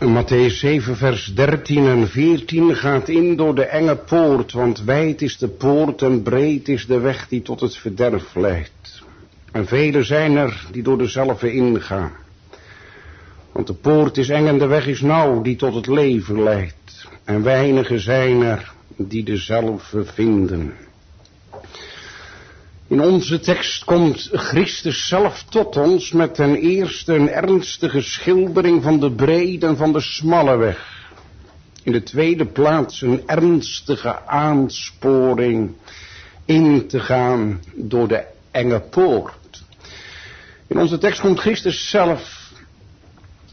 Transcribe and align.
Matthäus 0.00 0.60
7, 0.60 0.96
vers 0.96 1.34
13 1.34 1.86
en 1.86 2.08
14 2.08 2.74
gaat 2.76 3.08
in 3.08 3.36
door 3.36 3.54
de 3.54 3.64
enge 3.64 3.96
poort, 3.96 4.52
want 4.52 4.84
wijd 4.84 5.22
is 5.22 5.38
de 5.38 5.48
poort 5.48 6.02
en 6.02 6.22
breed 6.22 6.68
is 6.68 6.86
de 6.86 6.98
weg 6.98 7.28
die 7.28 7.42
tot 7.42 7.60
het 7.60 7.76
verderf 7.76 8.34
leidt. 8.34 9.02
En 9.52 9.66
vele 9.66 10.02
zijn 10.02 10.36
er 10.36 10.66
die 10.72 10.82
door 10.82 10.98
dezelfde 10.98 11.52
ingaan. 11.52 12.12
Want 13.52 13.66
de 13.66 13.74
poort 13.74 14.16
is 14.16 14.28
eng 14.28 14.46
en 14.46 14.58
de 14.58 14.66
weg 14.66 14.86
is 14.86 15.00
nauw 15.00 15.42
die 15.42 15.56
tot 15.56 15.74
het 15.74 15.86
leven 15.86 16.42
leidt. 16.42 17.06
En 17.24 17.42
weinigen 17.42 18.00
zijn 18.00 18.42
er 18.42 18.72
die 18.96 19.24
dezelfde 19.24 20.04
vinden. 20.04 20.74
In 22.90 23.00
onze 23.00 23.40
tekst 23.40 23.84
komt 23.84 24.28
Christus 24.32 25.08
zelf 25.08 25.42
tot 25.42 25.76
ons 25.76 26.12
met 26.12 26.34
ten 26.34 26.54
eerste 26.54 27.14
een 27.14 27.28
ernstige 27.28 28.00
schildering 28.00 28.82
van 28.82 29.00
de 29.00 29.12
brede 29.12 29.66
en 29.66 29.76
van 29.76 29.92
de 29.92 30.00
smalle 30.00 30.56
weg. 30.56 31.08
In 31.82 31.92
de 31.92 32.02
tweede 32.02 32.46
plaats 32.46 33.02
een 33.02 33.22
ernstige 33.26 34.26
aansporing 34.26 35.74
in 36.44 36.86
te 36.88 37.00
gaan 37.00 37.60
door 37.74 38.08
de 38.08 38.24
enge 38.50 38.80
poort. 38.80 39.62
In 40.66 40.78
onze 40.78 40.98
tekst 40.98 41.20
komt 41.20 41.40
Christus 41.40 41.90
zelf 41.90 42.52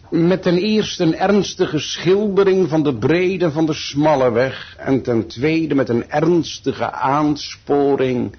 met 0.10 0.42
ten 0.42 0.58
eerste 0.58 1.04
een 1.04 1.16
ernstige 1.16 1.80
schildering 1.80 2.70
van 2.70 2.84
de 2.84 2.96
brede 2.96 3.52
van 3.52 3.66
de 3.66 3.74
smalle 3.74 4.32
weg 4.32 4.76
en 4.78 5.02
ten 5.02 5.28
tweede 5.28 5.76
met 5.76 5.90
een 5.90 6.10
ernstige 6.10 6.92
aansporing 6.92 8.36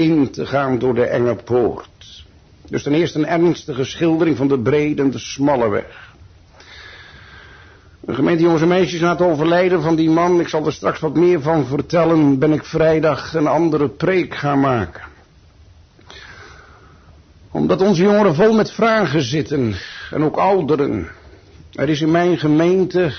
in 0.00 0.30
te 0.30 0.46
gaan 0.46 0.78
door 0.78 0.94
de 0.94 1.04
enge 1.04 1.34
poort. 1.34 2.24
Dus 2.68 2.82
ten 2.82 2.94
eerste 2.94 3.18
een 3.18 3.26
ernstige 3.26 3.84
schildering 3.84 4.36
van 4.36 4.48
de 4.48 4.58
brede 4.58 5.02
en 5.02 5.10
de 5.10 5.18
smalle 5.18 5.68
weg. 5.68 6.08
De 8.00 8.14
gemeente 8.14 8.42
jongens 8.42 8.62
en 8.62 8.68
meisjes 8.68 9.00
na 9.00 9.10
het 9.10 9.22
overlijden 9.22 9.82
van 9.82 9.96
die 9.96 10.10
man, 10.10 10.40
ik 10.40 10.48
zal 10.48 10.66
er 10.66 10.72
straks 10.72 11.00
wat 11.00 11.14
meer 11.14 11.40
van 11.40 11.66
vertellen, 11.66 12.38
ben 12.38 12.52
ik 12.52 12.64
vrijdag 12.64 13.34
een 13.34 13.46
andere 13.46 13.88
preek 13.88 14.34
gaan 14.34 14.60
maken. 14.60 15.02
Omdat 17.50 17.80
onze 17.80 18.02
jongeren 18.02 18.34
vol 18.34 18.52
met 18.52 18.72
vragen 18.72 19.22
zitten 19.22 19.74
en 20.10 20.24
ook 20.24 20.36
ouderen. 20.36 21.08
Er 21.72 21.88
is 21.88 22.00
in 22.00 22.10
mijn 22.10 22.38
gemeente 22.38 23.12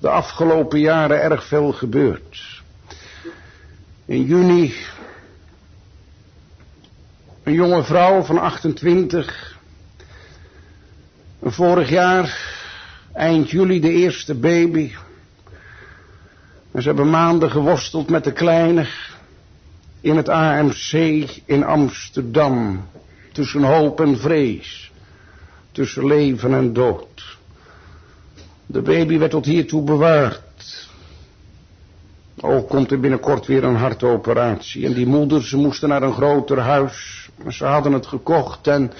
de 0.00 0.08
afgelopen 0.08 0.80
jaren 0.80 1.22
erg 1.22 1.44
veel 1.44 1.72
gebeurd. 1.72 2.62
In 4.06 4.22
juni 4.24 4.74
een 7.44 7.52
jonge 7.52 7.82
vrouw 7.82 8.22
van 8.22 8.38
28. 8.38 9.58
Vorig 11.42 11.88
jaar, 11.88 12.38
eind 13.12 13.50
juli, 13.50 13.80
de 13.80 13.90
eerste 13.90 14.34
baby. 14.34 14.92
En 16.72 16.82
ze 16.82 16.88
hebben 16.88 17.10
maanden 17.10 17.50
geworsteld 17.50 18.10
met 18.10 18.24
de 18.24 18.32
kleine 18.32 18.86
in 20.00 20.16
het 20.16 20.28
AMC 20.28 20.92
in 21.44 21.64
Amsterdam. 21.64 22.88
Tussen 23.32 23.62
hoop 23.62 24.00
en 24.00 24.18
vrees. 24.18 24.92
Tussen 25.72 26.06
leven 26.06 26.54
en 26.54 26.72
dood. 26.72 27.38
De 28.66 28.82
baby 28.82 29.18
werd 29.18 29.30
tot 29.30 29.44
hiertoe 29.44 29.82
bewaard. 29.82 30.88
Ook 32.40 32.68
komt 32.68 32.90
er 32.90 33.00
binnenkort 33.00 33.46
weer 33.46 33.64
een 33.64 33.76
hartoperatie. 33.76 34.86
En 34.86 34.92
die 34.92 35.06
moeder, 35.06 35.44
ze 35.44 35.56
moesten 35.56 35.88
naar 35.88 36.02
een 36.02 36.12
groter 36.12 36.58
huis. 36.58 37.23
Ze 37.48 37.64
hadden 37.64 37.92
het 37.92 38.06
gekocht 38.06 38.66
en 38.66 38.92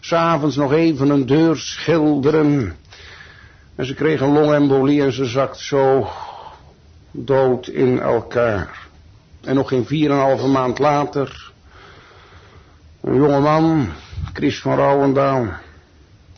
s'avonds 0.00 0.56
nog 0.56 0.72
even 0.72 1.10
een 1.10 1.26
deur 1.26 1.56
schilderen. 1.56 2.76
En 3.74 3.86
ze 3.86 3.94
kreeg 3.94 4.20
een 4.20 4.32
longembolie 4.32 5.02
en 5.02 5.12
ze 5.12 5.24
zakt 5.24 5.58
zo 5.58 6.08
dood 7.10 7.66
in 7.66 8.00
elkaar. 8.00 8.86
En 9.40 9.54
nog 9.54 9.68
geen 9.68 9.86
vier 9.86 10.10
en 10.10 10.16
een 10.16 10.22
halve 10.22 10.46
maand 10.46 10.78
later, 10.78 11.52
een 13.00 13.14
jonge 13.14 13.40
man, 13.40 13.88
Chris 14.32 14.60
van 14.60 14.76
Rouwendaal, 14.76 15.48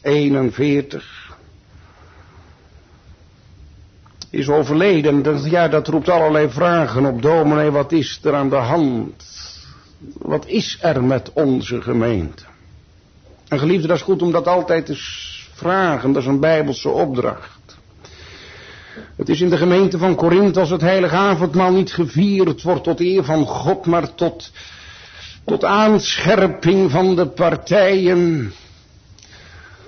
41, 0.02 1.36
is 4.30 4.48
overleden. 4.48 5.50
Ja, 5.50 5.68
dat 5.68 5.88
roept 5.88 6.08
allerlei 6.08 6.50
vragen 6.50 7.04
op. 7.04 7.22
Dominee, 7.22 7.70
wat 7.70 7.92
is 7.92 8.20
er 8.22 8.34
aan 8.34 8.50
de 8.50 8.56
hand? 8.56 9.24
Wat 10.18 10.46
is 10.46 10.78
er 10.80 11.04
met 11.04 11.32
onze 11.32 11.82
gemeente? 11.82 12.42
En 13.48 13.58
geliefde, 13.58 13.86
dat 13.86 13.96
is 13.96 14.02
goed 14.02 14.22
om 14.22 14.32
dat 14.32 14.46
altijd 14.46 14.86
te 14.86 14.94
vragen. 15.54 16.12
Dat 16.12 16.22
is 16.22 16.28
een 16.28 16.40
bijbelse 16.40 16.88
opdracht. 16.88 17.76
Het 19.16 19.28
is 19.28 19.40
in 19.40 19.50
de 19.50 19.56
gemeente 19.56 19.98
van 19.98 20.14
Korinthe 20.14 20.60
als 20.60 20.70
het 20.70 20.80
heilige 20.80 21.14
avondmaal 21.14 21.72
niet 21.72 21.92
gevierd 21.92 22.62
wordt 22.62 22.84
tot 22.84 23.00
eer 23.00 23.24
van 23.24 23.46
God, 23.46 23.86
maar 23.86 24.14
tot, 24.14 24.50
tot 25.44 25.64
aanscherping 25.64 26.90
van 26.90 27.16
de 27.16 27.26
partijen. 27.26 28.52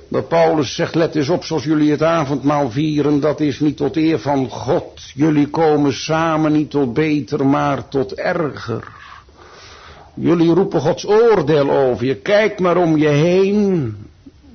Dat 0.08 0.28
Paulus 0.28 0.74
zegt, 0.74 0.94
let 0.94 1.14
eens 1.14 1.28
op 1.28 1.44
zoals 1.44 1.64
jullie 1.64 1.90
het 1.90 2.02
avondmaal 2.02 2.70
vieren, 2.70 3.20
dat 3.20 3.40
is 3.40 3.60
niet 3.60 3.76
tot 3.76 3.96
eer 3.96 4.18
van 4.18 4.48
God. 4.48 5.00
Jullie 5.14 5.48
komen 5.48 5.92
samen 5.92 6.52
niet 6.52 6.70
tot 6.70 6.92
beter, 6.94 7.46
maar 7.46 7.88
tot 7.88 8.12
erger. 8.14 8.97
Jullie 10.20 10.54
roepen 10.54 10.80
Gods 10.80 11.06
oordeel 11.06 11.70
over 11.70 12.06
je. 12.06 12.14
Kijk 12.14 12.60
maar 12.60 12.76
om 12.76 12.96
je 12.96 13.08
heen. 13.08 13.96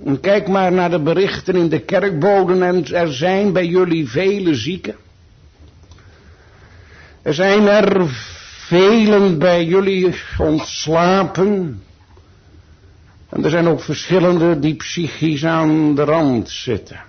En 0.06 0.20
kijk 0.20 0.48
maar 0.48 0.72
naar 0.72 0.90
de 0.90 1.00
berichten 1.00 1.56
in 1.56 1.70
de 1.70 1.80
kerkboden 1.80 2.64
en 2.64 2.86
er 2.94 3.14
zijn 3.14 3.54
bij 3.54 3.66
jullie 3.66 4.10
vele 4.10 4.56
zieken. 4.56 4.96
Er 7.22 7.34
zijn 7.34 7.68
er 7.68 8.08
velen 8.68 9.40
bij 9.40 9.66
jullie 9.66 10.16
ontslapen. 10.38 11.84
En 13.30 13.44
er 13.44 13.50
zijn 13.50 13.68
ook 13.68 13.82
verschillende 13.82 14.60
die 14.60 14.76
psychisch 14.76 15.46
aan 15.46 15.96
de 15.96 16.04
rand 16.04 16.50
zitten. 16.50 17.02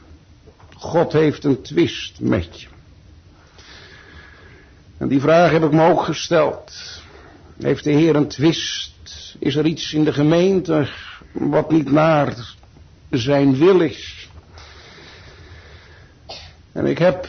God 0.74 1.12
heeft 1.12 1.44
een 1.44 1.62
twist 1.62 2.20
met 2.20 2.60
je. 2.60 2.66
En 4.98 5.08
die 5.08 5.20
vraag 5.20 5.50
heb 5.50 5.64
ik 5.64 5.72
me 5.72 5.90
ook 5.90 6.02
gesteld. 6.02 6.72
Heeft 7.58 7.84
de 7.84 7.90
Heer 7.90 8.16
een 8.16 8.28
twist? 8.28 9.36
Is 9.38 9.56
er 9.56 9.66
iets 9.66 9.92
in 9.92 10.04
de 10.04 10.12
gemeente 10.12 10.88
wat 11.32 11.70
niet 11.70 11.90
naar 11.90 12.54
zijn 13.10 13.56
wil 13.56 13.80
is? 13.80 14.28
En 16.72 16.86
ik 16.86 16.98
heb 16.98 17.28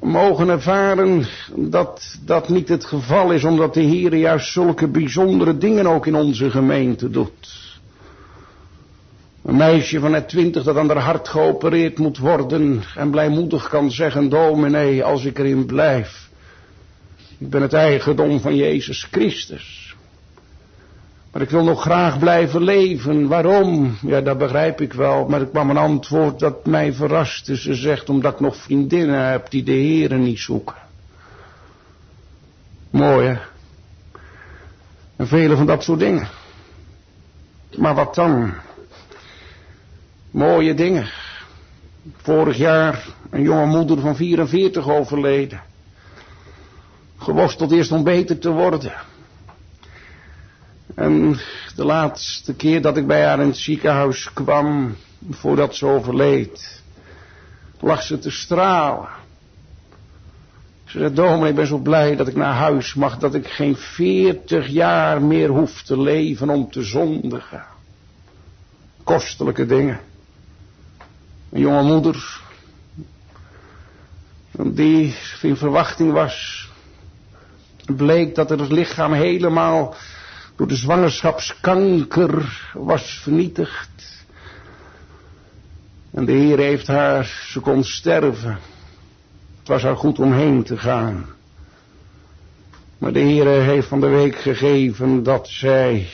mogen 0.00 0.48
ervaren 0.48 1.26
dat 1.54 2.16
dat 2.24 2.48
niet 2.48 2.68
het 2.68 2.84
geval 2.84 3.32
is, 3.32 3.44
omdat 3.44 3.74
de 3.74 3.80
Heer 3.80 4.14
juist 4.14 4.52
zulke 4.52 4.88
bijzondere 4.88 5.58
dingen 5.58 5.86
ook 5.86 6.06
in 6.06 6.14
onze 6.14 6.50
gemeente 6.50 7.10
doet. 7.10 7.68
Een 9.44 9.56
meisje 9.56 10.00
van 10.00 10.10
net 10.10 10.28
twintig 10.28 10.62
dat 10.62 10.76
aan 10.76 10.88
haar 10.88 10.98
hart 10.98 11.28
geopereerd 11.28 11.98
moet 11.98 12.18
worden 12.18 12.82
en 12.96 13.10
blijmoedig 13.10 13.68
kan 13.68 13.90
zeggen, 13.90 14.28
dominee, 14.28 15.04
als 15.04 15.24
ik 15.24 15.38
erin 15.38 15.66
blijf, 15.66 16.29
ik 17.40 17.50
ben 17.50 17.62
het 17.62 17.72
eigendom 17.72 18.40
van 18.40 18.56
Jezus 18.56 19.08
Christus. 19.10 19.96
Maar 21.32 21.42
ik 21.42 21.50
wil 21.50 21.64
nog 21.64 21.80
graag 21.80 22.18
blijven 22.18 22.62
leven. 22.62 23.28
Waarom? 23.28 23.96
Ja, 24.06 24.20
dat 24.20 24.38
begrijp 24.38 24.80
ik 24.80 24.92
wel. 24.92 25.28
Maar 25.28 25.40
ik 25.40 25.50
kwam 25.50 25.70
een 25.70 25.76
antwoord 25.76 26.38
dat 26.38 26.66
mij 26.66 26.92
verraste. 26.92 27.56
Ze 27.56 27.74
zegt 27.74 28.08
omdat 28.08 28.32
ik 28.32 28.40
nog 28.40 28.56
vriendinnen 28.56 29.30
heb 29.30 29.50
die 29.50 29.62
de 29.62 29.72
heren 29.72 30.22
niet 30.22 30.38
zoeken. 30.38 30.74
Mooi 32.90 33.26
hè? 33.26 33.38
En 35.16 35.26
vele 35.26 35.56
van 35.56 35.66
dat 35.66 35.82
soort 35.82 35.98
dingen. 35.98 36.28
Maar 37.76 37.94
wat 37.94 38.14
dan? 38.14 38.52
Mooie 40.30 40.74
dingen. 40.74 41.10
Vorig 42.16 42.56
jaar 42.56 43.06
een 43.30 43.42
jonge 43.42 43.66
moeder 43.66 44.00
van 44.00 44.16
44 44.16 44.88
overleden 44.88 45.68
geworsteld 47.20 47.72
eerst 47.72 47.92
om 47.92 48.04
beter 48.04 48.38
te 48.38 48.50
worden. 48.50 48.92
En 50.94 51.38
de 51.76 51.84
laatste 51.84 52.54
keer 52.54 52.82
dat 52.82 52.96
ik 52.96 53.06
bij 53.06 53.24
haar 53.24 53.40
in 53.40 53.46
het 53.46 53.56
ziekenhuis 53.56 54.32
kwam, 54.32 54.96
voordat 55.30 55.74
ze 55.74 55.86
overleed, 55.86 56.82
lag 57.80 58.02
ze 58.02 58.18
te 58.18 58.30
stralen. 58.30 59.08
Ze 60.84 60.98
zei, 60.98 61.14
dominee, 61.14 61.48
ik 61.48 61.54
ben 61.54 61.66
zo 61.66 61.78
blij 61.78 62.16
dat 62.16 62.28
ik 62.28 62.36
naar 62.36 62.54
huis 62.54 62.94
mag, 62.94 63.18
dat 63.18 63.34
ik 63.34 63.46
geen 63.46 63.76
veertig 63.76 64.66
jaar 64.68 65.22
meer 65.22 65.48
hoef 65.48 65.82
te 65.82 66.00
leven 66.00 66.48
om 66.48 66.70
te 66.70 66.82
zondigen. 66.82 67.64
Kostelijke 69.04 69.66
dingen. 69.66 70.00
Een 71.50 71.60
jonge 71.60 71.82
moeder, 71.82 72.40
die 74.50 75.16
in 75.42 75.56
verwachting 75.56 76.12
was 76.12 76.59
bleek 77.96 78.34
dat 78.34 78.50
het 78.50 78.72
lichaam 78.72 79.12
helemaal 79.12 79.94
door 80.56 80.68
de 80.68 80.76
zwangerschapskanker 80.76 82.68
was 82.72 83.20
vernietigd. 83.22 83.88
En 86.10 86.24
de 86.24 86.32
Heer 86.32 86.58
heeft 86.58 86.86
haar, 86.86 87.24
ze 87.24 87.60
kon 87.60 87.84
sterven. 87.84 88.58
Het 89.58 89.68
was 89.68 89.82
haar 89.82 89.96
goed 89.96 90.18
om 90.18 90.32
heen 90.32 90.62
te 90.62 90.76
gaan. 90.76 91.26
Maar 92.98 93.12
de 93.12 93.18
Heer 93.18 93.46
heeft 93.46 93.88
van 93.88 94.00
de 94.00 94.08
week 94.08 94.36
gegeven 94.36 95.22
dat 95.22 95.48
zij 95.48 96.08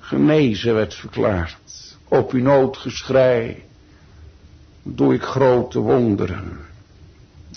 genezen 0.00 0.74
werd 0.74 0.94
verklaard. 0.94 1.96
Op 2.08 2.32
uw 2.32 2.42
noodgeschrei 2.42 3.62
doe 4.82 5.14
ik 5.14 5.22
grote 5.22 5.78
wonderen. 5.78 6.58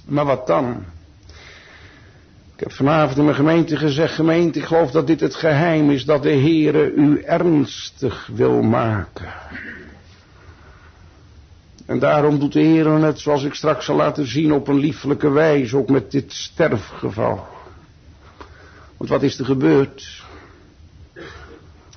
Maar 0.06 0.26
wat 0.26 0.48
dan? 0.48 0.86
Ik 2.56 2.62
heb 2.62 2.72
vanavond 2.72 3.18
in 3.18 3.24
mijn 3.24 3.36
gemeente 3.36 3.78
gezegd, 3.78 4.14
gemeente, 4.14 4.60
ik 4.60 4.66
geloof 4.66 4.92
dat 4.92 5.08
dit 5.08 5.20
het 5.20 5.36
geheim 5.36 5.90
is 5.90 6.06
dat 6.06 6.24
de 6.24 6.30
Heere 6.30 6.92
u 6.92 7.22
ernstig 7.22 8.30
wil 8.34 8.62
maken. 8.62 9.34
En 11.86 12.00
daarom 12.00 12.40
doet 12.40 12.54
de 12.54 12.60
Heer 12.60 12.92
het, 12.92 13.20
zoals 13.20 13.44
ik 13.44 13.54
straks 13.54 13.86
zal 13.86 13.96
laten 13.96 14.28
zien, 14.28 14.54
op 14.54 14.68
een 14.68 14.80
liefelijke 14.80 15.30
wijze, 15.30 15.78
ook 15.78 15.90
met 15.90 16.12
dit 16.12 16.34
sterfgeval. 16.34 17.48
Want 18.98 19.10
wat 19.10 19.24
is 19.24 19.40
er 19.40 19.46
gebeurd? 19.46 20.24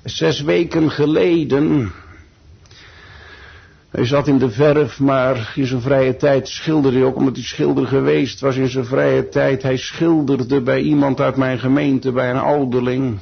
Zes 0.05 0.41
weken 0.41 0.91
geleden 0.91 1.93
hij 3.91 4.07
zat 4.07 4.27
in 4.27 4.39
de 4.39 4.51
verf, 4.51 5.01
maar 5.01 5.53
in 5.55 5.67
zijn 5.67 5.81
vrije 5.81 6.17
tijd 6.17 6.49
schilderde 6.49 6.99
hij 6.99 7.07
ook, 7.07 7.17
omdat 7.17 7.35
hij 7.35 7.45
schilder 7.45 7.87
geweest 7.87 8.41
was 8.41 8.57
in 8.57 8.69
zijn 8.69 8.85
vrije 8.85 9.29
tijd. 9.29 9.63
Hij 9.63 9.77
schilderde 9.77 10.61
bij 10.61 10.81
iemand 10.81 11.21
uit 11.21 11.37
mijn 11.37 11.59
gemeente, 11.59 12.13
bij 12.13 12.31
een 12.31 12.39
ouderling. 12.39 13.19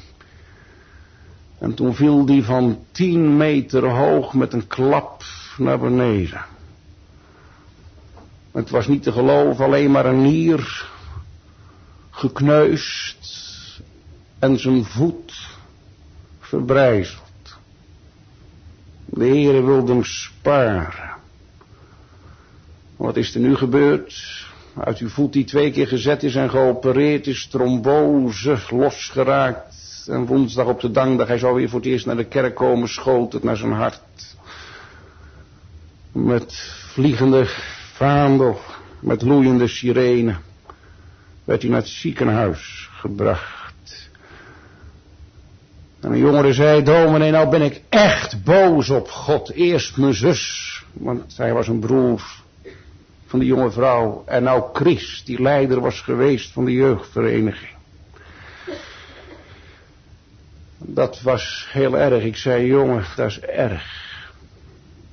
En 1.58 1.74
toen 1.74 1.94
viel 1.94 2.24
die 2.24 2.44
van 2.44 2.78
tien 2.92 3.36
meter 3.36 3.84
hoog 3.84 4.34
met 4.34 4.52
een 4.52 4.66
klap 4.66 5.22
naar 5.58 5.78
beneden. 5.78 6.44
Het 8.52 8.70
was 8.70 8.86
niet 8.86 9.02
te 9.02 9.12
geloven, 9.12 9.64
alleen 9.64 9.90
maar 9.90 10.06
een 10.06 10.22
nier 10.22 10.88
gekneusd 12.10 13.82
en 14.38 14.58
zijn 14.58 14.84
voet 14.84 15.48
verbrijzeld. 16.40 17.25
De 19.06 19.24
Heere 19.24 19.64
wilde 19.64 19.92
hem 19.92 20.04
sparen. 20.04 21.14
Wat 22.96 23.16
is 23.16 23.34
er 23.34 23.40
nu 23.40 23.56
gebeurd? 23.56 24.44
Uit 24.76 24.98
uw 24.98 25.08
voet 25.08 25.32
die 25.32 25.44
twee 25.44 25.70
keer 25.70 25.86
gezet 25.86 26.22
is 26.22 26.34
en 26.34 26.50
geopereerd 26.50 27.26
is, 27.26 27.46
trombose 27.46 28.58
losgeraakt. 28.70 30.06
En 30.10 30.26
woensdag 30.26 30.66
op 30.66 30.80
de 30.80 30.90
dankdag, 30.90 31.28
hij 31.28 31.38
zou 31.38 31.54
weer 31.54 31.68
voor 31.68 31.80
het 31.80 31.88
eerst 31.88 32.06
naar 32.06 32.16
de 32.16 32.24
kerk 32.24 32.54
komen, 32.54 32.88
schoot 32.88 33.32
het 33.32 33.42
naar 33.42 33.56
zijn 33.56 33.72
hart. 33.72 34.36
Met 36.12 36.54
vliegende 36.92 37.46
vaandel, 37.92 38.60
met 39.00 39.22
loeiende 39.22 39.66
sirene, 39.66 40.36
werd 41.44 41.62
hij 41.62 41.70
naar 41.70 41.80
het 41.80 41.88
ziekenhuis 41.88 42.88
gebracht. 42.92 43.55
En 46.00 46.12
een 46.12 46.18
jongere 46.18 46.52
zei, 46.52 46.82
dominee, 46.82 47.30
nou 47.30 47.48
ben 47.48 47.62
ik 47.62 47.82
echt 47.88 48.44
boos 48.44 48.90
op 48.90 49.08
God. 49.08 49.50
Eerst 49.50 49.96
mijn 49.96 50.14
zus, 50.14 50.84
want 50.92 51.32
zij 51.32 51.52
was 51.52 51.68
een 51.68 51.78
broer 51.78 52.22
van 53.26 53.38
die 53.38 53.48
jonge 53.48 53.70
vrouw. 53.70 54.22
En 54.26 54.42
nou 54.42 54.64
Chris, 54.72 55.22
die 55.24 55.42
leider 55.42 55.80
was 55.80 56.00
geweest 56.00 56.52
van 56.52 56.64
de 56.64 56.72
jeugdvereniging. 56.72 57.74
Dat 60.78 61.20
was 61.20 61.68
heel 61.70 61.98
erg. 61.98 62.24
Ik 62.24 62.36
zei, 62.36 62.66
jongen, 62.66 63.04
dat 63.16 63.26
is 63.26 63.40
erg. 63.40 64.04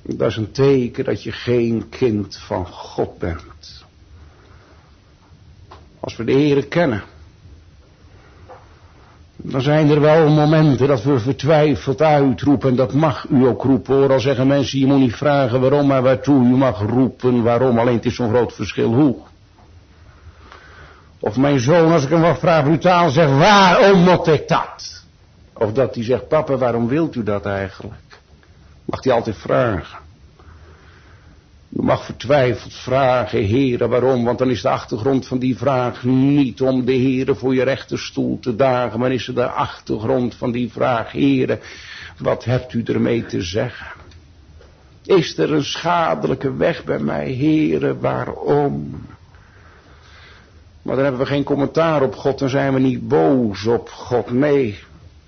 Dat 0.02 0.30
is 0.30 0.36
een 0.36 0.52
teken 0.52 1.04
dat 1.04 1.22
je 1.22 1.32
geen 1.32 1.88
kind 1.88 2.36
van 2.36 2.66
God 2.66 3.18
bent. 3.18 3.84
Als 6.00 6.16
we 6.16 6.24
de 6.24 6.32
Heeren 6.32 6.68
kennen 6.68 7.02
dan 9.46 9.62
zijn 9.62 9.90
er 9.90 10.00
wel 10.00 10.28
momenten 10.28 10.88
dat 10.88 11.02
we 11.02 11.18
vertwijfeld 11.18 12.02
uitroepen. 12.02 12.70
En 12.70 12.76
dat 12.76 12.92
mag 12.92 13.26
u 13.30 13.46
ook 13.46 13.62
roepen 13.62 13.94
hoor. 13.94 14.12
Al 14.12 14.20
zeggen 14.20 14.46
mensen, 14.46 14.78
je 14.78 14.86
moet 14.86 14.98
niet 14.98 15.14
vragen 15.14 15.60
waarom, 15.60 15.86
maar 15.86 16.02
waartoe. 16.02 16.44
U 16.44 16.56
mag 16.56 16.80
roepen 16.80 17.42
waarom, 17.42 17.78
alleen 17.78 17.94
het 17.94 18.04
is 18.04 18.14
zo'n 18.14 18.28
groot 18.28 18.52
verschil 18.52 18.92
hoe. 18.92 19.16
Of 21.20 21.36
mijn 21.36 21.60
zoon, 21.60 21.92
als 21.92 22.04
ik 22.04 22.08
hem 22.08 22.20
wat 22.20 22.38
vraag 22.38 22.64
brutaal, 22.64 23.10
zegt, 23.10 23.30
waarom 23.30 23.98
moet 23.98 24.26
ik 24.26 24.48
dat? 24.48 25.02
Of 25.52 25.72
dat 25.72 25.94
hij 25.94 26.04
zegt, 26.04 26.28
papa, 26.28 26.56
waarom 26.56 26.88
wilt 26.88 27.14
u 27.14 27.22
dat 27.22 27.46
eigenlijk? 27.46 28.20
Mag 28.84 29.04
hij 29.04 29.12
altijd 29.12 29.36
vragen. 29.36 29.98
U 31.76 31.82
mag 31.82 32.04
vertwijfeld 32.04 32.74
vragen, 32.74 33.42
heren, 33.42 33.88
waarom? 33.88 34.24
Want 34.24 34.38
dan 34.38 34.50
is 34.50 34.62
de 34.62 34.68
achtergrond 34.68 35.26
van 35.26 35.38
die 35.38 35.56
vraag 35.56 36.04
niet 36.04 36.60
om 36.60 36.84
de 36.84 36.92
heren 36.92 37.36
voor 37.36 37.54
je 37.54 37.62
rechterstoel 37.62 38.38
te 38.40 38.56
dagen, 38.56 39.00
maar 39.00 39.12
is 39.12 39.28
er 39.28 39.34
de 39.34 39.48
achtergrond 39.48 40.34
van 40.34 40.52
die 40.52 40.70
vraag, 40.72 41.12
heren, 41.12 41.60
wat 42.18 42.44
hebt 42.44 42.72
u 42.72 42.82
ermee 42.82 43.26
te 43.26 43.42
zeggen? 43.42 43.86
Is 45.04 45.38
er 45.38 45.52
een 45.52 45.64
schadelijke 45.64 46.56
weg 46.56 46.84
bij 46.84 46.98
mij, 46.98 47.28
heren, 47.30 48.00
waarom? 48.00 49.06
Maar 50.82 50.94
dan 50.94 51.04
hebben 51.04 51.22
we 51.22 51.26
geen 51.26 51.44
commentaar 51.44 52.02
op 52.02 52.14
God, 52.14 52.38
dan 52.38 52.48
zijn 52.48 52.74
we 52.74 52.80
niet 52.80 53.08
boos 53.08 53.66
op 53.66 53.88
God, 53.88 54.30
nee. 54.30 54.78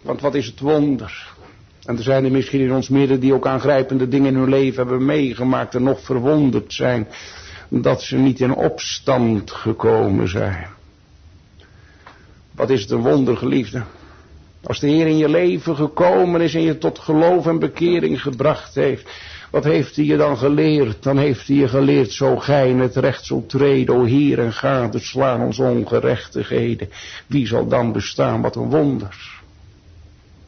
Want 0.02 0.20
wat 0.20 0.34
is 0.34 0.46
het 0.46 0.60
wonder? 0.60 1.34
En 1.86 1.96
er 1.96 2.02
zijn 2.02 2.24
er 2.24 2.30
misschien 2.30 2.60
in 2.60 2.72
ons 2.72 2.88
midden 2.88 3.20
die 3.20 3.34
ook 3.34 3.46
aangrijpende 3.46 4.08
dingen 4.08 4.32
in 4.32 4.38
hun 4.38 4.48
leven 4.48 4.76
hebben 4.76 5.04
meegemaakt 5.04 5.74
en 5.74 5.82
nog 5.82 6.00
verwonderd 6.00 6.72
zijn 6.72 7.08
dat 7.68 8.02
ze 8.02 8.16
niet 8.16 8.40
in 8.40 8.54
opstand 8.54 9.50
gekomen 9.50 10.28
zijn. 10.28 10.66
Wat 12.54 12.70
is 12.70 12.80
het 12.80 12.90
een 12.90 13.02
wonder, 13.02 13.36
geliefde? 13.36 13.82
Als 14.62 14.80
de 14.80 14.86
Heer 14.86 15.06
in 15.06 15.16
je 15.16 15.28
leven 15.28 15.76
gekomen 15.76 16.40
is 16.40 16.54
en 16.54 16.62
je 16.62 16.78
tot 16.78 16.98
geloof 16.98 17.46
en 17.46 17.58
bekering 17.58 18.22
gebracht 18.22 18.74
heeft, 18.74 19.10
wat 19.50 19.64
heeft 19.64 19.96
hij 19.96 20.04
je 20.04 20.16
dan 20.16 20.38
geleerd? 20.38 21.02
Dan 21.02 21.18
heeft 21.18 21.46
hij 21.46 21.56
je 21.56 21.68
geleerd, 21.68 22.12
zo 22.12 22.36
gij 22.36 22.68
in 22.68 22.80
het 22.80 22.96
recht 22.96 23.24
zult 23.24 23.48
treden, 23.48 23.94
o 23.94 24.04
Heer, 24.04 24.38
en 24.38 24.52
gadeslaan 24.52 25.40
ons 25.40 25.58
ongerechtigheden. 25.58 26.88
Wie 27.26 27.46
zal 27.46 27.68
dan 27.68 27.92
bestaan? 27.92 28.40
Wat 28.40 28.56
een 28.56 28.70
wonder 28.70 29.35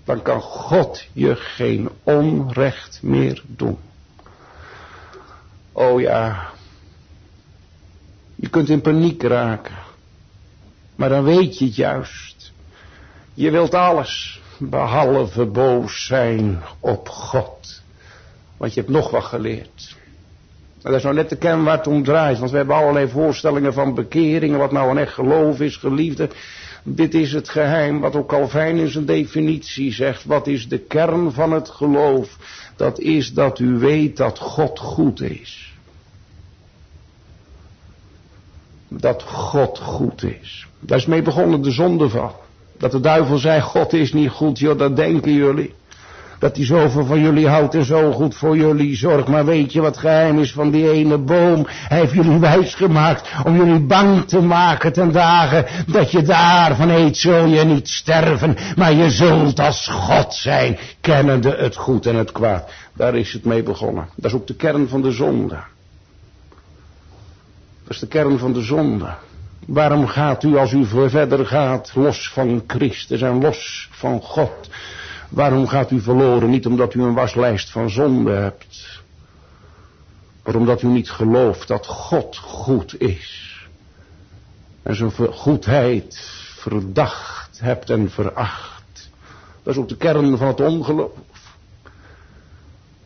dan 0.08 0.22
kan 0.22 0.40
God 0.40 1.04
je 1.12 1.36
geen 1.36 1.88
onrecht 2.02 2.98
meer 3.02 3.42
doen. 3.46 3.78
Oh 5.72 6.00
ja, 6.00 6.50
je 8.34 8.48
kunt 8.48 8.68
in 8.68 8.80
paniek 8.80 9.22
raken, 9.22 9.76
maar 10.96 11.08
dan 11.08 11.24
weet 11.24 11.58
je 11.58 11.64
het 11.64 11.76
juist. 11.76 12.52
Je 13.34 13.50
wilt 13.50 13.74
alles 13.74 14.40
behalve 14.58 15.46
boos 15.46 16.06
zijn 16.06 16.62
op 16.80 17.08
God, 17.08 17.82
want 18.56 18.74
je 18.74 18.80
hebt 18.80 18.92
nog 18.92 19.10
wat 19.10 19.24
geleerd. 19.24 19.96
En 20.82 20.90
dat 20.90 20.94
is 20.94 21.02
nou 21.02 21.14
net 21.14 21.28
de 21.28 21.36
kern 21.36 21.64
waar 21.64 21.76
het 21.76 21.86
om 21.86 22.04
draait, 22.04 22.38
want 22.38 22.50
we 22.50 22.56
hebben 22.56 22.76
allerlei 22.76 23.08
voorstellingen 23.08 23.72
van 23.72 23.94
bekeringen, 23.94 24.58
wat 24.58 24.72
nou 24.72 24.90
een 24.90 24.98
echt 24.98 25.14
geloof 25.14 25.60
is, 25.60 25.76
geliefde. 25.76 26.28
Dit 26.94 27.14
is 27.14 27.32
het 27.32 27.48
geheim 27.48 28.00
wat 28.00 28.16
ook 28.16 28.28
Calvijn 28.28 28.76
in 28.76 28.88
zijn 28.88 29.06
definitie 29.06 29.92
zegt. 29.92 30.24
Wat 30.24 30.46
is 30.46 30.68
de 30.68 30.78
kern 30.78 31.32
van 31.32 31.52
het 31.52 31.68
geloof? 31.68 32.36
Dat 32.76 32.98
is 32.98 33.32
dat 33.32 33.58
u 33.58 33.78
weet 33.78 34.16
dat 34.16 34.38
God 34.38 34.78
goed 34.78 35.20
is. 35.20 35.72
Dat 38.88 39.22
God 39.22 39.78
goed 39.78 40.22
is. 40.22 40.66
Daar 40.80 40.98
is 40.98 41.06
mee 41.06 41.22
begonnen 41.22 41.62
de 41.62 41.70
zondeval. 41.70 42.40
Dat 42.78 42.90
de 42.90 43.00
duivel 43.00 43.38
zei, 43.38 43.60
God 43.60 43.92
is 43.92 44.12
niet 44.12 44.30
goed, 44.30 44.58
joh, 44.58 44.78
dat 44.78 44.96
denken 44.96 45.32
jullie. 45.32 45.74
Dat 46.38 46.56
hij 46.56 46.64
zoveel 46.64 47.04
van 47.04 47.20
jullie 47.20 47.48
houdt 47.48 47.74
en 47.74 47.84
zo 47.84 48.12
goed 48.12 48.34
voor 48.34 48.56
jullie 48.56 48.96
zorgt. 48.96 49.28
Maar 49.28 49.44
weet 49.44 49.72
je 49.72 49.80
wat 49.80 49.96
geheim 49.96 50.38
is 50.38 50.52
van 50.52 50.70
die 50.70 50.90
ene 50.90 51.18
boom? 51.18 51.66
Hij 51.68 51.98
heeft 51.98 52.12
jullie 52.12 52.38
wijs 52.38 52.74
gemaakt 52.74 53.28
om 53.44 53.56
jullie 53.56 53.80
bang 53.80 54.28
te 54.28 54.40
maken 54.40 54.92
ten 54.92 55.12
dagen 55.12 55.66
dat 55.86 56.10
je 56.10 56.22
daarvan 56.22 56.90
eet 56.90 57.16
zul 57.16 57.46
je 57.46 57.64
niet 57.64 57.88
sterven. 57.88 58.56
Maar 58.76 58.92
je 58.92 59.10
zult 59.10 59.60
als 59.60 59.86
God 59.86 60.34
zijn, 60.34 60.78
kennende 61.00 61.56
het 61.56 61.76
goed 61.76 62.06
en 62.06 62.16
het 62.16 62.32
kwaad. 62.32 62.70
Daar 62.92 63.16
is 63.16 63.32
het 63.32 63.44
mee 63.44 63.62
begonnen. 63.62 64.08
Dat 64.16 64.30
is 64.30 64.36
ook 64.36 64.46
de 64.46 64.54
kern 64.54 64.88
van 64.88 65.02
de 65.02 65.10
zonde. 65.10 65.58
Dat 67.84 67.96
is 67.96 67.98
de 67.98 68.06
kern 68.06 68.38
van 68.38 68.52
de 68.52 68.62
zonde. 68.62 69.14
Waarom 69.66 70.06
gaat 70.06 70.42
u 70.42 70.56
als 70.56 70.72
u 70.72 70.86
verder 70.86 71.46
gaat 71.46 71.92
los 71.94 72.30
van 72.32 72.62
Christus 72.66 73.22
en 73.22 73.40
los 73.40 73.88
van 73.90 74.20
God? 74.22 74.68
Waarom 75.28 75.66
gaat 75.66 75.90
u 75.90 76.00
verloren? 76.00 76.50
Niet 76.50 76.66
omdat 76.66 76.94
u 76.94 77.02
een 77.02 77.14
waslijst 77.14 77.70
van 77.70 77.90
zonde 77.90 78.32
hebt. 78.32 79.02
Maar 80.44 80.54
omdat 80.54 80.82
u 80.82 80.86
niet 80.86 81.10
gelooft 81.10 81.68
dat 81.68 81.86
God 81.86 82.36
goed 82.36 83.00
is. 83.00 83.56
En 84.82 84.96
zijn 84.96 85.12
goedheid 85.32 86.16
verdacht 86.56 87.60
hebt 87.60 87.90
en 87.90 88.10
veracht. 88.10 89.10
Dat 89.62 89.74
is 89.74 89.80
ook 89.80 89.88
de 89.88 89.96
kern 89.96 90.36
van 90.36 90.46
het 90.46 90.60
ongeloof. 90.60 91.12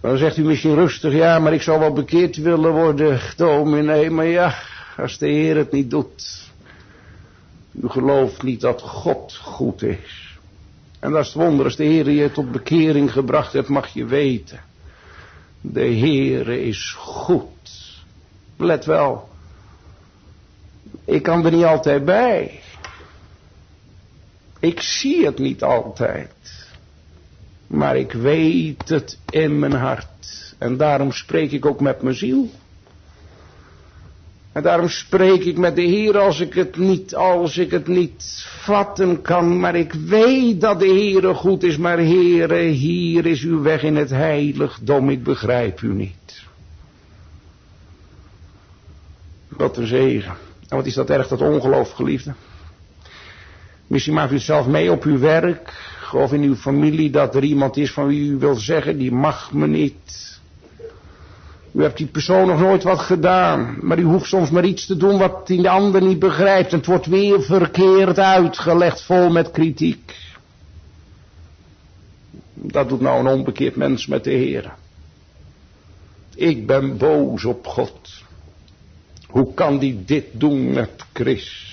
Dan 0.00 0.17
zegt 0.17 0.37
u 0.37 0.45
misschien 0.45 0.75
rustig, 0.75 1.12
ja, 1.12 1.38
maar 1.38 1.52
ik 1.52 1.62
zou 1.62 1.79
wel 1.79 1.93
bekeerd 1.93 2.37
willen 2.37 2.73
worden, 2.73 3.21
dominee. 3.37 4.11
Maar 4.11 4.26
ja, 4.26 4.55
als 4.97 5.19
de 5.19 5.26
Heer 5.26 5.57
het 5.57 5.73
niet 5.73 5.91
doet. 5.91 6.50
U 7.73 7.88
gelooft 7.88 8.43
niet 8.43 8.61
dat 8.61 8.83
God 8.83 9.35
goed 9.35 9.83
is. 9.83 10.32
En 11.03 11.11
dat 11.11 11.21
is 11.21 11.27
het 11.33 11.43
wonder, 11.43 11.65
als 11.65 11.77
de 11.77 11.85
Heer 11.85 12.11
je 12.11 12.33
tot 12.33 12.53
bekering 12.53 13.13
gebracht 13.13 13.53
hebt, 13.53 13.69
mag 13.69 13.89
je 13.89 14.05
weten. 14.05 14.61
De 15.61 15.81
Heer 15.81 16.49
is 16.49 16.95
goed. 16.99 17.95
Let 18.57 18.85
wel. 18.85 19.29
Ik 21.05 21.23
kan 21.23 21.45
er 21.45 21.53
niet 21.53 21.65
altijd 21.65 22.05
bij. 22.05 22.61
Ik 24.59 24.81
zie 24.81 25.25
het 25.25 25.39
niet 25.39 25.63
altijd. 25.63 26.67
Maar 27.67 27.97
ik 27.97 28.13
weet 28.13 28.89
het 28.89 29.19
in 29.31 29.59
mijn 29.59 29.73
hart. 29.73 30.55
En 30.59 30.77
daarom 30.77 31.13
spreek 31.13 31.53
ik 31.53 31.67
ook 31.67 31.81
met 31.81 32.03
mijn 32.03 32.17
ziel. 32.17 32.51
En 34.53 34.63
daarom 34.63 34.89
spreek 34.89 35.45
ik 35.45 35.59
met 35.59 35.77
de 35.77 35.83
Heer 35.83 36.19
als 36.19 36.41
ik 36.41 36.55
het 36.55 36.77
niet, 36.77 37.15
als 37.15 37.59
ik 37.59 37.71
het 37.71 37.87
niet 37.87 38.47
vatten 38.61 39.23
kan. 39.23 39.61
Maar 39.61 39.75
ik 39.75 39.93
weet 39.93 40.61
dat 40.61 40.81
de 40.81 40.87
Heer 40.87 41.35
goed 41.35 41.63
is. 41.63 41.77
Maar 41.77 41.99
Heere, 41.99 42.61
hier 42.61 43.27
is 43.27 43.43
uw 43.43 43.63
weg 43.63 43.83
in 43.83 43.97
het 43.97 44.11
heiligdom. 44.11 45.11
Ik 45.11 45.23
begrijp 45.23 45.81
u 45.81 45.95
niet. 45.95 46.43
Wat 49.49 49.77
een 49.77 49.87
zegen. 49.87 50.35
En 50.69 50.77
wat 50.77 50.87
is 50.87 50.95
dat 50.95 51.11
erg, 51.11 51.29
dat 51.29 51.41
ongeloof, 51.41 51.91
geliefde? 51.91 52.35
Misschien 53.87 54.15
maakt 54.15 54.33
u 54.33 54.39
zelf 54.39 54.67
mee 54.67 54.91
op 54.93 55.05
uw 55.05 55.19
werk 55.19 55.73
of 56.13 56.33
in 56.33 56.43
uw 56.43 56.55
familie 56.55 57.11
dat 57.11 57.35
er 57.35 57.43
iemand 57.43 57.77
is 57.77 57.93
van 57.93 58.07
wie 58.07 58.31
u 58.31 58.39
wil 58.39 58.55
zeggen, 58.55 58.99
die 58.99 59.13
mag 59.13 59.53
me 59.53 59.67
niet. 59.67 60.41
U 61.73 61.83
hebt 61.83 61.97
die 61.97 62.07
persoon 62.07 62.47
nog 62.47 62.61
nooit 62.61 62.83
wat 62.83 62.99
gedaan, 62.99 63.79
maar 63.81 63.99
u 63.99 64.02
hoeft 64.02 64.26
soms 64.26 64.50
maar 64.50 64.64
iets 64.64 64.87
te 64.87 64.97
doen 64.97 65.19
wat 65.19 65.47
die 65.47 65.71
ander 65.71 66.02
niet 66.02 66.19
begrijpt. 66.19 66.73
En 66.73 66.76
het 66.76 66.87
wordt 66.87 67.07
weer 67.07 67.43
verkeerd 67.43 68.19
uitgelegd, 68.19 69.02
vol 69.02 69.31
met 69.31 69.50
kritiek. 69.50 70.17
Dat 72.55 72.88
doet 72.88 73.00
nou 73.00 73.21
een 73.21 73.33
onbekeerd 73.33 73.76
mens 73.76 74.07
met 74.07 74.25
de 74.25 74.31
Heer. 74.31 74.75
Ik 76.35 76.67
ben 76.67 76.97
boos 76.97 77.45
op 77.45 77.67
God. 77.67 78.23
Hoe 79.26 79.55
kan 79.55 79.79
die 79.79 80.05
dit 80.05 80.25
doen 80.33 80.73
met 80.73 80.91
Chris? 81.12 81.71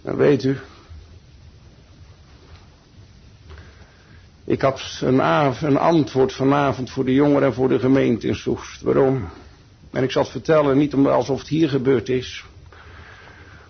Weet 0.00 0.44
u, 0.44 0.56
ik 4.48 4.60
had 4.60 5.00
een, 5.00 5.18
een, 5.66 5.78
antwoord 5.78 6.32
vanavond 6.32 6.90
voor 6.90 7.04
de 7.04 7.14
jongeren 7.14 7.48
en 7.48 7.54
voor 7.54 7.68
de 7.68 7.78
gemeente 7.78 8.26
in 8.26 8.34
Soest. 8.34 8.80
Waarom? 8.80 9.28
En 9.90 10.02
ik 10.02 10.10
zal 10.10 10.22
het 10.22 10.30
vertellen, 10.30 10.78
niet 10.78 10.94
alsof 10.94 11.38
het 11.38 11.48
hier 11.48 11.68
gebeurd 11.68 12.08
is, 12.08 12.44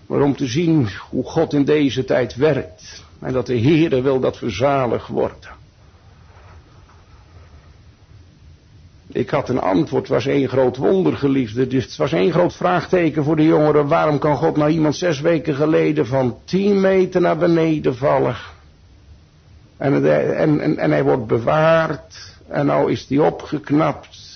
maar 0.07 0.21
om 0.21 0.37
te 0.37 0.47
zien 0.47 0.89
hoe 1.11 1.25
God 1.25 1.53
in 1.53 1.65
deze 1.65 2.05
tijd 2.05 2.37
werkt. 2.37 3.05
En 3.19 3.33
dat 3.33 3.47
de 3.47 3.61
Heere 3.61 4.03
wil 4.03 4.21
dat 4.21 4.39
we 4.39 4.51
zalig 4.51 5.07
worden. 5.07 5.51
Ik 9.13 9.31
had 9.31 9.49
een 9.49 9.61
antwoord, 9.61 10.09
was 10.09 10.27
één 10.27 10.49
groot 10.49 10.77
wonder, 10.77 11.17
geliefde. 11.17 11.67
Dus 11.67 11.85
het 11.85 11.97
was 11.97 12.13
één 12.13 12.33
groot 12.33 12.55
vraagteken 12.55 13.25
voor 13.25 13.37
de 13.37 13.45
jongeren. 13.45 13.89
Waarom 13.89 14.19
kan 14.19 14.37
God 14.37 14.57
nou 14.57 14.71
iemand 14.71 14.97
zes 14.97 15.21
weken 15.21 15.55
geleden 15.55 16.07
van 16.07 16.39
tien 16.45 16.81
meter 16.81 17.21
naar 17.21 17.37
beneden 17.37 17.97
vallen? 17.97 18.37
En, 19.79 20.11
en, 20.37 20.61
en, 20.61 20.79
en 20.79 20.91
hij 20.91 21.03
wordt 21.03 21.27
bewaard. 21.27 22.37
En 22.49 22.67
nou 22.67 22.93
is 22.93 23.07
hij 23.09 23.19
opgeknapt. 23.19 24.29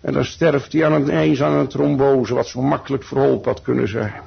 En 0.00 0.12
dan 0.12 0.24
sterft 0.24 0.72
hij 0.72 0.86
aan 0.86 0.92
een, 0.92 1.08
eens 1.10 1.42
aan 1.42 1.52
een 1.52 1.68
trombose, 1.68 2.34
wat 2.34 2.46
zo 2.46 2.62
makkelijk 2.62 3.04
verholpen 3.04 3.52
had 3.52 3.62
kunnen 3.62 3.88
zijn. 3.88 4.22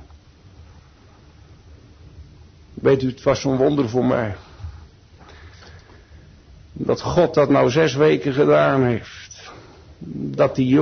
Weet 2.74 3.02
u, 3.04 3.08
het 3.08 3.24
was 3.24 3.42
zo'n 3.42 3.58
wonder 3.58 3.90
voor 3.90 4.06
mij. 4.06 4.36
Dat 6.74 7.02
God 7.02 7.34
dat 7.34 7.50
nou 7.50 7.70
zes 7.70 7.96
weken 7.96 8.34
gedaan 8.34 8.84
heeft. 8.84 9.52
Dat 10.16 10.56
die 10.56 10.80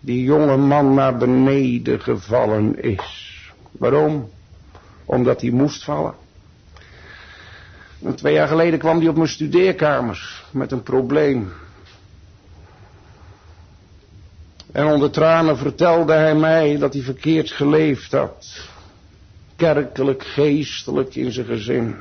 die 0.00 0.22
jonge 0.22 0.56
man 0.56 0.94
naar 0.94 1.16
beneden 1.16 2.00
gevallen 2.00 2.82
is. 2.82 3.36
Waarom? 3.70 4.30
Omdat 5.04 5.40
hij 5.40 5.50
moest 5.50 5.84
vallen. 5.84 6.14
En 8.02 8.14
twee 8.14 8.32
jaar 8.32 8.48
geleden 8.48 8.78
kwam 8.78 8.98
hij 8.98 9.08
op 9.08 9.16
mijn 9.16 9.28
studeerkamer 9.28 10.44
met 10.50 10.72
een 10.72 10.82
probleem. 10.82 11.52
En 14.72 14.86
onder 14.86 15.10
tranen 15.10 15.58
vertelde 15.58 16.12
hij 16.12 16.34
mij 16.34 16.78
dat 16.78 16.92
hij 16.92 17.02
verkeerd 17.02 17.50
geleefd 17.50 18.12
had. 18.12 18.68
Kerkelijk, 19.56 20.24
geestelijk 20.24 21.14
in 21.14 21.32
zijn 21.32 21.46
gezin. 21.46 21.96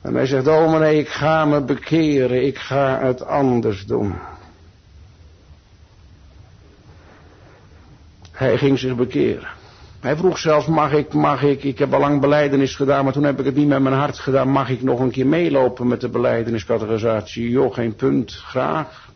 En 0.00 0.14
hij 0.14 0.26
zegt, 0.26 0.46
oh 0.46 0.72
meneer, 0.72 0.98
ik 0.98 1.08
ga 1.08 1.44
me 1.44 1.60
bekeren, 1.60 2.46
ik 2.46 2.58
ga 2.58 3.00
het 3.00 3.24
anders 3.24 3.86
doen. 3.86 4.14
Hij 8.32 8.58
ging 8.58 8.78
zich 8.78 8.96
bekeren. 8.96 9.57
Hij 10.00 10.16
vroeg 10.16 10.38
zelfs, 10.38 10.66
mag 10.66 10.92
ik, 10.92 11.12
mag 11.12 11.42
ik, 11.42 11.64
ik 11.64 11.78
heb 11.78 11.92
al 11.92 12.00
lang 12.00 12.20
beleidenis 12.20 12.74
gedaan, 12.74 13.04
maar 13.04 13.12
toen 13.12 13.22
heb 13.24 13.38
ik 13.38 13.44
het 13.44 13.54
niet 13.54 13.68
met 13.68 13.82
mijn 13.82 13.94
hart 13.94 14.18
gedaan, 14.18 14.48
mag 14.48 14.68
ik 14.70 14.82
nog 14.82 15.00
een 15.00 15.10
keer 15.10 15.26
meelopen 15.26 15.88
met 15.88 16.00
de 16.00 16.08
beleideniscategorisatie? 16.08 17.50
Joh, 17.50 17.74
geen 17.74 17.94
punt, 17.94 18.32
graag. 18.32 19.10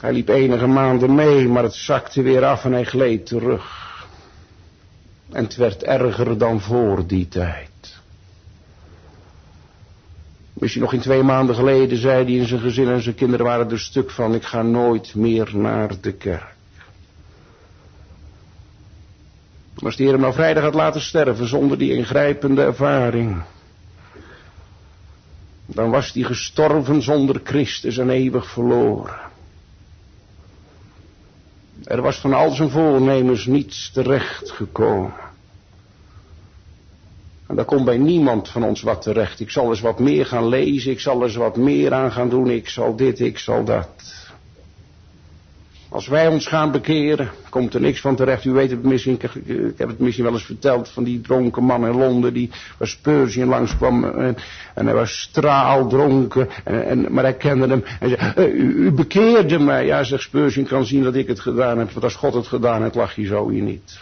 Hij 0.00 0.12
liep 0.12 0.28
enige 0.28 0.66
maanden 0.66 1.14
mee, 1.14 1.48
maar 1.48 1.62
het 1.62 1.74
zakte 1.74 2.22
weer 2.22 2.44
af 2.44 2.64
en 2.64 2.72
hij 2.72 2.84
gleed 2.84 3.26
terug. 3.26 3.88
En 5.32 5.44
het 5.44 5.56
werd 5.56 5.82
erger 5.82 6.38
dan 6.38 6.60
voor 6.60 7.06
die 7.06 7.28
tijd. 7.28 8.00
Misschien 10.52 10.82
nog 10.82 10.92
in 10.92 11.00
twee 11.00 11.22
maanden 11.22 11.54
geleden 11.54 11.98
zei 11.98 12.24
hij 12.24 12.32
in 12.32 12.46
zijn 12.46 12.60
gezin 12.60 12.88
en 12.88 13.02
zijn 13.02 13.14
kinderen 13.14 13.46
waren 13.46 13.70
er 13.70 13.80
stuk 13.80 14.10
van, 14.10 14.34
ik 14.34 14.44
ga 14.44 14.62
nooit 14.62 15.14
meer 15.14 15.50
naar 15.52 16.00
de 16.00 16.12
kerk. 16.12 16.58
Als 19.82 19.96
de 19.96 20.02
Heer 20.02 20.12
hem 20.12 20.20
nou 20.20 20.32
vrijdag 20.32 20.62
had 20.62 20.74
laten 20.74 21.00
sterven 21.00 21.46
zonder 21.48 21.78
die 21.78 21.94
ingrijpende 21.94 22.62
ervaring. 22.62 23.42
Dan 25.66 25.90
was 25.90 26.12
hij 26.12 26.22
gestorven 26.22 27.02
zonder 27.02 27.40
Christus 27.44 27.98
en 27.98 28.10
eeuwig 28.10 28.50
verloren. 28.50 29.18
Er 31.84 32.02
was 32.02 32.16
van 32.16 32.32
al 32.32 32.50
zijn 32.50 32.70
voornemens 32.70 33.46
niets 33.46 33.90
terecht 33.90 34.50
gekomen. 34.50 35.12
En 37.46 37.56
daar 37.56 37.64
komt 37.64 37.84
bij 37.84 37.98
niemand 37.98 38.48
van 38.48 38.62
ons 38.62 38.82
wat 38.82 39.02
terecht. 39.02 39.40
Ik 39.40 39.50
zal 39.50 39.70
eens 39.70 39.80
wat 39.80 39.98
meer 39.98 40.26
gaan 40.26 40.48
lezen, 40.48 40.92
ik 40.92 41.00
zal 41.00 41.22
eens 41.22 41.36
wat 41.36 41.56
meer 41.56 41.92
aan 41.92 42.12
gaan 42.12 42.28
doen, 42.28 42.50
ik 42.50 42.68
zal 42.68 42.96
dit, 42.96 43.20
ik 43.20 43.38
zal 43.38 43.64
dat. 43.64 44.19
Als 45.92 46.08
wij 46.08 46.28
ons 46.28 46.46
gaan 46.46 46.70
bekeren, 46.70 47.30
komt 47.48 47.74
er 47.74 47.80
niks 47.80 48.00
van 48.00 48.16
terecht. 48.16 48.44
U 48.44 48.50
weet 48.50 48.70
het 48.70 48.82
misschien, 48.82 49.14
ik 49.44 49.78
heb 49.78 49.88
het 49.88 49.98
misschien 49.98 50.24
wel 50.24 50.32
eens 50.32 50.44
verteld 50.44 50.88
van 50.88 51.04
die 51.04 51.20
dronken 51.20 51.64
man 51.64 51.86
in 51.86 51.96
Londen 51.96 52.32
die 52.32 52.50
waar 52.78 52.88
Spurgeon 52.88 53.48
langskwam 53.48 54.04
en, 54.04 54.36
en 54.74 54.86
hij 54.86 54.94
was 54.94 55.20
straaldronken, 55.20 56.48
en, 56.64 56.86
en, 56.86 57.12
maar 57.12 57.24
hij 57.24 57.34
kende 57.34 57.66
hem 57.66 57.84
en 58.00 58.08
zei, 58.08 58.32
eh, 58.34 58.54
u, 58.54 58.74
u, 58.74 58.92
bekeerde 58.92 59.58
mij. 59.58 59.86
Ja, 59.86 60.04
zegt 60.04 60.22
Spurgeon, 60.22 60.66
kan 60.66 60.84
zien 60.86 61.02
dat 61.02 61.14
ik 61.14 61.26
het 61.26 61.40
gedaan 61.40 61.78
heb, 61.78 61.90
want 61.90 62.04
als 62.04 62.14
God 62.14 62.34
het 62.34 62.46
gedaan 62.46 62.82
heeft, 62.82 62.94
lag 62.94 63.14
je 63.14 63.26
zo 63.26 63.48
hier 63.48 63.62
niet. 63.62 64.00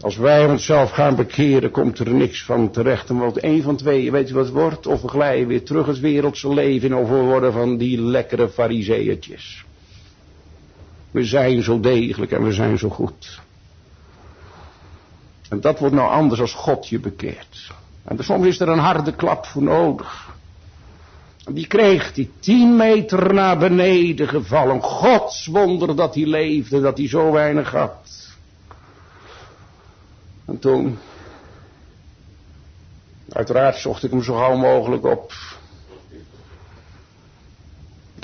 Als 0.00 0.16
wij 0.16 0.46
onszelf 0.46 0.90
gaan 0.90 1.16
bekeren, 1.16 1.70
komt 1.70 1.98
er 1.98 2.14
niks 2.14 2.44
van 2.44 2.70
terecht. 2.70 3.08
En 3.08 3.18
wat 3.18 3.42
een 3.42 3.62
van 3.62 3.76
twee, 3.76 4.10
weet 4.10 4.28
je 4.28 4.34
wat 4.34 4.44
het 4.44 4.54
wordt? 4.54 4.86
Of 4.86 5.02
we 5.02 5.08
glijden 5.08 5.46
weer 5.46 5.64
terug 5.64 5.86
het 5.86 6.00
wereldse 6.00 6.54
leven 6.54 6.94
of 6.94 7.08
we 7.08 7.16
worden 7.16 7.52
van 7.52 7.76
die 7.76 8.00
lekkere 8.00 8.48
fariseertjes. 8.48 9.64
We 11.10 11.24
zijn 11.24 11.62
zo 11.62 11.80
degelijk 11.80 12.32
en 12.32 12.44
we 12.44 12.52
zijn 12.52 12.78
zo 12.78 12.88
goed. 12.88 13.40
En 15.48 15.60
dat 15.60 15.78
wordt 15.78 15.94
nou 15.94 16.10
anders 16.10 16.40
als 16.40 16.54
God 16.54 16.88
je 16.88 17.00
bekeert. 17.00 17.72
En 18.04 18.24
soms 18.24 18.46
is 18.46 18.60
er 18.60 18.68
een 18.68 18.78
harde 18.78 19.12
klap 19.12 19.46
voor 19.46 19.62
nodig. 19.62 20.36
Die 21.50 21.66
kreeg 21.66 22.12
die 22.12 22.30
tien 22.40 22.76
meter 22.76 23.34
naar 23.34 23.58
beneden 23.58 24.28
gevallen. 24.28 24.82
Gods 24.82 25.46
wonder 25.46 25.96
dat 25.96 26.14
hij 26.14 26.26
leefde, 26.26 26.80
dat 26.80 26.98
hij 26.98 27.08
zo 27.08 27.32
weinig 27.32 27.70
had. 27.70 28.27
En 30.48 30.58
toen, 30.58 30.98
uiteraard 33.28 33.76
zocht 33.76 34.02
ik 34.04 34.10
hem 34.10 34.22
zo 34.22 34.34
gauw 34.34 34.56
mogelijk 34.56 35.04
op. 35.04 35.32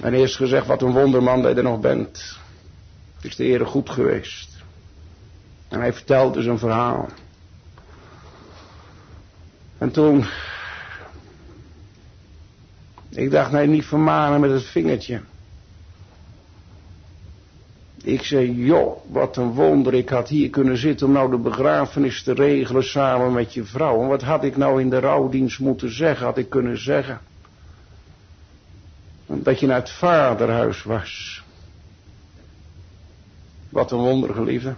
En 0.03 0.15
eerst 0.15 0.37
gezegd, 0.37 0.67
wat 0.67 0.83
een 0.83 0.93
wonderman 0.93 1.43
dat 1.43 1.51
je 1.51 1.57
er 1.57 1.63
nog 1.63 1.81
bent. 1.81 2.39
Het 3.17 3.25
is 3.25 3.37
de 3.37 3.45
Heer 3.45 3.67
goed 3.67 3.91
geweest. 3.91 4.63
En 5.69 5.81
hij 5.81 5.93
vertelde 5.93 6.43
zijn 6.43 6.59
verhaal. 6.59 7.09
En 9.79 9.91
toen, 9.91 10.27
ik 13.09 13.31
dacht, 13.31 13.53
nee, 13.53 13.67
niet 13.67 13.85
vermanen 13.85 14.41
met 14.41 14.51
het 14.51 14.65
vingertje. 14.65 15.21
Ik 18.07 18.23
zei, 18.23 18.53
joh, 18.53 18.97
wat 19.11 19.37
een 19.37 19.53
wonder, 19.53 19.95
ik 19.95 20.09
had 20.09 20.29
hier 20.29 20.51
kunnen 20.51 20.77
zitten 20.77 21.07
om 21.07 21.13
nou 21.13 21.31
de 21.31 21.37
begrafenis 21.37 22.23
te 22.23 22.33
regelen 22.33 22.85
samen 22.85 23.33
met 23.33 23.55
je 23.55 23.65
vrouw. 23.65 24.03
En 24.03 24.09
wat 24.09 24.23
had 24.23 24.45
ik 24.45 24.57
nou 24.57 24.81
in 24.81 24.91
de 24.91 24.99
rouwdienst 24.99 25.59
moeten 25.59 25.95
zeggen, 25.95 26.27
had 26.27 26.39
ik 26.39 26.49
kunnen 26.49 26.79
zeggen. 26.79 27.21
Dat 29.27 29.61
je 29.61 29.67
naar 29.67 29.81
het 29.81 29.91
vaderhuis 29.91 30.83
was. 30.83 31.43
Wat 33.69 33.91
een 33.91 33.99
wonder, 33.99 34.35
geliefde. 34.35 34.75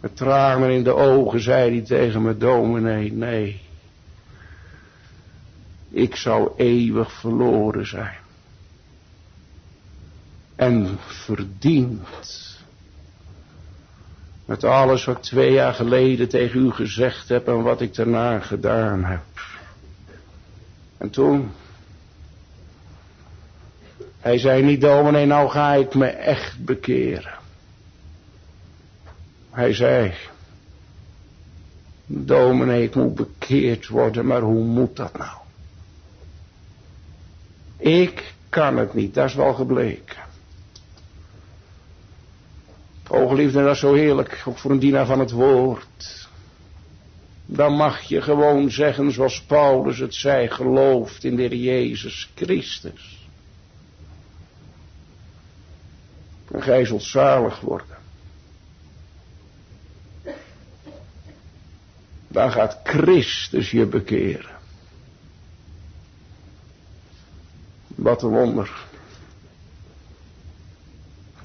Met 0.00 0.16
tranen 0.16 0.70
in 0.70 0.84
de 0.84 0.94
ogen 0.94 1.40
zei 1.40 1.70
hij 1.70 1.84
tegen 1.84 2.22
me, 2.22 2.36
dominee, 2.36 3.12
nee. 3.12 3.60
Ik 5.90 6.16
zou 6.16 6.50
eeuwig 6.56 7.12
verloren 7.12 7.86
zijn. 7.86 8.26
En 10.58 10.98
verdiend. 11.06 12.58
Met 14.44 14.64
alles 14.64 15.04
wat 15.04 15.16
ik 15.16 15.22
twee 15.22 15.52
jaar 15.52 15.74
geleden 15.74 16.28
tegen 16.28 16.60
u 16.60 16.70
gezegd 16.70 17.28
heb 17.28 17.48
en 17.48 17.62
wat 17.62 17.80
ik 17.80 17.94
daarna 17.94 18.40
gedaan 18.40 19.04
heb. 19.04 19.22
En 20.96 21.10
toen. 21.10 21.50
Hij 24.20 24.38
zei 24.38 24.62
niet, 24.62 24.80
dominee, 24.80 25.26
nou 25.26 25.48
ga 25.48 25.74
ik 25.74 25.94
me 25.94 26.06
echt 26.06 26.64
bekeren. 26.64 27.38
Hij 29.50 29.74
zei, 29.74 30.14
dominee, 32.06 32.82
ik 32.82 32.94
moet 32.94 33.14
bekeerd 33.14 33.88
worden, 33.88 34.26
maar 34.26 34.40
hoe 34.40 34.64
moet 34.64 34.96
dat 34.96 35.18
nou? 35.18 35.36
Ik 37.76 38.34
kan 38.48 38.76
het 38.76 38.94
niet, 38.94 39.14
dat 39.14 39.28
is 39.28 39.34
wel 39.34 39.54
gebleken. 39.54 40.27
O 43.08 43.28
geliefde, 43.28 43.62
dat 43.62 43.74
is 43.74 43.80
zo 43.80 43.94
heerlijk, 43.94 44.42
ook 44.46 44.58
voor 44.58 44.70
een 44.70 44.78
dienaar 44.78 45.06
van 45.06 45.18
het 45.18 45.30
woord. 45.30 46.28
Dan 47.46 47.72
mag 47.72 48.00
je 48.00 48.22
gewoon 48.22 48.70
zeggen 48.70 49.12
zoals 49.12 49.42
Paulus 49.42 49.98
het 49.98 50.14
zei, 50.14 50.48
gelooft 50.48 51.24
in 51.24 51.36
de 51.36 51.60
Jezus 51.60 52.30
Christus. 52.34 53.28
En 56.50 56.62
gij 56.62 56.84
zult 56.84 57.02
zalig 57.02 57.60
worden. 57.60 57.96
Dan 62.28 62.52
gaat 62.52 62.80
Christus 62.84 63.70
je 63.70 63.86
bekeren. 63.86 64.56
Wat 67.86 68.22
een 68.22 68.28
wonder. 68.28 68.87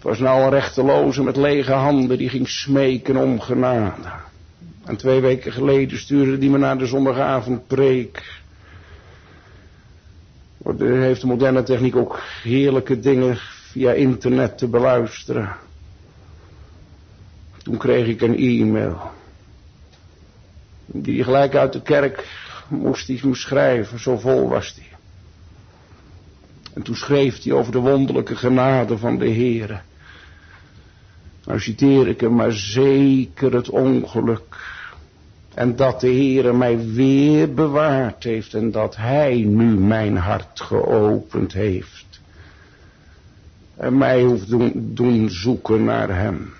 Het 0.04 0.12
was 0.12 0.22
nou 0.22 0.44
een 0.44 0.50
rechteloze 0.50 1.24
met 1.24 1.36
lege 1.36 1.72
handen 1.72 2.18
die 2.18 2.30
ging 2.30 2.50
smeken 2.50 3.18
om 3.18 3.40
genade. 3.40 4.10
En 4.84 4.96
twee 4.96 5.20
weken 5.20 5.52
geleden 5.52 6.00
stuurde 6.00 6.38
die 6.38 6.50
me 6.50 6.58
naar 6.58 6.78
de 6.78 6.86
zondagavond 6.86 7.68
preek. 7.68 8.42
Er 10.80 11.02
heeft 11.02 11.22
de 11.22 11.28
moderne 11.28 11.64
techniek 11.64 11.96
ook 11.96 12.20
heerlijke 12.42 13.00
dingen 13.00 13.38
via 13.72 13.92
internet 13.92 14.58
te 14.58 14.68
beluisteren. 14.68 15.56
Toen 17.58 17.78
kreeg 17.78 18.08
ik 18.08 18.22
een 18.22 18.38
e-mail. 18.38 19.12
Die 20.86 21.24
gelijk 21.24 21.56
uit 21.56 21.74
de 21.74 21.82
kerk 21.82 22.28
moest 22.68 23.08
hij 23.08 23.20
schrijven, 23.32 24.00
zo 24.00 24.18
vol 24.18 24.50
was 24.50 24.76
hij. 24.76 24.98
En 26.74 26.82
toen 26.82 26.96
schreef 26.96 27.44
hij 27.44 27.54
over 27.54 27.72
de 27.72 27.80
wonderlijke 27.80 28.36
genade 28.36 28.98
van 28.98 29.18
de 29.18 29.30
Heere. 29.30 29.80
Nou 31.46 31.60
citeer 31.60 32.08
ik 32.08 32.20
hem, 32.20 32.36
maar 32.36 32.52
zeker 32.52 33.54
het 33.54 33.70
ongeluk. 33.70 34.82
En 35.54 35.76
dat 35.76 36.00
de 36.00 36.08
Heere 36.08 36.54
mij 36.54 36.78
weer 36.94 37.54
bewaard 37.54 38.24
heeft 38.24 38.54
en 38.54 38.72
dat 38.72 38.96
Hij 38.96 39.36
nu 39.36 39.78
mijn 39.78 40.18
hart 40.18 40.62
geopend 40.62 41.54
heeft. 41.54 42.22
En 43.76 43.98
mij 43.98 44.22
hoeft 44.24 44.50
doen, 44.50 44.72
doen 44.76 45.30
zoeken 45.30 45.84
naar 45.84 46.16
Hem. 46.16 46.54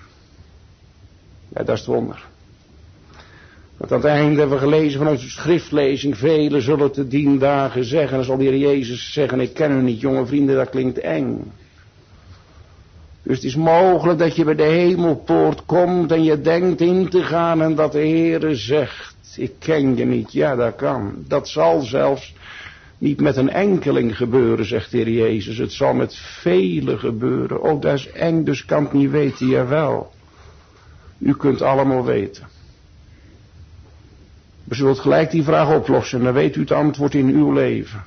Ja, 1.48 1.62
dat 1.62 1.74
is 1.74 1.78
het 1.78 1.88
wonder. 1.94 2.24
Want 3.76 3.92
aan 3.92 3.98
het 3.98 4.08
einde 4.08 4.40
hebben 4.40 4.58
we 4.58 4.64
gelezen 4.64 4.98
van 4.98 5.08
onze 5.08 5.30
schriftlezing. 5.30 6.18
Velen 6.18 6.62
zullen 6.62 6.92
te 6.92 7.08
dien 7.08 7.38
dagen 7.38 7.84
zeggen. 7.84 8.16
Dan 8.16 8.24
zal 8.24 8.36
de 8.36 8.44
Heer 8.44 8.56
Jezus 8.56 9.12
zeggen. 9.12 9.40
Ik 9.40 9.54
ken 9.54 9.78
u 9.78 9.82
niet 9.82 10.00
jonge 10.00 10.26
vrienden. 10.26 10.56
Dat 10.56 10.70
klinkt 10.70 10.98
eng. 10.98 11.52
Dus 13.24 13.36
het 13.36 13.44
is 13.44 13.56
mogelijk 13.56 14.18
dat 14.18 14.36
je 14.36 14.44
bij 14.44 14.54
de 14.54 14.62
hemelpoort 14.62 15.64
komt. 15.64 16.12
En 16.12 16.24
je 16.24 16.40
denkt 16.40 16.80
in 16.80 17.08
te 17.08 17.22
gaan. 17.22 17.62
En 17.62 17.74
dat 17.74 17.92
de 17.92 17.98
Heer 17.98 18.56
zegt. 18.56 19.14
Ik 19.36 19.52
ken 19.58 19.96
je 19.96 20.04
niet. 20.04 20.32
Ja 20.32 20.56
dat 20.56 20.76
kan. 20.76 21.14
Dat 21.28 21.48
zal 21.48 21.80
zelfs 21.80 22.34
niet 22.98 23.20
met 23.20 23.36
een 23.36 23.50
enkeling 23.50 24.16
gebeuren 24.16 24.66
zegt 24.66 24.90
de 24.90 24.96
Heer 24.96 25.10
Jezus. 25.10 25.58
Het 25.58 25.72
zal 25.72 25.94
met 25.94 26.16
velen 26.16 26.98
gebeuren. 26.98 27.62
Oh 27.62 27.80
dat 27.80 27.94
is 27.94 28.10
eng 28.10 28.44
dus 28.44 28.64
kan 28.64 28.82
het 28.82 28.92
niet 28.92 29.10
weten. 29.10 29.46
Jawel. 29.46 30.12
U 31.18 31.34
kunt 31.34 31.62
allemaal 31.62 32.04
weten. 32.04 32.46
U 34.68 34.74
zult 34.74 34.98
gelijk 34.98 35.30
die 35.30 35.42
vraag 35.42 35.74
oplossen 35.74 36.18
en 36.18 36.24
dan 36.24 36.34
weet 36.34 36.56
u 36.56 36.60
het 36.60 36.72
antwoord 36.72 37.14
in 37.14 37.28
uw 37.28 37.52
leven. 37.52 38.02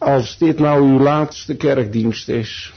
Als 0.00 0.38
dit 0.38 0.58
nou 0.58 0.82
uw 0.82 0.98
laatste 0.98 1.56
kerkdienst 1.56 2.28
is, 2.28 2.72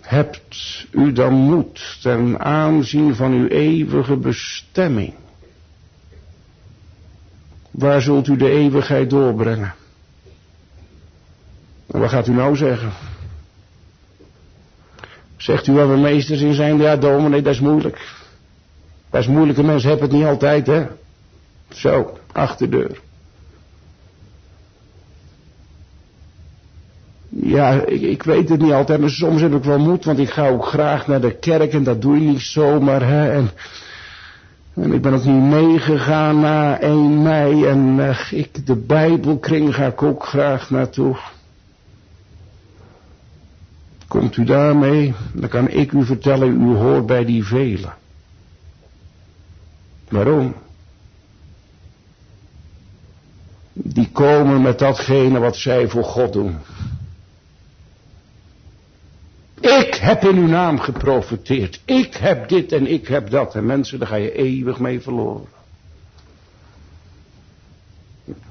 hebt 0.00 0.86
u 0.90 1.12
dan 1.12 1.32
moed 1.32 1.98
ten 2.02 2.38
aanzien 2.40 3.14
van 3.14 3.32
uw 3.32 3.46
eeuwige 3.46 4.16
bestemming? 4.16 5.14
Waar 7.70 8.02
zult 8.02 8.28
u 8.28 8.36
de 8.36 8.50
eeuwigheid 8.50 9.10
doorbrengen? 9.10 9.74
En 11.86 12.00
wat 12.00 12.10
gaat 12.10 12.26
u 12.26 12.32
nou 12.32 12.56
zeggen? 12.56 12.92
Zegt 15.36 15.66
u 15.66 15.72
waar 15.72 15.90
we 15.90 15.96
meesters 15.96 16.40
in 16.40 16.54
zijn? 16.54 16.78
Ja, 16.78 16.96
dominee, 16.96 17.42
dat 17.42 17.54
is 17.54 17.60
moeilijk. 17.60 18.14
Dat 19.10 19.20
is 19.20 19.26
moeilijke 19.26 19.62
mensen 19.62 19.88
hebben 19.90 20.08
het 20.08 20.18
niet 20.18 20.26
altijd, 20.26 20.66
hè? 20.66 20.86
Zo, 21.68 22.18
achterdeur. 22.32 23.04
Ja, 27.42 27.72
ik, 27.72 28.00
ik, 28.00 28.22
weet 28.22 28.48
het 28.48 28.60
niet 28.60 28.72
altijd, 28.72 29.00
maar 29.00 29.10
soms 29.10 29.40
heb 29.40 29.54
ik 29.54 29.64
wel 29.64 29.78
moed, 29.78 30.04
want 30.04 30.18
ik 30.18 30.30
ga 30.30 30.48
ook 30.48 30.66
graag 30.66 31.06
naar 31.06 31.20
de 31.20 31.38
kerk 31.38 31.72
en 31.72 31.82
dat 31.82 32.02
doe 32.02 32.20
je 32.20 32.28
niet 32.28 32.40
zomaar, 32.40 33.08
hè. 33.08 33.30
En, 33.32 33.50
en 34.74 34.92
ik 34.92 35.02
ben 35.02 35.14
ook 35.14 35.24
niet 35.24 35.42
meegegaan 35.42 36.40
na 36.40 36.80
1 36.80 37.22
mei 37.22 37.66
en 37.66 37.96
uh, 37.98 38.32
ik, 38.32 38.66
de 38.66 38.76
Bijbelkring 38.76 39.74
ga 39.74 39.86
ik 39.86 40.02
ook 40.02 40.24
graag 40.24 40.70
naartoe. 40.70 41.16
Komt 44.08 44.36
u 44.36 44.44
daarmee, 44.44 45.14
dan 45.32 45.48
kan 45.48 45.68
ik 45.68 45.92
u 45.92 46.04
vertellen, 46.04 46.62
u 46.62 46.76
hoort 46.76 47.06
bij 47.06 47.24
die 47.24 47.44
velen. 47.44 47.94
Waarom? 50.08 50.54
Die 53.72 54.10
komen 54.12 54.62
met 54.62 54.78
datgene 54.78 55.38
wat 55.38 55.56
zij 55.56 55.88
voor 55.88 56.04
God 56.04 56.32
doen. 56.32 56.56
Ik 59.60 59.94
heb 59.94 60.22
in 60.22 60.36
uw 60.36 60.46
naam 60.46 60.78
geprofiteerd. 60.78 61.80
Ik 61.84 62.14
heb 62.14 62.48
dit 62.48 62.72
en 62.72 62.86
ik 62.86 63.08
heb 63.08 63.30
dat. 63.30 63.54
En 63.54 63.66
mensen, 63.66 63.98
daar 63.98 64.08
ga 64.08 64.16
je 64.16 64.32
eeuwig 64.32 64.78
mee 64.78 65.00
verloren. 65.00 65.48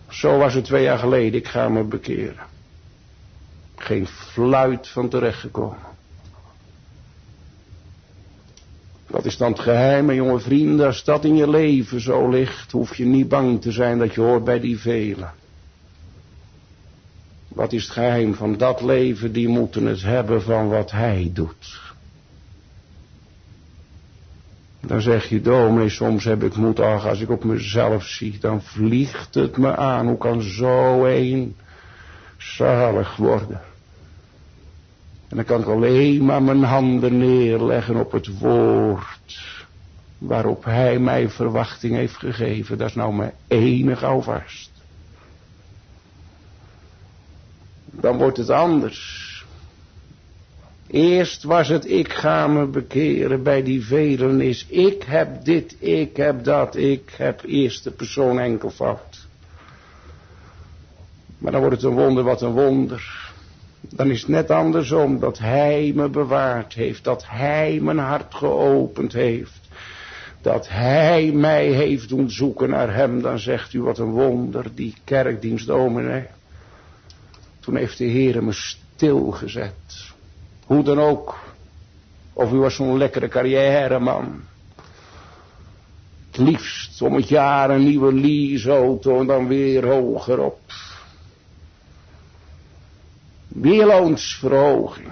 Zo 0.09 0.37
was 0.37 0.53
het 0.53 0.65
twee 0.65 0.83
jaar 0.83 0.97
geleden. 0.97 1.39
Ik 1.39 1.47
ga 1.47 1.69
me 1.69 1.83
bekeren. 1.83 2.45
Geen 3.75 4.07
fluit 4.07 4.87
van 4.87 5.09
terechtgekomen. 5.09 5.93
Wat 9.07 9.25
is 9.25 9.37
dan 9.37 9.51
het 9.51 9.59
geheim, 9.59 10.11
jonge 10.11 10.39
vrienden? 10.39 10.85
Als 10.85 11.03
dat 11.03 11.25
in 11.25 11.35
je 11.35 11.49
leven 11.49 12.01
zo 12.01 12.29
ligt, 12.29 12.71
hoef 12.71 12.95
je 12.95 13.05
niet 13.05 13.27
bang 13.27 13.61
te 13.61 13.71
zijn 13.71 13.97
dat 13.97 14.13
je 14.13 14.21
hoort 14.21 14.43
bij 14.43 14.59
die 14.59 14.79
velen. 14.79 15.33
Wat 17.55 17.73
is 17.73 17.83
het 17.83 17.91
geheim 17.91 18.33
van 18.33 18.57
dat 18.57 18.81
leven? 18.81 19.31
Die 19.31 19.47
moeten 19.47 19.85
het 19.85 20.01
hebben 20.01 20.41
van 20.41 20.69
wat 20.69 20.91
hij 20.91 21.29
doet. 21.33 21.81
Dan 24.79 25.01
zeg 25.01 25.29
je, 25.29 25.41
dominee, 25.41 25.89
soms 25.89 26.23
heb 26.23 26.43
ik 26.43 26.55
moed, 26.55 26.79
ach, 26.79 27.07
als 27.07 27.21
ik 27.21 27.29
op 27.29 27.43
mezelf 27.43 28.03
zie, 28.03 28.37
dan 28.39 28.61
vliegt 28.61 29.33
het 29.33 29.57
me 29.57 29.75
aan. 29.75 30.07
Hoe 30.07 30.17
kan 30.17 30.41
zo 30.41 31.05
een 31.05 31.55
zalig 32.37 33.15
worden? 33.15 33.61
En 35.27 35.35
dan 35.35 35.45
kan 35.45 35.61
ik 35.61 35.67
alleen 35.67 36.25
maar 36.25 36.43
mijn 36.43 36.63
handen 36.63 37.17
neerleggen 37.17 37.95
op 37.95 38.11
het 38.11 38.39
woord 38.39 39.55
waarop 40.17 40.63
hij 40.63 40.99
mij 40.99 41.29
verwachting 41.29 41.95
heeft 41.95 42.17
gegeven. 42.17 42.77
Dat 42.77 42.89
is 42.89 42.95
nou 42.95 43.13
mijn 43.13 43.33
enige 43.47 44.05
alvast. 44.05 44.74
Dan 47.99 48.17
wordt 48.17 48.37
het 48.37 48.49
anders. 48.49 49.33
Eerst 50.87 51.43
was 51.43 51.67
het 51.67 51.89
ik 51.89 52.13
ga 52.13 52.47
me 52.47 52.65
bekeren 52.65 53.43
bij 53.43 53.63
die 53.63 53.85
velen 53.85 54.41
is 54.41 54.65
ik 54.67 55.03
heb 55.03 55.45
dit, 55.45 55.75
ik 55.79 56.17
heb 56.17 56.43
dat, 56.43 56.75
ik 56.75 57.13
heb 57.17 57.41
eerste 57.45 57.91
persoon 57.91 58.39
enkelvoud. 58.39 59.27
Maar 61.37 61.51
dan 61.51 61.61
wordt 61.61 61.75
het 61.75 61.85
een 61.85 61.97
wonder 61.97 62.23
wat 62.23 62.41
een 62.41 62.51
wonder. 62.51 63.33
Dan 63.81 64.09
is 64.09 64.19
het 64.19 64.29
net 64.29 64.51
andersom 64.51 65.19
dat 65.19 65.37
hij 65.37 65.91
me 65.95 66.09
bewaard 66.09 66.73
heeft, 66.73 67.03
dat 67.03 67.25
hij 67.27 67.79
mijn 67.81 67.97
hart 67.97 68.35
geopend 68.35 69.13
heeft. 69.13 69.59
Dat 70.41 70.69
hij 70.69 71.31
mij 71.31 71.67
heeft 71.67 72.09
doen 72.09 72.29
zoeken 72.29 72.69
naar 72.69 72.93
hem, 72.93 73.21
dan 73.21 73.39
zegt 73.39 73.73
u 73.73 73.81
wat 73.81 73.97
een 73.97 74.11
wonder, 74.11 74.65
die 74.75 74.95
kerkdienst 75.03 75.67
dominee. 75.67 76.27
Toen 77.65 77.75
heeft 77.75 77.97
de 77.97 78.03
Heer 78.03 78.43
me 78.43 78.51
stilgezet. 78.51 80.11
Hoe 80.65 80.83
dan 80.83 80.99
ook. 80.99 81.39
Of 82.33 82.51
u 82.51 82.55
was 82.55 82.75
zo'n 82.75 82.97
lekkere 82.97 83.27
carrière 83.27 83.99
man. 83.99 84.41
Het 86.31 86.37
liefst 86.37 87.01
om 87.01 87.13
het 87.13 87.27
jaar 87.27 87.69
een 87.69 87.83
nieuwe 87.83 88.13
leaseauto 88.13 89.19
en 89.19 89.27
dan 89.27 89.47
weer 89.47 89.87
hoger 89.87 90.39
op. 90.39 90.59
Weerloonsverhoging. 93.47 95.11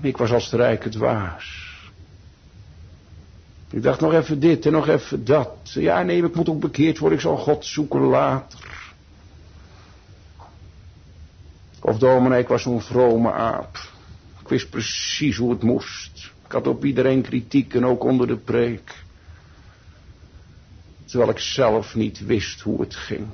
Ik 0.00 0.16
was 0.16 0.30
als 0.30 0.50
de 0.50 0.56
rijke 0.56 0.88
dwaas. 0.88 1.61
Ik 3.72 3.82
dacht 3.82 4.00
nog 4.00 4.12
even 4.12 4.40
dit 4.40 4.66
en 4.66 4.72
nog 4.72 4.88
even 4.88 5.24
dat. 5.24 5.56
Ja, 5.62 6.02
nee, 6.02 6.22
ik 6.22 6.34
moet 6.34 6.48
ook 6.48 6.60
bekeerd 6.60 6.98
worden. 6.98 7.18
Ik 7.18 7.24
zal 7.24 7.36
God 7.36 7.64
zoeken 7.64 8.00
later. 8.00 8.92
Of 11.80 11.98
dominee, 11.98 12.40
ik 12.40 12.48
was 12.48 12.62
zo'n 12.62 12.80
vrome 12.80 13.32
aap. 13.32 13.78
Ik 14.40 14.48
wist 14.48 14.70
precies 14.70 15.36
hoe 15.36 15.50
het 15.50 15.62
moest. 15.62 16.32
Ik 16.44 16.52
had 16.52 16.66
op 16.66 16.84
iedereen 16.84 17.22
kritiek 17.22 17.74
en 17.74 17.86
ook 17.86 18.04
onder 18.04 18.26
de 18.26 18.36
preek. 18.36 19.04
Terwijl 21.04 21.30
ik 21.30 21.38
zelf 21.38 21.94
niet 21.94 22.26
wist 22.26 22.60
hoe 22.60 22.80
het 22.80 22.94
ging. 22.94 23.26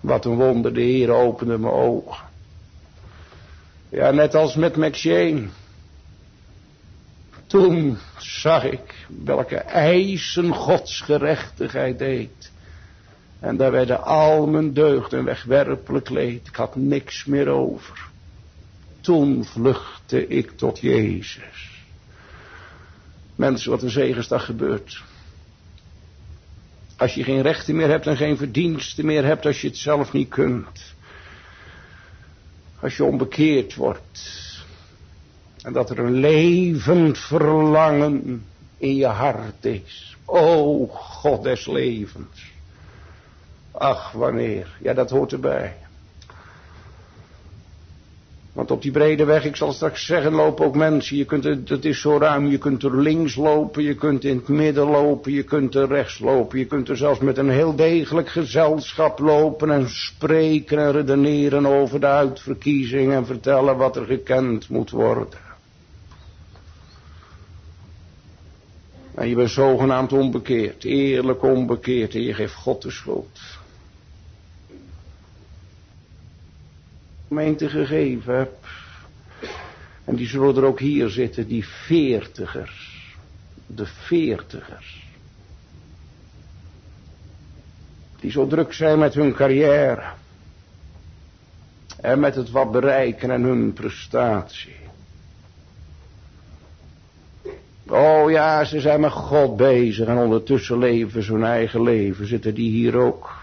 Wat 0.00 0.24
een 0.24 0.36
wonder, 0.36 0.74
de 0.74 0.80
Heer 0.80 1.10
opende 1.10 1.58
mijn 1.58 1.72
ogen. 1.72 2.24
Ja, 3.88 4.10
net 4.10 4.34
als 4.34 4.54
met 4.54 4.76
McShane. 4.76 5.48
Toen 7.50 7.98
zag 8.18 8.64
ik 8.64 9.06
welke 9.24 9.56
eisen 9.56 10.54
Gods 10.54 11.00
gerechtigheid 11.00 11.98
deed. 11.98 12.52
En 13.40 13.56
daar 13.56 13.70
werden 13.70 14.04
al 14.04 14.46
mijn 14.46 14.72
deugden 14.72 15.24
wegwerpelijk 15.24 16.08
leed. 16.08 16.46
Ik 16.46 16.54
had 16.54 16.76
niks 16.76 17.24
meer 17.24 17.48
over. 17.48 18.08
Toen 19.00 19.44
vluchtte 19.44 20.26
ik 20.26 20.50
tot 20.50 20.80
Jezus. 20.80 21.84
Mensen, 23.34 23.70
wat 23.70 23.82
een 23.82 23.90
zegensdag 23.90 24.44
gebeurt. 24.44 25.02
Als 26.96 27.14
je 27.14 27.24
geen 27.24 27.42
rechten 27.42 27.76
meer 27.76 27.88
hebt 27.88 28.06
en 28.06 28.16
geen 28.16 28.36
verdiensten 28.36 29.06
meer 29.06 29.24
hebt 29.24 29.46
als 29.46 29.60
je 29.60 29.66
het 29.66 29.76
zelf 29.76 30.12
niet 30.12 30.28
kunt. 30.28 30.94
Als 32.80 32.96
je 32.96 33.04
onbekeerd 33.04 33.74
wordt. 33.74 34.49
En 35.62 35.72
dat 35.72 35.90
er 35.90 35.98
een 35.98 36.14
levend 36.14 37.18
verlangen 37.18 38.44
in 38.76 38.96
je 38.96 39.06
hart 39.06 39.64
is. 39.64 40.16
O 40.24 40.86
God 40.86 41.42
des 41.42 41.66
levens. 41.66 42.52
Ach, 43.72 44.12
wanneer? 44.12 44.76
Ja, 44.82 44.94
dat 44.94 45.10
hoort 45.10 45.32
erbij. 45.32 45.74
Want 48.52 48.70
op 48.70 48.82
die 48.82 48.90
brede 48.90 49.24
weg, 49.24 49.44
ik 49.44 49.56
zal 49.56 49.72
straks 49.72 50.06
zeggen, 50.06 50.32
lopen 50.32 50.64
ook 50.64 50.74
mensen. 50.74 51.16
Je 51.16 51.24
kunt 51.24 51.44
het 51.44 51.84
is 51.84 52.00
zo 52.00 52.18
ruim, 52.18 52.46
je 52.46 52.58
kunt 52.58 52.82
er 52.82 53.00
links 53.00 53.34
lopen, 53.34 53.82
je 53.82 53.94
kunt 53.94 54.24
in 54.24 54.36
het 54.36 54.48
midden 54.48 54.86
lopen, 54.86 55.32
je 55.32 55.42
kunt 55.42 55.74
er 55.74 55.88
rechts 55.88 56.18
lopen. 56.18 56.58
Je 56.58 56.66
kunt 56.66 56.88
er 56.88 56.96
zelfs 56.96 57.20
met 57.20 57.38
een 57.38 57.50
heel 57.50 57.76
degelijk 57.76 58.28
gezelschap 58.28 59.18
lopen 59.18 59.70
en 59.70 59.88
spreken 59.88 60.78
en 60.78 60.92
redeneren 60.92 61.66
over 61.66 62.00
de 62.00 62.06
uitverkiezing 62.06 63.12
en 63.12 63.26
vertellen 63.26 63.76
wat 63.76 63.96
er 63.96 64.04
gekend 64.04 64.68
moet 64.68 64.90
worden. 64.90 65.49
En 69.20 69.28
je 69.28 69.34
bent 69.34 69.50
zogenaamd 69.50 70.12
onbekeerd, 70.12 70.84
eerlijk 70.84 71.42
onbekeerd 71.42 72.14
en 72.14 72.22
je 72.22 72.34
geeft 72.34 72.54
God 72.54 72.82
de 72.82 72.90
schuld. 72.90 73.40
gemeente 77.28 77.68
gegeven 77.68 78.36
heb. 78.36 78.66
En 80.04 80.16
die 80.16 80.28
zullen 80.28 80.56
er 80.56 80.64
ook 80.64 80.78
hier 80.78 81.08
zitten, 81.08 81.46
die 81.46 81.66
veertigers. 81.66 83.14
De 83.66 83.86
veertigers. 83.86 85.06
Die 88.20 88.30
zo 88.30 88.46
druk 88.46 88.72
zijn 88.72 88.98
met 88.98 89.14
hun 89.14 89.34
carrière. 89.34 90.12
En 92.00 92.20
met 92.20 92.34
het 92.34 92.50
wat 92.50 92.72
bereiken 92.72 93.30
en 93.30 93.42
hun 93.42 93.72
prestatie. 93.72 94.89
Oh 97.90 98.30
ja, 98.30 98.64
ze 98.64 98.80
zijn 98.80 99.00
met 99.00 99.12
God 99.12 99.56
bezig 99.56 100.06
en 100.06 100.16
ondertussen 100.16 100.78
leven 100.78 101.22
ze 101.22 101.32
hun 101.32 101.44
eigen 101.44 101.82
leven. 101.82 102.26
Zitten 102.26 102.54
die 102.54 102.70
hier 102.70 102.96
ook? 102.96 103.38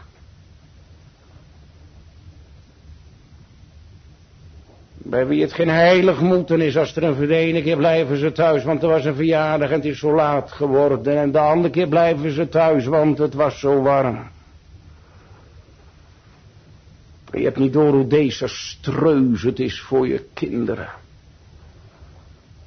Bij 4.93 5.27
wie 5.27 5.41
het 5.41 5.53
geen 5.53 5.69
heilig 5.69 6.21
moeten 6.21 6.61
is, 6.61 6.77
als 6.77 6.95
er 6.95 7.03
een 7.03 7.29
ene 7.29 7.61
keer 7.61 7.77
blijven 7.77 8.17
ze 8.17 8.31
thuis, 8.31 8.63
want 8.63 8.83
er 8.83 8.89
was 8.89 9.05
een 9.05 9.15
verjaardag 9.15 9.69
en 9.69 9.75
het 9.75 9.85
is 9.85 9.99
zo 9.99 10.15
laat 10.15 10.51
geworden. 10.51 11.17
En 11.17 11.31
de 11.31 11.39
andere 11.39 11.69
keer 11.69 11.87
blijven 11.87 12.31
ze 12.31 12.49
thuis, 12.49 12.85
want 12.85 13.17
het 13.17 13.33
was 13.33 13.59
zo 13.59 13.81
warm. 13.81 14.29
Je 17.31 17.43
hebt 17.43 17.57
niet 17.57 17.73
door 17.73 17.93
hoe 17.93 18.07
deze 18.07 18.47
streus 18.47 19.41
het 19.41 19.59
is 19.59 19.81
voor 19.81 20.07
je 20.07 20.25
kinderen. 20.33 20.89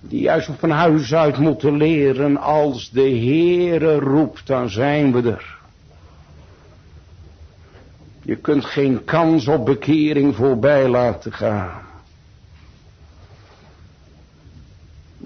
Die 0.01 0.21
juist 0.21 0.51
van 0.59 0.71
huis 0.71 1.15
uit 1.15 1.39
moeten 1.39 1.77
leren, 1.77 2.37
als 2.37 2.91
de 2.91 3.01
Heere 3.01 3.99
roept, 3.99 4.47
dan 4.47 4.71
zijn 4.71 5.13
we 5.13 5.31
er. 5.31 5.59
Je 8.23 8.37
kunt 8.37 8.65
geen 8.65 9.05
kans 9.05 9.47
op 9.47 9.65
bekering 9.65 10.37
voorbij 10.37 10.89
laten 10.89 11.33
gaan. 11.33 11.83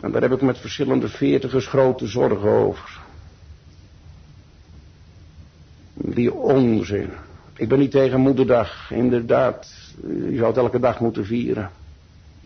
En 0.01 0.13
daar 0.13 0.23
heb 0.23 0.33
ik 0.33 0.41
met 0.41 0.59
verschillende 0.59 1.09
veertigers 1.09 1.67
grote 1.67 2.07
zorgen 2.07 2.51
over. 2.51 3.01
Die 5.95 6.35
onzin. 6.35 7.11
Ik 7.57 7.69
ben 7.69 7.79
niet 7.79 7.91
tegen 7.91 8.21
moederdag. 8.21 8.91
Inderdaad, 8.91 9.73
je 10.07 10.37
zou 10.37 10.47
het 10.47 10.57
elke 10.57 10.81
dag 10.81 11.01
moeten 11.01 11.27
vieren. 11.27 11.71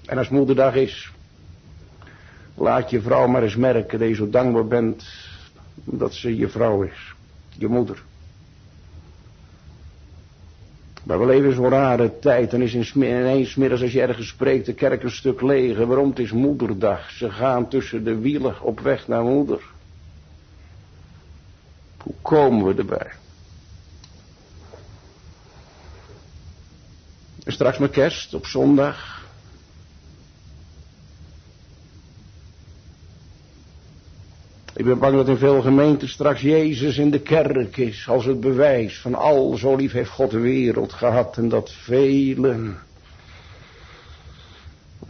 En 0.06 0.18
als 0.18 0.28
moederdag 0.28 0.74
is, 0.74 1.12
laat 2.60 2.90
je 2.90 3.00
vrouw 3.00 3.26
maar 3.26 3.42
eens 3.42 3.56
merken 3.56 3.98
dat 3.98 4.08
je 4.08 4.14
zo 4.14 4.30
dankbaar 4.30 4.66
bent 4.66 5.04
dat 5.84 6.14
ze 6.14 6.36
je 6.36 6.48
vrouw 6.48 6.82
is. 6.82 7.14
Je 7.58 7.68
moeder. 7.68 8.02
Maar 11.04 11.18
we 11.18 11.26
leven 11.26 11.54
zo'n 11.54 11.68
rare 11.68 12.18
tijd. 12.18 12.50
Dan 12.50 12.62
is 12.62 12.94
ineens 12.94 13.54
middags 13.54 13.82
als 13.82 13.92
je 13.92 14.00
ergens 14.02 14.28
spreekt 14.28 14.66
de 14.66 14.74
kerk 14.74 15.02
een 15.02 15.10
stuk 15.10 15.40
leeg. 15.40 15.76
Waarom? 15.78 16.08
Het 16.08 16.18
is 16.18 16.32
moederdag. 16.32 17.10
Ze 17.10 17.30
gaan 17.30 17.68
tussen 17.68 18.04
de 18.04 18.18
wielen 18.18 18.62
op 18.62 18.80
weg 18.80 19.08
naar 19.08 19.22
moeder. 19.22 19.60
Hoe 22.02 22.14
komen 22.22 22.66
we 22.66 22.74
erbij? 22.74 23.10
En 27.44 27.52
straks 27.52 27.78
met 27.78 27.90
kerst 27.90 28.34
op 28.34 28.46
zondag. 28.46 29.17
Ik 34.78 34.84
ben 34.84 34.98
bang 34.98 35.14
dat 35.14 35.28
in 35.28 35.36
veel 35.36 35.60
gemeenten 35.60 36.08
straks 36.08 36.40
Jezus 36.40 36.98
in 36.98 37.10
de 37.10 37.20
kerk 37.20 37.76
is 37.76 38.08
als 38.08 38.24
het 38.24 38.40
bewijs 38.40 39.00
van 39.00 39.14
al 39.14 39.56
zo 39.56 39.76
lief 39.76 39.92
heeft 39.92 40.10
God 40.10 40.30
de 40.30 40.38
wereld 40.38 40.92
gehad 40.92 41.36
en 41.36 41.48
dat 41.48 41.72
velen 41.72 42.78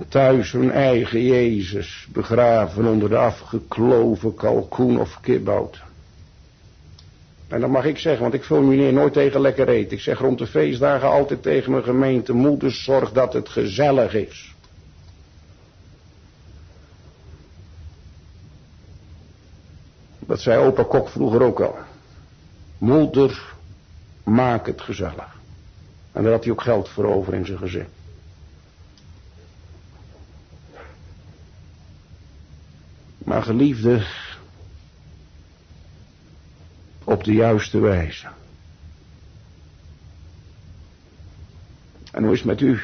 thuis 0.08 0.52
hun 0.52 0.70
eigen 0.70 1.22
Jezus 1.22 2.06
begraven 2.12 2.86
onder 2.86 3.08
de 3.08 3.16
afgekloven 3.16 4.34
kalkoen 4.34 5.00
of 5.00 5.20
kibbout. 5.20 5.82
En 7.48 7.60
dat 7.60 7.70
mag 7.70 7.84
ik 7.84 7.98
zeggen, 7.98 8.22
want 8.22 8.34
ik 8.34 8.44
fulmineer 8.44 8.92
nooit 8.92 9.12
tegen 9.12 9.40
lekker 9.40 9.68
eten. 9.68 9.96
Ik 9.96 10.02
zeg 10.02 10.18
rond 10.18 10.38
de 10.38 10.46
feestdagen 10.46 11.08
altijd 11.08 11.42
tegen 11.42 11.70
mijn 11.70 11.84
gemeente, 11.84 12.32
moeders, 12.32 12.84
zorg 12.84 13.12
dat 13.12 13.32
het 13.32 13.48
gezellig 13.48 14.14
is. 14.14 14.54
Dat 20.28 20.40
zei 20.40 20.58
opa 20.58 20.82
Kok 20.82 21.08
vroeger 21.08 21.42
ook 21.42 21.60
al. 21.60 21.78
Moeder, 22.78 23.54
maak 24.24 24.66
het 24.66 24.80
gezellig. 24.80 25.40
En 26.12 26.22
daar 26.22 26.32
had 26.32 26.42
hij 26.42 26.52
ook 26.52 26.60
geld 26.60 26.88
voor 26.88 27.04
over 27.04 27.34
in 27.34 27.46
zijn 27.46 27.58
gezin. 27.58 27.86
Maar 33.18 33.42
geliefde, 33.42 34.06
op 37.04 37.24
de 37.24 37.32
juiste 37.32 37.78
wijze. 37.78 38.26
En 42.12 42.22
hoe 42.22 42.32
is 42.32 42.38
het 42.38 42.48
met 42.48 42.60
u? 42.60 42.80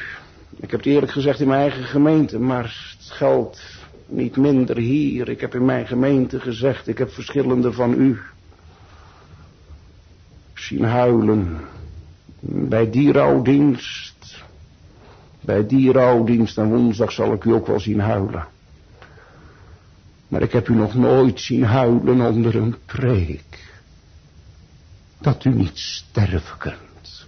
Ik 0.55 0.71
heb 0.71 0.79
het 0.79 0.89
eerlijk 0.89 1.11
gezegd 1.11 1.39
in 1.39 1.47
mijn 1.47 1.61
eigen 1.61 1.83
gemeente, 1.83 2.39
maar 2.39 2.95
het 2.97 3.11
geldt 3.11 3.61
niet 4.05 4.37
minder 4.37 4.77
hier. 4.77 5.29
Ik 5.29 5.41
heb 5.41 5.55
in 5.55 5.65
mijn 5.65 5.87
gemeente 5.87 6.39
gezegd, 6.39 6.87
ik 6.87 6.97
heb 6.97 7.11
verschillende 7.11 7.71
van 7.73 7.93
u 7.93 8.19
zien 10.53 10.83
huilen. 10.83 11.59
Bij 12.39 12.89
die 12.89 13.11
rouwdienst, 13.11 14.43
bij 15.41 15.67
die 15.67 15.91
rouwdienst 15.91 16.57
en 16.57 16.69
woensdag 16.69 17.11
zal 17.11 17.33
ik 17.33 17.43
u 17.43 17.53
ook 17.53 17.67
wel 17.67 17.79
zien 17.79 17.99
huilen. 17.99 18.47
Maar 20.27 20.41
ik 20.41 20.51
heb 20.51 20.67
u 20.67 20.75
nog 20.75 20.93
nooit 20.93 21.39
zien 21.39 21.63
huilen 21.63 22.21
onder 22.21 22.55
een 22.55 22.75
preek. 22.85 23.73
Dat 25.19 25.45
u 25.45 25.49
niet 25.49 25.77
sterven 25.77 26.57
kunt. 26.57 27.27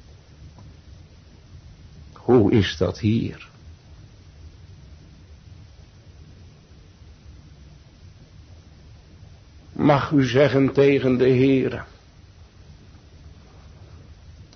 Hoe 2.13 2.51
is 2.51 2.77
dat 2.77 2.99
hier? 2.99 3.46
Mag 9.87 10.11
u 10.11 10.25
zeggen 10.25 10.73
tegen 10.73 11.17
de 11.17 11.27
Heer. 11.27 11.85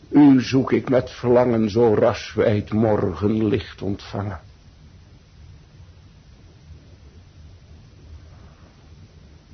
U 0.09 0.41
zoek 0.41 0.71
ik 0.71 0.89
met 0.89 1.11
verlangen 1.11 1.69
zo 1.69 1.93
ras 1.95 2.33
wij 2.33 2.55
het 2.55 2.73
morgenlicht 2.73 3.81
ontvangen. 3.81 4.39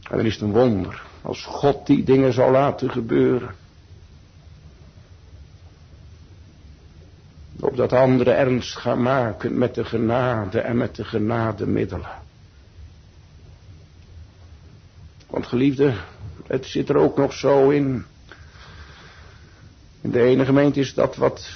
En 0.10 0.18
dan 0.18 0.26
is 0.26 0.34
het 0.34 0.42
een 0.42 0.52
wonder 0.52 1.04
als 1.22 1.46
God 1.46 1.86
die 1.86 2.04
dingen 2.04 2.34
zou 2.34 2.52
laten 2.52 2.90
gebeuren. 2.90 3.56
Opdat 7.60 7.94
anderen 7.94 8.38
ernst 8.38 8.78
gaan 8.78 9.02
maken 9.02 9.58
met 9.58 9.76
de 9.76 9.86
genade 9.86 10.60
en 10.60 10.78
met 10.78 10.96
de 10.96 11.04
genademiddelen. 11.04 12.26
Want 15.30 15.48
geliefde, 15.48 15.94
het 16.48 16.66
zit 16.66 16.90
er 16.90 16.98
ook 16.98 17.18
nog 17.18 17.34
zo 17.34 17.70
in. 17.70 18.06
In 20.02 20.12
de 20.12 20.22
ene 20.22 20.46
gemeente 20.46 20.80
is 20.80 20.94
dat 20.94 21.16
wat 21.16 21.50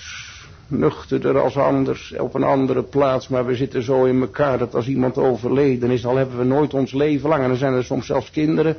nuchterder 0.68 1.40
als 1.40 1.58
anders, 1.58 2.14
op 2.18 2.34
een 2.34 2.44
andere 2.44 2.84
plaats. 2.84 3.28
Maar 3.28 3.46
we 3.46 3.56
zitten 3.56 3.84
zo 3.84 4.06
in 4.06 4.22
elkaar 4.22 4.58
dat 4.58 4.76
als 4.76 4.88
iemand 4.88 5.18
overleden 5.18 5.90
is, 5.90 6.06
al 6.06 6.16
hebben 6.16 6.38
we 6.38 6.44
nooit 6.44 6.74
ons 6.74 6.92
leven 6.92 7.30
lang. 7.30 7.42
En 7.42 7.48
dan 7.48 7.58
zijn 7.58 7.74
er 7.74 7.84
soms 7.84 8.06
zelfs 8.06 8.32
kinderen 8.32 8.78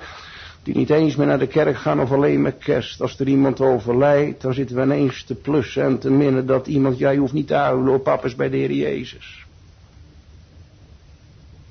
die 0.62 0.76
niet 0.76 0.90
eens 0.90 1.16
meer 1.16 1.26
naar 1.26 1.38
de 1.38 1.46
kerk 1.46 1.76
gaan 1.76 2.00
of 2.00 2.12
alleen 2.12 2.42
met 2.42 2.58
kerst. 2.58 3.00
Als 3.00 3.18
er 3.18 3.28
iemand 3.28 3.60
overlijdt, 3.60 4.42
dan 4.42 4.54
zitten 4.54 4.76
we 4.76 4.82
ineens 4.82 5.24
te 5.24 5.34
plussen 5.34 5.82
en 5.82 5.98
te 5.98 6.10
minnen 6.10 6.46
dat 6.46 6.66
iemand, 6.66 6.98
jij 6.98 7.16
hoeft 7.16 7.32
niet 7.32 7.46
te 7.46 7.54
huilen, 7.54 7.94
op 7.94 8.04
papa 8.04 8.26
is 8.26 8.34
bij 8.36 8.50
de 8.50 8.56
Heer 8.56 8.72
Jezus. 8.72 9.46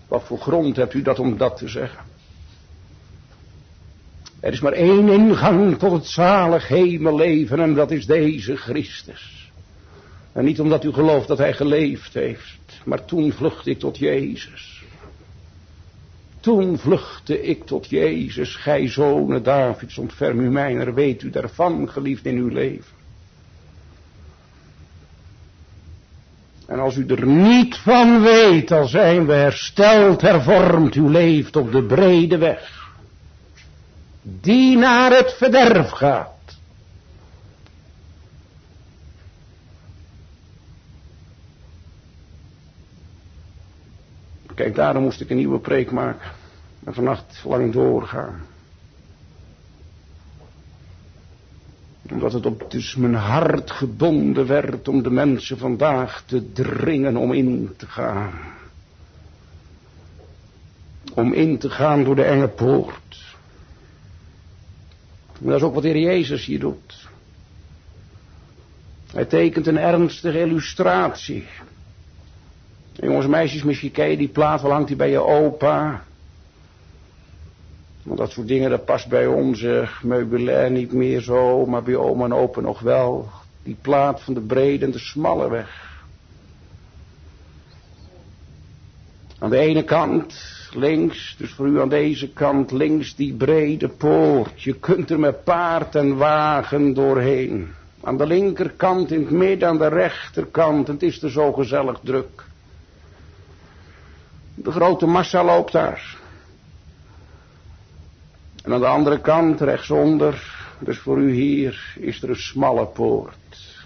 Wat 0.07 0.23
voor 0.23 0.37
grond 0.37 0.75
hebt 0.75 0.93
u 0.93 1.01
dat 1.01 1.19
om 1.19 1.37
dat 1.37 1.57
te 1.57 1.67
zeggen? 1.67 2.10
Er 4.41 4.53
is 4.53 4.59
maar 4.59 4.73
één 4.73 5.09
ingang 5.09 5.77
tot 5.77 5.91
het 5.91 6.05
zalig 6.05 6.67
hemelleven 6.67 7.59
en 7.59 7.73
dat 7.73 7.91
is 7.91 8.05
deze 8.05 8.55
Christus. 8.55 9.51
En 10.31 10.45
niet 10.45 10.59
omdat 10.59 10.83
u 10.83 10.93
gelooft 10.93 11.27
dat 11.27 11.37
hij 11.37 11.53
geleefd 11.53 12.13
heeft, 12.13 12.81
maar 12.83 13.05
toen 13.05 13.31
vluchtte 13.31 13.69
ik 13.69 13.79
tot 13.79 13.97
Jezus. 13.97 14.83
Toen 16.39 16.77
vluchtte 16.77 17.41
ik 17.41 17.65
tot 17.65 17.89
Jezus, 17.89 18.55
gij 18.55 18.87
zonen 18.87 19.43
Davids, 19.43 19.97
ontferm 19.97 20.39
u 20.39 20.49
mijner, 20.49 20.93
weet 20.93 21.21
u 21.21 21.29
daarvan, 21.29 21.89
geliefd 21.89 22.25
in 22.25 22.37
uw 22.37 22.49
leven. 22.49 22.99
En 26.65 26.79
als 26.79 26.95
u 26.95 27.05
er 27.05 27.25
niet 27.25 27.75
van 27.75 28.21
weet, 28.21 28.67
dan 28.67 28.87
zijn 28.87 29.25
we 29.25 29.33
hersteld, 29.33 30.21
hervormd, 30.21 30.95
u 30.95 31.09
leeft 31.09 31.55
op 31.55 31.71
de 31.71 31.83
brede 31.83 32.37
weg 32.37 32.80
die 34.21 34.77
naar 34.77 35.11
het 35.11 35.33
verderf 35.33 35.89
gaat. 35.89 36.29
Kijk, 44.55 44.75
daarom 44.75 45.03
moest 45.03 45.21
ik 45.21 45.29
een 45.29 45.37
nieuwe 45.37 45.59
preek 45.59 45.91
maken. 45.91 46.31
En 46.83 46.93
vannacht 46.93 47.41
lang 47.45 47.73
doorgaan. 47.73 48.41
Omdat 52.11 52.33
het 52.33 52.45
op 52.45 52.71
dus 52.71 52.95
mijn 52.95 53.15
hart 53.15 53.71
gebonden 53.71 54.47
werd 54.47 54.87
om 54.87 55.03
de 55.03 55.09
mensen 55.09 55.57
vandaag 55.57 56.23
te 56.25 56.51
dringen 56.51 57.17
om 57.17 57.33
in 57.33 57.73
te 57.77 57.87
gaan. 57.87 58.31
Om 61.13 61.33
in 61.33 61.57
te 61.57 61.69
gaan 61.69 62.03
door 62.03 62.15
de 62.15 62.23
enge 62.23 62.47
poort. 62.47 63.30
En 65.41 65.47
dat 65.47 65.55
is 65.55 65.63
ook 65.63 65.73
wat 65.73 65.83
de 65.83 65.89
Heer 65.89 66.01
Jezus 66.01 66.45
hier 66.45 66.59
doet. 66.59 67.09
Hij 69.11 69.25
tekent 69.25 69.67
een 69.67 69.77
ernstige 69.77 70.39
illustratie. 70.39 71.47
jongens 72.93 73.25
en 73.25 73.31
meisjes, 73.31 73.63
misschien 73.63 73.91
ken 73.91 74.17
die 74.17 74.27
plaat, 74.27 74.61
wel 74.61 74.71
hangt 74.71 74.87
die 74.87 74.95
bij 74.95 75.09
je 75.09 75.21
opa. 75.21 76.03
Want 78.03 78.17
dat 78.17 78.31
soort 78.31 78.47
dingen, 78.47 78.69
dat 78.69 78.85
past 78.85 79.07
bij 79.07 79.27
onze 79.27 79.89
meubilair 80.01 80.71
niet 80.71 80.91
meer 80.91 81.21
zo, 81.21 81.65
maar 81.65 81.83
bij 81.83 81.95
oma 81.95 82.25
en 82.25 82.33
opa 82.33 82.61
nog 82.61 82.79
wel. 82.79 83.29
Die 83.63 83.77
plaat 83.81 84.21
van 84.21 84.33
de 84.33 84.41
brede 84.41 84.85
en 84.85 84.91
de 84.91 84.99
smalle 84.99 85.49
weg. 85.49 85.99
Aan 89.39 89.49
de 89.49 89.57
ene 89.57 89.83
kant 89.83 90.60
links, 90.75 91.35
dus 91.37 91.51
voor 91.51 91.67
u 91.67 91.81
aan 91.81 91.89
deze 91.89 92.29
kant 92.29 92.71
links 92.71 93.15
die 93.15 93.33
brede 93.33 93.89
poort. 93.89 94.61
Je 94.61 94.73
kunt 94.73 95.09
er 95.09 95.19
met 95.19 95.43
paard 95.43 95.95
en 95.95 96.17
wagen 96.17 96.93
doorheen. 96.93 97.73
Aan 98.03 98.17
de 98.17 98.25
linkerkant, 98.25 99.11
in 99.11 99.19
het 99.21 99.29
midden, 99.29 99.67
aan 99.67 99.77
de 99.77 99.87
rechterkant. 99.87 100.87
Het 100.87 101.03
is 101.03 101.21
er 101.23 101.31
zo 101.31 101.53
gezellig 101.53 101.99
druk. 102.03 102.43
De 104.55 104.71
grote 104.71 105.05
massa 105.05 105.43
loopt 105.43 105.71
daar. 105.71 106.17
En 108.63 108.73
aan 108.73 108.79
de 108.79 108.87
andere 108.87 109.19
kant, 109.19 109.61
rechtsonder, 109.61 110.55
dus 110.79 110.97
voor 110.97 111.17
u 111.17 111.33
hier, 111.33 111.95
is 111.99 112.23
er 112.23 112.29
een 112.29 112.35
smalle 112.35 112.85
poort. 112.85 113.85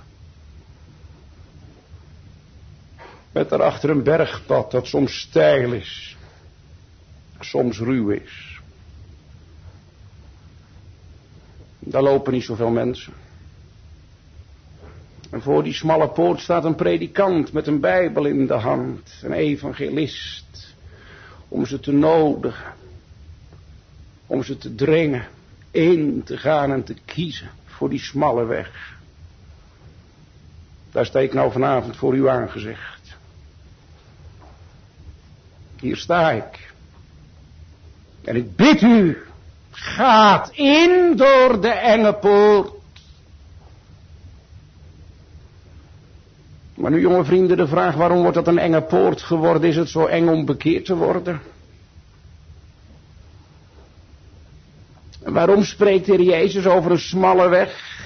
Met 3.31 3.49
daarachter 3.49 3.89
een 3.89 4.03
bergpad 4.03 4.71
dat 4.71 4.87
soms 4.87 5.19
steil 5.19 5.71
is 5.73 6.14
soms 7.49 7.79
ruw 7.79 8.09
is. 8.09 8.59
Daar 11.79 12.03
lopen 12.03 12.33
niet 12.33 12.43
zoveel 12.43 12.69
mensen. 12.69 13.13
En 15.29 15.41
voor 15.41 15.63
die 15.63 15.73
smalle 15.73 16.09
poort 16.09 16.39
staat 16.39 16.65
een 16.65 16.75
predikant 16.75 17.51
met 17.51 17.67
een 17.67 17.79
bijbel 17.79 18.25
in 18.25 18.47
de 18.47 18.53
hand, 18.53 19.19
een 19.21 19.31
evangelist, 19.31 20.75
om 21.47 21.65
ze 21.65 21.79
te 21.79 21.91
nodigen, 21.91 22.73
om 24.27 24.43
ze 24.43 24.57
te 24.57 24.75
dringen 24.75 25.27
in 25.71 26.23
te 26.23 26.37
gaan 26.37 26.71
en 26.71 26.83
te 26.83 26.95
kiezen 27.05 27.49
voor 27.65 27.89
die 27.89 27.99
smalle 27.99 28.45
weg. 28.45 28.97
Daar 30.91 31.05
sta 31.05 31.19
ik 31.19 31.33
nou 31.33 31.51
vanavond 31.51 31.95
voor 31.95 32.15
u 32.15 32.29
aangezicht. 32.29 33.17
Hier 35.79 35.97
sta 35.97 36.31
ik. 36.31 36.73
En 38.25 38.35
ik 38.35 38.55
bid 38.55 38.81
u, 38.81 39.17
gaat 39.71 40.49
in 40.51 41.13
door 41.15 41.61
de 41.61 41.69
enge 41.69 42.13
poort. 42.13 42.73
Maar 46.73 46.91
nu 46.91 46.99
jonge 46.99 47.23
vrienden, 47.23 47.57
de 47.57 47.67
vraag 47.67 47.95
waarom 47.95 48.19
wordt 48.21 48.35
dat 48.35 48.47
een 48.47 48.59
enge 48.59 48.81
poort 48.81 49.21
geworden? 49.21 49.69
Is 49.69 49.75
het 49.75 49.89
zo 49.89 50.05
eng 50.05 50.27
om 50.27 50.45
bekeerd 50.45 50.85
te 50.85 50.95
worden? 50.95 51.41
Waarom 55.23 55.63
spreekt 55.63 56.05
de 56.05 56.23
Jezus 56.23 56.65
over 56.65 56.91
een 56.91 56.99
smalle 56.99 57.47
weg? 57.47 58.03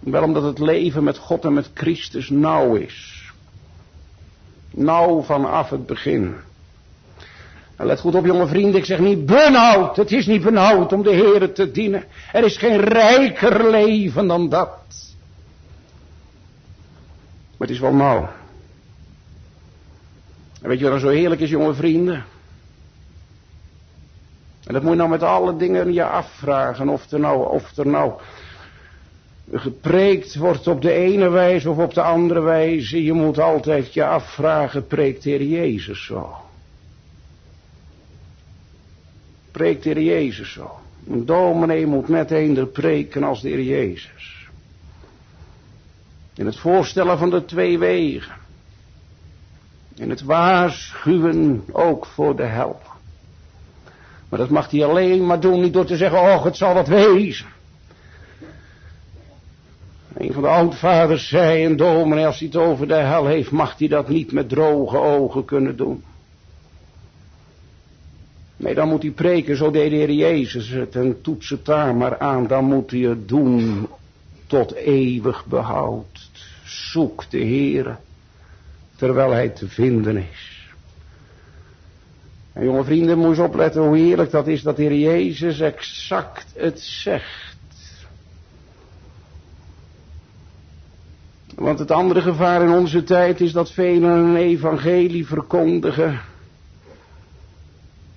Wel 0.00 0.22
omdat 0.22 0.42
het 0.42 0.58
leven 0.58 1.04
met 1.04 1.18
God 1.18 1.44
en 1.44 1.52
met 1.52 1.70
Christus 1.74 2.28
nauw 2.28 2.74
is. 2.74 3.32
Nauw 4.70 5.22
vanaf 5.22 5.70
het 5.70 5.86
begin. 5.86 6.36
En 7.80 7.86
let 7.86 8.00
goed 8.00 8.14
op 8.14 8.26
jonge 8.26 8.46
vrienden, 8.46 8.80
ik 8.80 8.84
zeg 8.84 8.98
niet 8.98 9.26
benauwd. 9.26 9.96
Het 9.96 10.12
is 10.12 10.26
niet 10.26 10.42
benauwd 10.42 10.92
om 10.92 11.02
de 11.02 11.10
Heer 11.10 11.52
te 11.52 11.70
dienen. 11.70 12.04
Er 12.32 12.44
is 12.44 12.56
geen 12.56 12.80
rijker 12.80 13.70
leven 13.70 14.26
dan 14.26 14.48
dat. 14.48 14.68
Maar 17.56 17.68
het 17.68 17.70
is 17.70 17.80
wel 17.80 17.94
nauw. 17.94 18.28
En 20.62 20.68
weet 20.68 20.78
je 20.78 20.84
wat 20.84 20.94
er 20.94 21.00
zo 21.00 21.08
heerlijk 21.08 21.40
is, 21.40 21.50
jonge 21.50 21.74
vrienden? 21.74 22.24
En 24.66 24.74
dat 24.74 24.82
moet 24.82 24.90
je 24.92 24.96
nou 24.96 25.10
met 25.10 25.22
alle 25.22 25.56
dingen 25.56 25.92
je 25.92 26.04
afvragen. 26.04 26.88
Of 26.88 27.10
er 27.10 27.20
nou, 27.20 27.50
of 27.50 27.76
er 27.76 27.86
nou 27.86 28.12
gepreekt 29.52 30.36
wordt 30.36 30.66
op 30.66 30.82
de 30.82 30.92
ene 30.92 31.28
wijze 31.28 31.70
of 31.70 31.78
op 31.78 31.94
de 31.94 32.02
andere 32.02 32.40
wijze. 32.40 33.04
Je 33.04 33.12
moet 33.12 33.38
altijd 33.38 33.94
je 33.94 34.04
afvragen, 34.04 34.86
preekt 34.86 35.22
de 35.22 35.48
Jezus 35.48 36.04
zo? 36.04 36.48
Preekt 39.50 39.82
de 39.82 39.90
Heer 39.90 40.02
Jezus 40.02 40.52
zo? 40.52 40.70
Een 41.06 41.26
dominee 41.26 41.86
moet 41.86 42.08
net 42.08 42.30
eender 42.30 42.66
preken 42.66 43.22
als 43.22 43.40
de 43.40 43.48
Heer 43.48 43.62
Jezus. 43.62 44.48
In 46.34 46.46
het 46.46 46.58
voorstellen 46.58 47.18
van 47.18 47.30
de 47.30 47.44
twee 47.44 47.78
wegen. 47.78 48.34
In 49.94 50.10
het 50.10 50.22
waarschuwen 50.22 51.64
ook 51.72 52.06
voor 52.06 52.36
de 52.36 52.42
hel. 52.42 52.80
Maar 54.28 54.38
dat 54.38 54.50
mag 54.50 54.70
hij 54.70 54.84
alleen 54.84 55.26
maar 55.26 55.40
doen, 55.40 55.60
niet 55.60 55.72
door 55.72 55.84
te 55.84 55.96
zeggen, 55.96 56.20
oh 56.20 56.44
het 56.44 56.56
zal 56.56 56.74
wat 56.74 56.88
wezen. 56.88 57.46
Een 60.14 60.32
van 60.32 60.42
de 60.42 60.48
oudvaders 60.48 61.28
zei, 61.28 61.64
een 61.64 61.76
dominee 61.76 62.26
als 62.26 62.38
hij 62.38 62.48
het 62.48 62.56
over 62.56 62.88
de 62.88 62.94
hel 62.94 63.26
heeft, 63.26 63.50
mag 63.50 63.78
hij 63.78 63.88
dat 63.88 64.08
niet 64.08 64.32
met 64.32 64.48
droge 64.48 64.98
ogen 64.98 65.44
kunnen 65.44 65.76
doen. 65.76 66.04
Nee, 68.60 68.74
dan 68.74 68.88
moet 68.88 69.02
hij 69.02 69.10
preken, 69.10 69.56
zo 69.56 69.70
deed 69.70 69.90
de 69.90 69.96
Heer 69.96 70.12
Jezus 70.12 70.68
het 70.68 70.94
en 70.94 71.20
toets 71.20 71.48
het 71.48 71.64
daar 71.64 71.94
maar 71.94 72.18
aan. 72.18 72.46
Dan 72.46 72.64
moet 72.64 72.90
hij 72.90 73.00
het 73.00 73.28
doen 73.28 73.88
tot 74.46 74.74
eeuwig 74.74 75.46
behoud. 75.46 76.30
Zoek 76.64 77.30
de 77.30 77.38
Heer, 77.38 77.98
terwijl 78.96 79.30
hij 79.30 79.48
te 79.48 79.68
vinden 79.68 80.16
is. 80.16 80.68
En 82.52 82.64
jonge 82.64 82.84
vrienden, 82.84 83.18
moet 83.18 83.28
eens 83.28 83.38
opletten 83.38 83.82
hoe 83.82 83.96
heerlijk 83.96 84.30
dat 84.30 84.46
is 84.46 84.62
dat 84.62 84.76
de 84.76 84.82
Heer 84.82 84.98
Jezus 84.98 85.60
exact 85.60 86.52
het 86.56 86.80
zegt. 86.80 87.56
Want 91.54 91.78
het 91.78 91.90
andere 91.90 92.20
gevaar 92.20 92.62
in 92.62 92.72
onze 92.72 93.04
tijd 93.04 93.40
is 93.40 93.52
dat 93.52 93.72
velen 93.72 94.10
een 94.10 94.36
evangelie 94.36 95.26
verkondigen. 95.26 96.20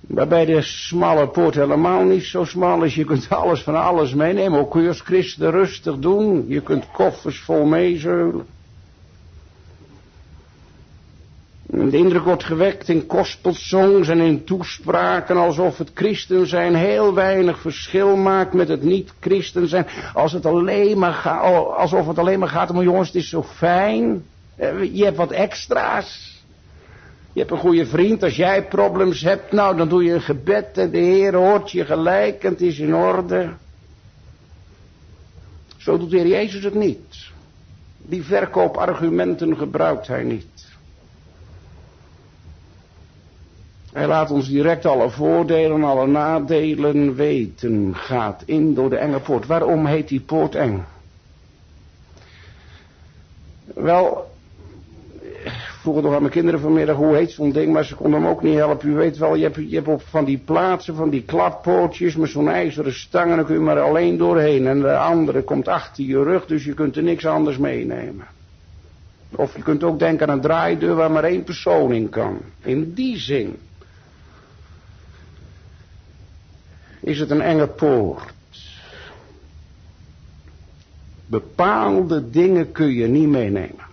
Waarbij 0.07 0.45
de 0.45 0.61
smalle 0.61 1.27
poort 1.27 1.55
helemaal 1.55 2.03
niet 2.03 2.23
zo 2.23 2.43
smal 2.43 2.83
is. 2.83 2.95
Je 2.95 3.05
kunt 3.05 3.29
alles 3.29 3.61
van 3.61 3.75
alles 3.83 4.13
meenemen. 4.13 4.59
Ook 4.59 4.71
kun 4.71 4.81
je 4.81 4.87
als 4.87 5.01
christen 5.01 5.51
rustig 5.51 5.97
doen. 5.97 6.45
Je 6.47 6.61
kunt 6.61 6.91
koffers 6.91 7.39
vol 7.39 7.65
meezeulen. 7.65 8.45
De 11.75 11.97
indruk 11.97 12.23
wordt 12.23 12.43
gewekt 12.43 12.89
in 12.89 13.03
gospelsongs 13.07 14.07
en 14.07 14.19
in 14.19 14.43
toespraken 14.43 15.37
alsof 15.37 15.77
het 15.77 15.91
christen 15.93 16.47
zijn 16.47 16.75
heel 16.75 17.13
weinig 17.13 17.59
verschil 17.59 18.15
maakt 18.15 18.53
met 18.53 18.67
het 18.67 18.83
niet 18.83 19.13
christen 19.19 19.67
zijn. 19.67 19.87
Als 20.13 20.31
het 20.31 20.45
alleen 20.45 20.99
maar 20.99 21.25
oh, 21.25 21.77
alsof 21.77 22.07
het 22.07 22.17
alleen 22.17 22.39
maar 22.39 22.49
gaat 22.49 22.69
om 22.69 22.81
jongens, 22.81 23.07
het 23.07 23.15
is 23.15 23.29
zo 23.29 23.43
fijn. 23.43 24.23
Eh, 24.55 24.95
je 24.95 25.03
hebt 25.03 25.17
wat 25.17 25.31
extra's. 25.31 26.32
Je 27.33 27.39
hebt 27.39 27.51
een 27.51 27.57
goede 27.57 27.85
vriend, 27.85 28.23
als 28.23 28.35
jij 28.35 28.67
problems 28.67 29.21
hebt, 29.21 29.51
nou 29.51 29.77
dan 29.77 29.89
doe 29.89 30.03
je 30.03 30.13
een 30.13 30.21
gebed 30.21 30.77
en 30.77 30.91
de 30.91 30.97
Heer 30.97 31.35
hoort 31.35 31.71
je 31.71 31.85
gelijk 31.85 32.43
en 32.43 32.51
het 32.51 32.61
is 32.61 32.79
in 32.79 32.95
orde. 32.95 33.53
Zo 35.77 35.97
doet 35.97 36.09
de 36.09 36.17
Heer 36.17 36.27
Jezus 36.27 36.63
het 36.63 36.73
niet. 36.73 37.31
Die 37.97 38.23
verkoopargumenten 38.23 39.57
gebruikt 39.57 40.07
hij 40.07 40.23
niet. 40.23 40.71
Hij 43.93 44.07
laat 44.07 44.31
ons 44.31 44.47
direct 44.47 44.85
alle 44.85 45.09
voordelen, 45.09 45.83
alle 45.83 46.07
nadelen 46.07 47.15
weten. 47.15 47.95
Gaat 47.95 48.43
in 48.45 48.73
door 48.73 48.89
de 48.89 48.97
enge 48.97 49.19
poort. 49.19 49.45
Waarom 49.45 49.85
heet 49.85 50.07
die 50.07 50.21
poort 50.21 50.55
eng? 50.55 50.85
Wel, 53.65 54.32
vroeg 55.83 56.01
nog 56.01 56.13
aan 56.13 56.21
mijn 56.21 56.33
kinderen 56.33 56.59
vanmiddag 56.59 56.95
hoe 56.95 57.15
heet 57.15 57.31
zo'n 57.31 57.51
ding, 57.51 57.73
maar 57.73 57.85
ze 57.85 57.95
konden 57.95 58.21
hem 58.21 58.29
ook 58.29 58.43
niet 58.43 58.55
helpen. 58.55 58.89
U 58.89 58.93
weet 58.93 59.17
wel, 59.17 59.35
je 59.35 59.43
hebt, 59.43 59.55
je 59.55 59.75
hebt 59.75 59.87
op 59.87 60.01
van 60.01 60.25
die 60.25 60.37
plaatsen, 60.37 60.95
van 60.95 61.09
die 61.09 61.23
klappoortjes 61.23 62.15
met 62.15 62.29
zo'n 62.29 62.49
ijzeren 62.49 62.93
stang 62.93 63.29
en 63.29 63.35
dan 63.35 63.45
kun 63.45 63.55
je 63.55 63.61
maar 63.61 63.79
alleen 63.79 64.17
doorheen. 64.17 64.67
En 64.67 64.79
de 64.79 64.97
andere 64.97 65.41
komt 65.41 65.67
achter 65.67 66.03
je 66.03 66.23
rug, 66.23 66.45
dus 66.45 66.65
je 66.65 66.73
kunt 66.73 66.95
er 66.95 67.03
niks 67.03 67.25
anders 67.25 67.57
meenemen. 67.57 68.25
Of 69.35 69.55
je 69.55 69.61
kunt 69.63 69.83
ook 69.83 69.99
denken 69.99 70.27
aan 70.27 70.33
een 70.35 70.41
draaideur 70.41 70.95
waar 70.95 71.11
maar 71.11 71.23
één 71.23 71.43
persoon 71.43 71.93
in 71.93 72.09
kan. 72.09 72.39
In 72.61 72.93
die 72.93 73.17
zin. 73.17 73.55
is 77.03 77.19
het 77.19 77.29
een 77.29 77.41
enge 77.41 77.67
poort. 77.67 78.33
Bepaalde 81.25 82.29
dingen 82.29 82.71
kun 82.71 82.93
je 82.93 83.07
niet 83.07 83.27
meenemen. 83.27 83.91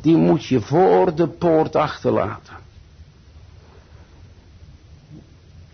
Die 0.00 0.16
moet 0.16 0.46
je 0.46 0.60
voor 0.60 1.14
de 1.14 1.28
poort 1.28 1.76
achterlaten. 1.76 2.56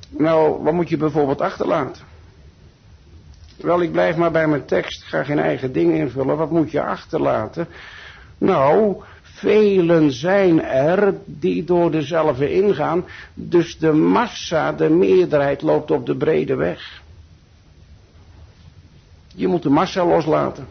Nou, 0.08 0.62
wat 0.62 0.72
moet 0.72 0.88
je 0.88 0.96
bijvoorbeeld 0.96 1.40
achterlaten? 1.40 2.02
Wel, 3.56 3.82
ik 3.82 3.92
blijf 3.92 4.16
maar 4.16 4.30
bij 4.30 4.46
mijn 4.46 4.64
tekst, 4.64 5.02
ga 5.02 5.24
geen 5.24 5.38
eigen 5.38 5.72
dingen 5.72 5.96
invullen. 5.96 6.36
Wat 6.36 6.50
moet 6.50 6.70
je 6.70 6.82
achterlaten? 6.82 7.66
Nou, 8.38 9.02
Velen 9.22 10.12
zijn 10.12 10.62
er 10.62 11.14
die 11.24 11.64
door 11.64 11.90
dezelfde 11.90 12.52
ingaan. 12.52 13.04
Dus 13.34 13.78
de 13.78 13.92
massa, 13.92 14.72
de 14.72 14.88
meerderheid 14.88 15.62
loopt 15.62 15.90
op 15.90 16.06
de 16.06 16.16
brede 16.16 16.54
weg. 16.54 17.02
Je 19.34 19.48
moet 19.48 19.62
de 19.62 19.68
massa 19.68 20.06
loslaten. 20.06 20.66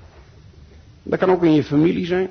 Dat 1.03 1.19
kan 1.19 1.31
ook 1.31 1.43
in 1.43 1.53
je 1.53 1.63
familie 1.63 2.05
zijn. 2.05 2.29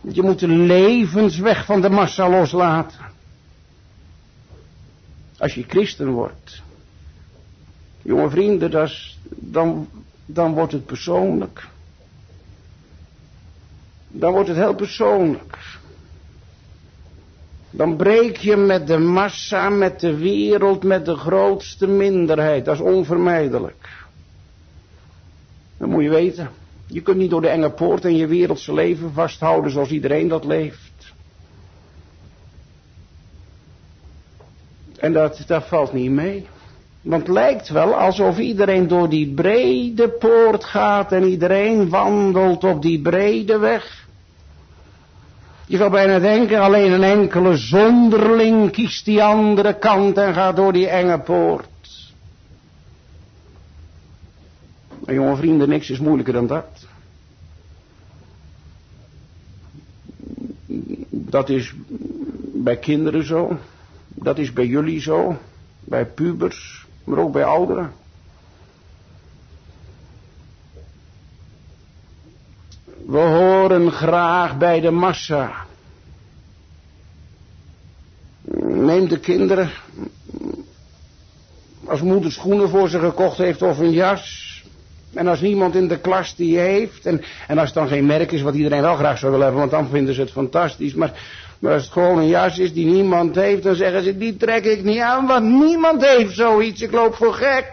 Je 0.00 0.22
moet 0.22 0.38
de 0.38 0.48
levensweg 0.48 1.64
van 1.64 1.80
de 1.80 1.90
massa 1.90 2.28
loslaten. 2.28 2.98
Als 5.38 5.54
je 5.54 5.64
christen 5.68 6.08
wordt. 6.10 6.62
Jonge 8.02 8.30
vrienden, 8.30 8.70
dat 8.70 8.92
dan, 9.28 9.88
dan 10.26 10.52
wordt 10.52 10.72
het 10.72 10.86
persoonlijk 10.86 11.68
dan 14.10 14.32
wordt 14.32 14.48
het 14.48 14.56
heel 14.56 14.74
persoonlijk. 14.74 15.58
Dan 17.70 17.96
breek 17.96 18.36
je 18.36 18.56
met 18.56 18.86
de 18.86 18.98
massa, 18.98 19.68
met 19.68 20.00
de 20.00 20.16
wereld, 20.16 20.82
met 20.82 21.04
de 21.04 21.16
grootste 21.16 21.86
minderheid. 21.86 22.64
Dat 22.64 22.74
is 22.74 22.80
onvermijdelijk. 22.80 23.88
Dat 25.76 25.88
moet 25.88 26.02
je 26.02 26.10
weten. 26.10 26.50
Je 26.92 27.00
kunt 27.00 27.16
niet 27.16 27.30
door 27.30 27.40
de 27.40 27.48
enge 27.48 27.70
poort 27.70 28.04
in 28.04 28.16
je 28.16 28.26
wereldse 28.26 28.74
leven 28.74 29.12
vasthouden 29.12 29.70
zoals 29.70 29.90
iedereen 29.90 30.28
dat 30.28 30.44
leeft. 30.44 31.12
En 34.98 35.12
dat, 35.12 35.42
dat 35.46 35.64
valt 35.64 35.92
niet 35.92 36.10
mee. 36.10 36.46
Want 37.02 37.22
het 37.22 37.32
lijkt 37.32 37.68
wel 37.68 37.94
alsof 37.94 38.38
iedereen 38.38 38.88
door 38.88 39.08
die 39.08 39.34
brede 39.34 40.08
poort 40.08 40.64
gaat 40.64 41.12
en 41.12 41.24
iedereen 41.24 41.88
wandelt 41.88 42.64
op 42.64 42.82
die 42.82 43.00
brede 43.00 43.58
weg. 43.58 44.06
Je 45.66 45.76
zou 45.76 45.90
bijna 45.90 46.18
denken, 46.18 46.60
alleen 46.60 46.92
een 46.92 47.02
enkele 47.02 47.56
zonderling 47.56 48.70
kiest 48.70 49.04
die 49.04 49.22
andere 49.22 49.78
kant 49.78 50.18
en 50.18 50.34
gaat 50.34 50.56
door 50.56 50.72
die 50.72 50.88
enge 50.88 51.18
poort. 51.18 51.69
Maar 55.10 55.18
jonge 55.18 55.36
vrienden, 55.36 55.68
niks 55.68 55.90
is 55.90 55.98
moeilijker 55.98 56.32
dan 56.32 56.46
dat. 56.46 56.86
Dat 61.08 61.48
is 61.48 61.74
bij 62.52 62.76
kinderen 62.76 63.26
zo. 63.26 63.58
Dat 64.08 64.38
is 64.38 64.52
bij 64.52 64.66
jullie 64.66 65.00
zo. 65.00 65.38
Bij 65.80 66.06
pubers, 66.06 66.86
maar 67.04 67.18
ook 67.18 67.32
bij 67.32 67.44
ouderen. 67.44 67.92
We 73.06 73.18
horen 73.18 73.92
graag 73.92 74.58
bij 74.58 74.80
de 74.80 74.90
massa. 74.90 75.66
Neem 78.62 79.08
de 79.08 79.18
kinderen. 79.18 79.70
Als 81.84 82.00
moeder 82.00 82.32
schoenen 82.32 82.68
voor 82.68 82.88
ze 82.88 82.98
gekocht 82.98 83.38
heeft 83.38 83.62
of 83.62 83.78
een 83.78 83.92
jas. 83.92 84.49
En 85.14 85.26
als 85.26 85.40
niemand 85.40 85.74
in 85.74 85.88
de 85.88 85.98
klas 85.98 86.34
die 86.36 86.58
heeft. 86.58 87.06
En, 87.06 87.22
en 87.48 87.58
als 87.58 87.68
het 87.68 87.78
dan 87.78 87.88
geen 87.88 88.06
merk 88.06 88.32
is 88.32 88.42
wat 88.42 88.54
iedereen 88.54 88.80
wel 88.80 88.96
graag 88.96 89.18
zou 89.18 89.30
willen 89.30 89.46
hebben. 89.46 89.68
Want 89.68 89.82
dan 89.82 89.90
vinden 89.90 90.14
ze 90.14 90.20
het 90.20 90.30
fantastisch. 90.30 90.94
Maar, 90.94 91.12
maar 91.58 91.72
als 91.72 91.82
het 91.82 91.92
gewoon 91.92 92.18
een 92.18 92.28
jas 92.28 92.58
is 92.58 92.72
die 92.72 92.86
niemand 92.86 93.34
heeft. 93.34 93.62
Dan 93.62 93.74
zeggen 93.74 94.02
ze 94.02 94.18
die 94.18 94.36
trek 94.36 94.64
ik 94.64 94.82
niet 94.82 94.98
aan. 94.98 95.26
Want 95.26 95.44
niemand 95.44 96.04
heeft 96.04 96.34
zoiets. 96.34 96.82
Ik 96.82 96.92
loop 96.92 97.14
voor 97.14 97.34
gek. 97.34 97.72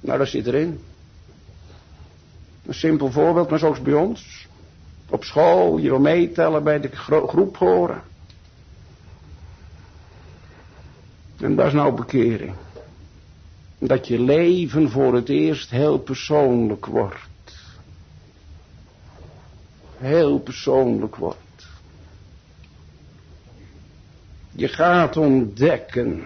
Nou 0.00 0.18
dat 0.18 0.28
zit 0.28 0.46
erin. 0.46 0.80
Een 2.66 2.74
simpel 2.74 3.10
voorbeeld. 3.10 3.50
Maar 3.50 3.58
zoals 3.58 3.82
bij 3.82 3.94
ons. 3.94 4.46
Op 5.08 5.24
school. 5.24 5.78
Je 5.78 5.88
wil 5.88 6.00
meetellen 6.00 6.64
bij 6.64 6.80
de 6.80 6.90
groep 7.26 7.56
horen. 7.56 8.02
En 11.40 11.56
dat 11.56 11.66
is 11.66 11.72
nou 11.72 11.94
bekering. 11.94 12.54
Dat 13.86 14.06
je 14.06 14.20
leven 14.20 14.90
voor 14.90 15.14
het 15.14 15.28
eerst 15.28 15.70
heel 15.70 15.98
persoonlijk 15.98 16.86
wordt. 16.86 17.56
Heel 19.96 20.38
persoonlijk 20.38 21.16
wordt. 21.16 21.66
Je 24.50 24.68
gaat 24.68 25.16
ontdekken 25.16 26.24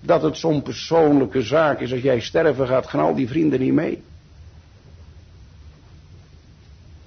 dat 0.00 0.22
het 0.22 0.36
zo'n 0.36 0.62
persoonlijke 0.62 1.42
zaak 1.42 1.80
is. 1.80 1.92
Als 1.92 2.02
jij 2.02 2.20
sterven 2.20 2.66
gaat, 2.66 2.86
gaan 2.86 3.00
al 3.00 3.14
die 3.14 3.28
vrienden 3.28 3.60
niet 3.60 3.72
mee. 3.72 4.02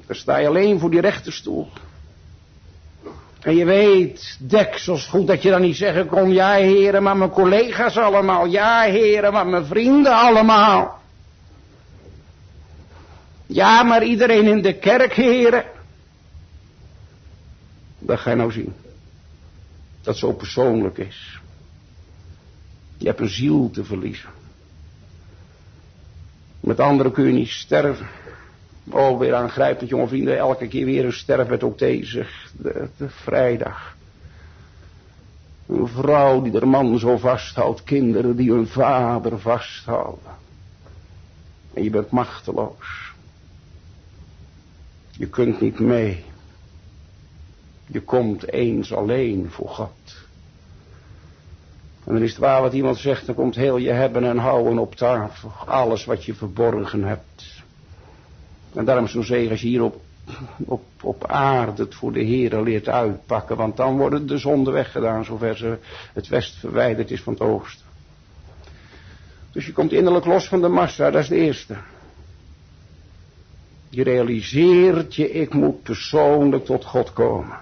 Dan 0.05 0.15
sta 0.15 0.37
je 0.37 0.47
alleen 0.47 0.79
voor 0.79 0.89
die 0.89 1.01
rechterstoel. 1.01 1.67
En 3.43 3.55
je 3.55 3.65
weet, 3.65 4.37
deksels 4.39 5.05
goed 5.05 5.27
dat 5.27 5.41
je 5.41 5.49
dan 5.49 5.61
niet 5.61 5.75
zeggen 5.75 6.07
kon, 6.07 6.31
ja 6.31 6.53
heren, 6.53 7.03
maar 7.03 7.17
mijn 7.17 7.29
collega's 7.29 7.97
allemaal. 7.97 8.45
Ja 8.45 8.81
heren, 8.81 9.33
maar 9.33 9.47
mijn 9.47 9.65
vrienden 9.65 10.13
allemaal. 10.13 11.01
Ja, 13.45 13.83
maar 13.83 14.03
iedereen 14.03 14.47
in 14.47 14.61
de 14.61 14.73
kerk, 14.73 15.13
heren. 15.13 15.63
Dat 17.99 18.19
ga 18.19 18.29
je 18.29 18.35
nou 18.35 18.51
zien. 18.51 18.73
Dat 20.01 20.17
zo 20.17 20.31
persoonlijk 20.31 20.97
is. 20.97 21.39
Je 22.97 23.07
hebt 23.07 23.19
een 23.19 23.29
ziel 23.29 23.69
te 23.73 23.83
verliezen. 23.83 24.29
Met 26.59 26.79
anderen 26.79 27.11
kun 27.11 27.25
je 27.25 27.33
niet 27.33 27.49
sterven. 27.49 28.07
Oh, 28.89 29.19
weer 29.19 29.35
aangrijpend, 29.35 29.89
jonge 29.89 30.07
vrienden. 30.07 30.37
Elke 30.37 30.67
keer 30.67 30.85
weer 30.85 31.05
een 31.05 31.13
sterfbed 31.13 31.63
ook 31.63 31.77
deze 31.77 32.25
de, 32.57 32.89
vrijdag. 32.97 33.95
Een 35.67 35.87
vrouw 35.87 36.41
die 36.41 36.51
haar 36.51 36.67
man 36.67 36.99
zo 36.99 37.17
vasthoudt. 37.17 37.83
Kinderen 37.83 38.35
die 38.35 38.51
hun 38.51 38.67
vader 38.67 39.39
vasthouden. 39.39 40.31
En 41.73 41.83
je 41.83 41.89
bent 41.89 42.09
machteloos. 42.09 43.13
Je 45.11 45.27
kunt 45.27 45.61
niet 45.61 45.79
mee. 45.79 46.23
Je 47.85 48.01
komt 48.01 48.51
eens 48.51 48.93
alleen 48.93 49.49
voor 49.49 49.69
God. 49.69 50.21
En 52.05 52.13
dan 52.13 52.21
is 52.21 52.29
het 52.29 52.39
waar 52.39 52.61
wat 52.61 52.73
iemand 52.73 52.97
zegt, 52.97 53.25
dan 53.25 53.35
komt 53.35 53.55
heel 53.55 53.77
je 53.77 53.91
hebben 53.91 54.23
en 54.23 54.37
houden 54.37 54.77
op 54.77 54.95
tafel. 54.95 55.51
Alles 55.65 56.05
wat 56.05 56.25
je 56.25 56.33
verborgen 56.33 57.03
hebt. 57.03 57.52
En 58.75 58.85
daarom 58.85 59.07
zo'n 59.07 59.23
zegen 59.23 59.51
als 59.51 59.61
je 59.61 59.67
hier 59.67 59.83
op, 59.83 60.01
op, 60.65 60.83
op 61.01 61.27
aarde 61.27 61.83
het 61.83 61.95
voor 61.95 62.13
de 62.13 62.21
Heer 62.23 62.61
leert 62.61 62.87
uitpakken. 62.87 63.57
Want 63.57 63.77
dan 63.77 63.97
worden 63.97 64.27
de 64.27 64.37
zonden 64.37 64.73
weggedaan 64.73 65.25
zover 65.25 65.57
ze 65.57 65.77
het 66.13 66.27
west 66.27 66.55
verwijderd 66.55 67.11
is 67.11 67.21
van 67.21 67.33
het 67.33 67.41
oosten. 67.41 67.85
Dus 69.51 69.65
je 69.65 69.73
komt 69.73 69.91
innerlijk 69.91 70.25
los 70.25 70.47
van 70.47 70.61
de 70.61 70.67
massa, 70.67 71.11
dat 71.11 71.21
is 71.21 71.27
de 71.27 71.35
eerste. 71.35 71.75
Je 73.89 74.03
realiseert 74.03 75.15
je, 75.15 75.31
ik 75.31 75.53
moet 75.53 75.83
persoonlijk 75.83 76.65
tot 76.65 76.85
God 76.85 77.13
komen. 77.13 77.57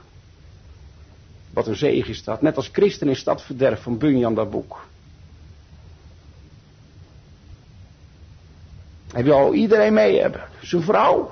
Wat 1.54 1.68
een 1.68 1.76
zegen 1.76 2.10
is 2.10 2.24
dat. 2.24 2.42
Net 2.42 2.56
als 2.56 2.70
christen 2.72 3.08
is 3.08 3.24
dat 3.24 3.42
verderf 3.42 3.82
van 3.82 3.98
Bunyan 3.98 4.36
dat 4.36 4.52
boek. 4.52 4.86
Hij 9.14 9.24
wil 9.24 9.54
iedereen 9.54 9.94
mee 9.94 10.22
hebben. 10.22 10.42
Zijn 10.62 10.82
vrouw. 10.82 11.32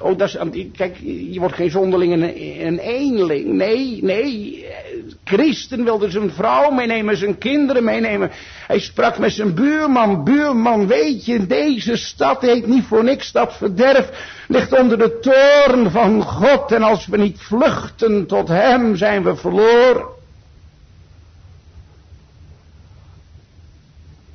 Oh, 0.00 0.18
dat 0.18 0.28
is, 0.28 0.66
kijk, 0.76 0.96
je 1.30 1.38
wordt 1.38 1.54
geen 1.54 1.70
zonderling 1.70 2.12
en 2.12 2.22
een 2.66 2.78
eenling. 2.78 3.52
Nee, 3.52 4.02
nee. 4.02 4.66
Christen 5.24 5.84
wilde 5.84 6.10
zijn 6.10 6.30
vrouw 6.30 6.70
meenemen, 6.70 7.16
zijn 7.16 7.38
kinderen 7.38 7.84
meenemen. 7.84 8.30
Hij 8.66 8.78
sprak 8.78 9.18
met 9.18 9.32
zijn 9.32 9.54
buurman. 9.54 10.24
Buurman, 10.24 10.86
weet 10.86 11.24
je, 11.24 11.46
deze 11.46 11.96
stad 11.96 12.42
heet 12.42 12.66
niet 12.66 12.84
voor 12.84 13.04
niks 13.04 13.26
stad 13.26 13.56
verderf. 13.56 14.10
Ligt 14.48 14.78
onder 14.80 14.98
de 14.98 15.18
toorn 15.20 15.90
van 15.90 16.22
God. 16.22 16.72
En 16.72 16.82
als 16.82 17.06
we 17.06 17.16
niet 17.16 17.40
vluchten 17.40 18.26
tot 18.26 18.48
hem, 18.48 18.96
zijn 18.96 19.22
we 19.24 19.36
verloren. 19.36 20.06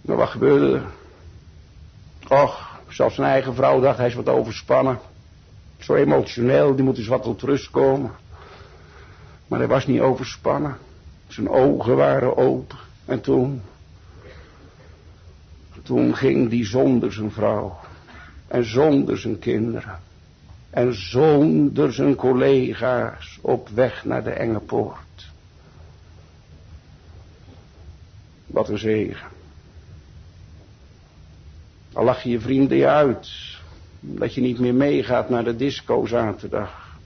Maar 0.01 0.15
wat 0.18 0.30
gebeurde 0.30 0.76
er? 0.76 0.96
Och, 2.28 2.80
zelfs 2.88 3.15
zijn 3.15 3.28
eigen 3.28 3.55
vrouw 3.55 3.80
dacht, 3.80 3.97
hij 3.97 4.07
is 4.07 4.13
wat 4.13 4.30
overspannen. 4.30 4.99
Zo 5.78 5.95
emotioneel, 5.95 6.75
die 6.75 6.84
moet 6.84 6.97
eens 6.97 7.07
wat 7.07 7.23
tot 7.23 7.41
rust 7.41 7.69
komen. 7.69 8.11
Maar 9.47 9.59
hij 9.59 9.67
was 9.67 9.88
niet 9.88 9.99
overspannen. 9.99 10.78
Zijn 11.28 11.49
ogen 11.49 11.95
waren 11.95 12.38
open. 12.38 12.78
En 13.05 13.21
toen, 13.21 13.61
toen 15.84 16.15
ging 16.15 16.49
die 16.49 16.65
zonder 16.65 17.13
zijn 17.13 17.32
vrouw. 17.32 17.78
En 18.47 18.65
zonder 18.65 19.17
zijn 19.17 19.39
kinderen. 19.39 19.99
En 20.69 20.93
zonder 20.93 21.93
zijn 21.93 22.15
collega's 22.15 23.39
op 23.41 23.69
weg 23.69 24.05
naar 24.05 24.23
de 24.23 24.32
enge 24.32 24.59
poort. 24.59 25.32
Wat 28.45 28.69
een 28.69 28.78
zegen. 28.78 29.28
Al 31.97 32.03
lach 32.03 32.23
je 32.23 32.29
je 32.29 32.39
vrienden 32.39 32.77
je 32.77 32.87
uit. 32.87 33.29
Dat 33.99 34.33
je 34.33 34.41
niet 34.41 34.59
meer 34.59 34.73
meegaat 34.73 35.29
naar 35.29 35.43
de 35.43 35.55
disco 35.55 36.05
zaterdag. 36.05 36.97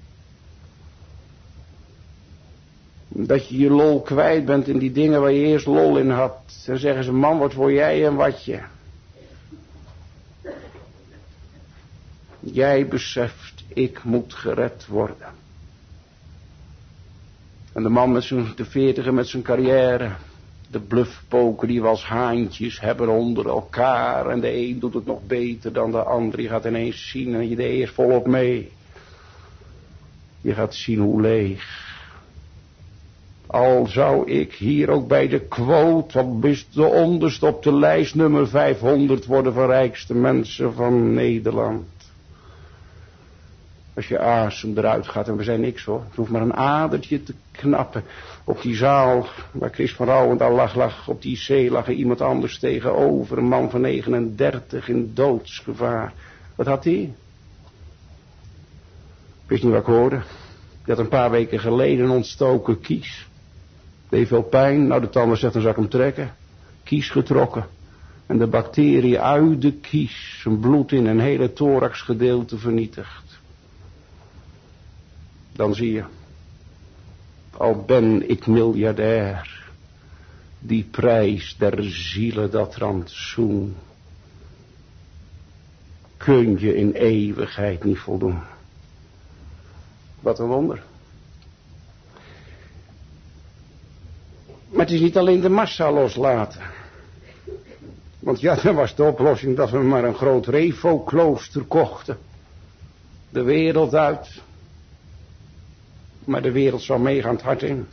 Dat 3.07 3.47
je 3.47 3.57
je 3.57 3.69
lol 3.69 4.01
kwijt 4.01 4.45
bent 4.45 4.67
in 4.67 4.77
die 4.77 4.91
dingen 4.91 5.21
waar 5.21 5.31
je 5.31 5.45
eerst 5.45 5.65
lol 5.65 5.97
in 5.97 6.09
had. 6.09 6.37
Dan 6.65 6.77
zeggen 6.77 7.03
ze, 7.03 7.11
man, 7.11 7.37
wat 7.37 7.53
word 7.53 7.73
jij 7.73 8.05
en 8.05 8.15
wat 8.15 8.45
je. 8.45 8.59
Jij 12.39 12.87
beseft, 12.87 13.63
ik 13.67 14.03
moet 14.03 14.33
gered 14.33 14.87
worden. 14.87 15.33
En 17.73 17.83
de 17.83 17.89
man 17.89 18.11
met 18.11 18.23
zijn, 18.23 18.51
de 18.55 18.65
veertiger 18.65 19.13
met 19.13 19.27
zijn 19.27 19.43
carrière 19.43 20.11
de 20.71 20.79
bluffpoken 20.79 21.67
die 21.67 21.81
we 21.81 21.87
als 21.87 22.03
haantjes 22.03 22.79
hebben 22.79 23.09
onder 23.09 23.47
elkaar. 23.47 24.29
En 24.29 24.39
de 24.39 24.55
een 24.55 24.79
doet 24.79 24.93
het 24.93 25.05
nog 25.05 25.19
beter 25.27 25.73
dan 25.73 25.91
de 25.91 26.03
ander. 26.03 26.41
Je 26.41 26.47
gaat 26.47 26.65
ineens 26.65 27.09
zien 27.09 27.35
en 27.35 27.49
je 27.49 27.55
deed 27.55 27.71
eerst 27.71 27.93
volop 27.93 28.27
mee. 28.27 28.71
Je 30.41 30.53
gaat 30.53 30.75
zien 30.75 30.99
hoe 30.99 31.21
leeg. 31.21 31.89
Al 33.47 33.87
zou 33.87 34.31
ik 34.31 34.53
hier 34.53 34.89
ook 34.89 35.07
bij 35.07 35.27
de 35.27 35.39
quote, 35.39 36.37
is 36.41 36.67
de 36.69 36.85
onderste 36.85 37.45
op 37.45 37.63
de 37.63 37.75
lijst 37.75 38.15
nummer 38.15 38.47
500 38.47 39.25
worden 39.25 39.53
van 39.53 39.65
rijkste 39.65 40.13
mensen 40.13 40.73
van 40.73 41.13
Nederland. 41.13 41.85
Als 43.93 44.07
je 44.07 44.19
asem 44.19 44.77
eruit 44.77 45.07
gaat 45.07 45.27
en 45.27 45.37
we 45.37 45.43
zijn 45.43 45.61
niks 45.61 45.83
hoor. 45.83 46.03
Het 46.07 46.15
hoeft 46.15 46.31
maar 46.31 46.41
een 46.41 46.53
adertje 46.53 47.23
te 47.23 47.33
knappen. 47.51 48.03
Op 48.43 48.61
die 48.61 48.75
zaal 48.75 49.27
waar 49.51 49.69
Chris 49.69 49.93
van 49.93 50.05
Rouwendaal 50.05 50.51
lag, 50.51 50.75
lag 50.75 51.07
op 51.07 51.21
die 51.21 51.37
zee 51.37 51.71
lag 51.71 51.87
er 51.87 51.93
iemand 51.93 52.21
anders 52.21 52.59
tegenover. 52.59 53.37
Een 53.37 53.47
man 53.47 53.69
van 53.69 53.81
39 53.81 54.89
in 54.89 55.11
doodsgevaar. 55.13 56.13
Wat 56.55 56.65
had 56.65 56.83
hij? 56.83 57.13
Wist 59.45 59.63
niet 59.63 59.71
wat 59.71 59.81
ik 59.81 59.87
hoorde. 59.87 60.21
Die 60.83 60.95
had 60.95 60.99
een 60.99 61.07
paar 61.07 61.31
weken 61.31 61.59
geleden 61.59 62.05
een 62.05 62.11
ontstoken 62.11 62.79
kies. 62.79 63.27
Deed 64.09 64.27
veel 64.27 64.43
pijn. 64.43 64.87
Nou 64.87 65.01
de 65.01 65.09
tanden 65.09 65.37
zegt 65.37 65.53
dan 65.53 65.61
zou 65.61 65.73
ik 65.73 65.79
hem 65.79 65.89
trekken. 65.89 66.35
Kies 66.83 67.09
getrokken. 67.09 67.65
En 68.25 68.37
de 68.37 68.47
bacterie 68.47 69.19
uit 69.19 69.61
de 69.61 69.73
kies. 69.73 70.39
Zijn 70.41 70.59
bloed 70.59 70.91
in 70.91 71.05
een 71.05 71.19
hele 71.19 71.53
thoraxgedeelte 71.53 72.57
vernietigd. 72.57 73.40
Dan 75.51 75.75
zie 75.75 75.91
je. 75.91 76.03
Al 77.57 77.83
ben 77.85 78.29
ik 78.29 78.47
miljardair. 78.47 79.69
Die 80.59 80.83
prijs 80.83 81.55
der 81.57 81.83
zielen 81.83 82.51
dat 82.51 82.75
rantsoen. 82.75 83.75
Kun 86.17 86.59
je 86.59 86.75
in 86.75 86.91
eeuwigheid 86.91 87.83
niet 87.83 87.99
voldoen. 87.99 88.39
Wat 90.19 90.39
een 90.39 90.47
wonder. 90.47 90.83
Maar 94.69 94.85
het 94.85 94.91
is 94.91 95.01
niet 95.01 95.17
alleen 95.17 95.41
de 95.41 95.49
massa 95.49 95.91
loslaten. 95.91 96.61
Want 98.19 98.39
ja, 98.39 98.55
dan 98.55 98.75
was 98.75 98.95
de 98.95 99.03
oplossing 99.03 99.55
dat 99.55 99.69
we 99.69 99.77
maar 99.77 100.03
een 100.03 100.15
groot 100.15 100.47
revo-klooster 100.47 101.63
kochten. 101.63 102.17
De 103.29 103.43
wereld 103.43 103.93
uit. 103.93 104.41
Maar 106.25 106.41
de 106.41 106.51
wereld 106.51 106.81
zou 106.81 106.99
meegaan 106.99 107.35
het 107.35 107.43
hart 107.43 107.63
in. 107.63 107.87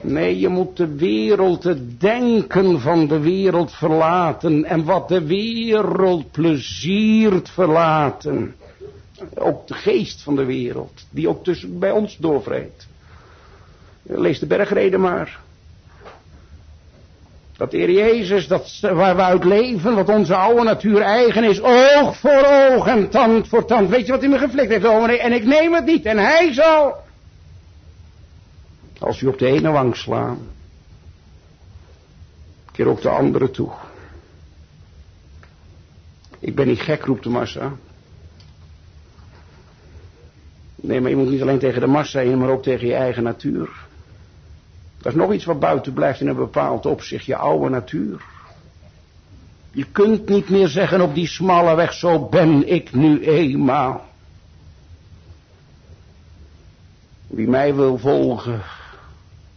Nee, 0.00 0.38
je 0.38 0.48
moet 0.48 0.76
de 0.76 0.94
wereld, 0.94 1.62
het 1.62 2.00
denken 2.00 2.80
van 2.80 3.06
de 3.06 3.18
wereld 3.18 3.72
verlaten. 3.72 4.64
En 4.64 4.84
wat 4.84 5.08
de 5.08 5.26
wereld 5.26 6.30
pleziert 6.30 7.50
verlaten. 7.50 8.54
Ook 9.34 9.66
de 9.66 9.74
geest 9.74 10.22
van 10.22 10.36
de 10.36 10.44
wereld, 10.44 11.06
die 11.10 11.28
ook 11.28 11.44
tussen 11.44 11.78
bij 11.78 11.90
ons 11.90 12.16
doorvreet. 12.16 12.86
Lees 14.02 14.38
de 14.38 14.46
bergreden 14.46 15.00
maar. 15.00 15.40
Dat 17.56 17.70
de 17.70 17.76
Heer 17.76 17.90
Jezus, 17.90 18.48
dat 18.48 18.78
waar 18.80 19.16
we 19.16 19.22
uit 19.22 19.44
leven, 19.44 19.94
wat 19.94 20.08
onze 20.08 20.34
oude 20.34 20.62
natuur 20.62 21.00
eigen 21.00 21.44
is, 21.44 21.62
oog 21.62 22.18
voor 22.18 22.44
oog 22.44 22.86
en 22.86 23.08
tand 23.08 23.48
voor 23.48 23.64
tand. 23.64 23.88
Weet 23.88 24.06
je 24.06 24.12
wat 24.12 24.20
hij 24.20 24.30
me 24.30 24.38
geflikt 24.38 24.70
heeft, 24.70 24.82
dominee? 24.82 25.18
En 25.18 25.32
ik 25.32 25.44
neem 25.44 25.74
het 25.74 25.84
niet. 25.84 26.04
En 26.04 26.18
hij 26.18 26.52
zal, 26.52 26.94
als 28.98 29.20
u 29.20 29.26
op 29.26 29.38
de 29.38 29.46
ene 29.46 29.70
wang 29.70 29.96
slaan, 29.96 30.38
keer 32.72 32.88
op 32.88 33.02
de 33.02 33.08
andere 33.08 33.50
toe. 33.50 33.70
Ik 36.38 36.54
ben 36.54 36.66
niet 36.66 36.80
gek, 36.80 37.04
roept 37.04 37.22
de 37.22 37.28
massa. 37.28 37.72
Nee, 40.74 41.00
maar 41.00 41.10
je 41.10 41.16
moet 41.16 41.30
niet 41.30 41.42
alleen 41.42 41.58
tegen 41.58 41.80
de 41.80 41.86
massa 41.86 42.20
in, 42.20 42.38
maar 42.38 42.48
ook 42.48 42.62
tegen 42.62 42.86
je 42.86 42.94
eigen 42.94 43.22
natuur. 43.22 43.85
Dat 45.06 45.14
is 45.14 45.20
nog 45.20 45.32
iets 45.32 45.44
wat 45.44 45.60
buiten 45.60 45.92
blijft 45.92 46.20
in 46.20 46.26
een 46.26 46.36
bepaald 46.36 46.86
opzicht, 46.86 47.24
je 47.24 47.36
oude 47.36 47.68
natuur. 47.68 48.24
Je 49.70 49.84
kunt 49.92 50.28
niet 50.28 50.48
meer 50.48 50.68
zeggen 50.68 51.00
op 51.00 51.14
die 51.14 51.26
smalle 51.26 51.74
weg, 51.74 51.92
zo 51.92 52.28
ben 52.28 52.68
ik 52.68 52.92
nu 52.92 53.20
eenmaal. 53.20 54.04
Wie 57.26 57.48
mij 57.48 57.74
wil 57.74 57.98
volgen, 57.98 58.62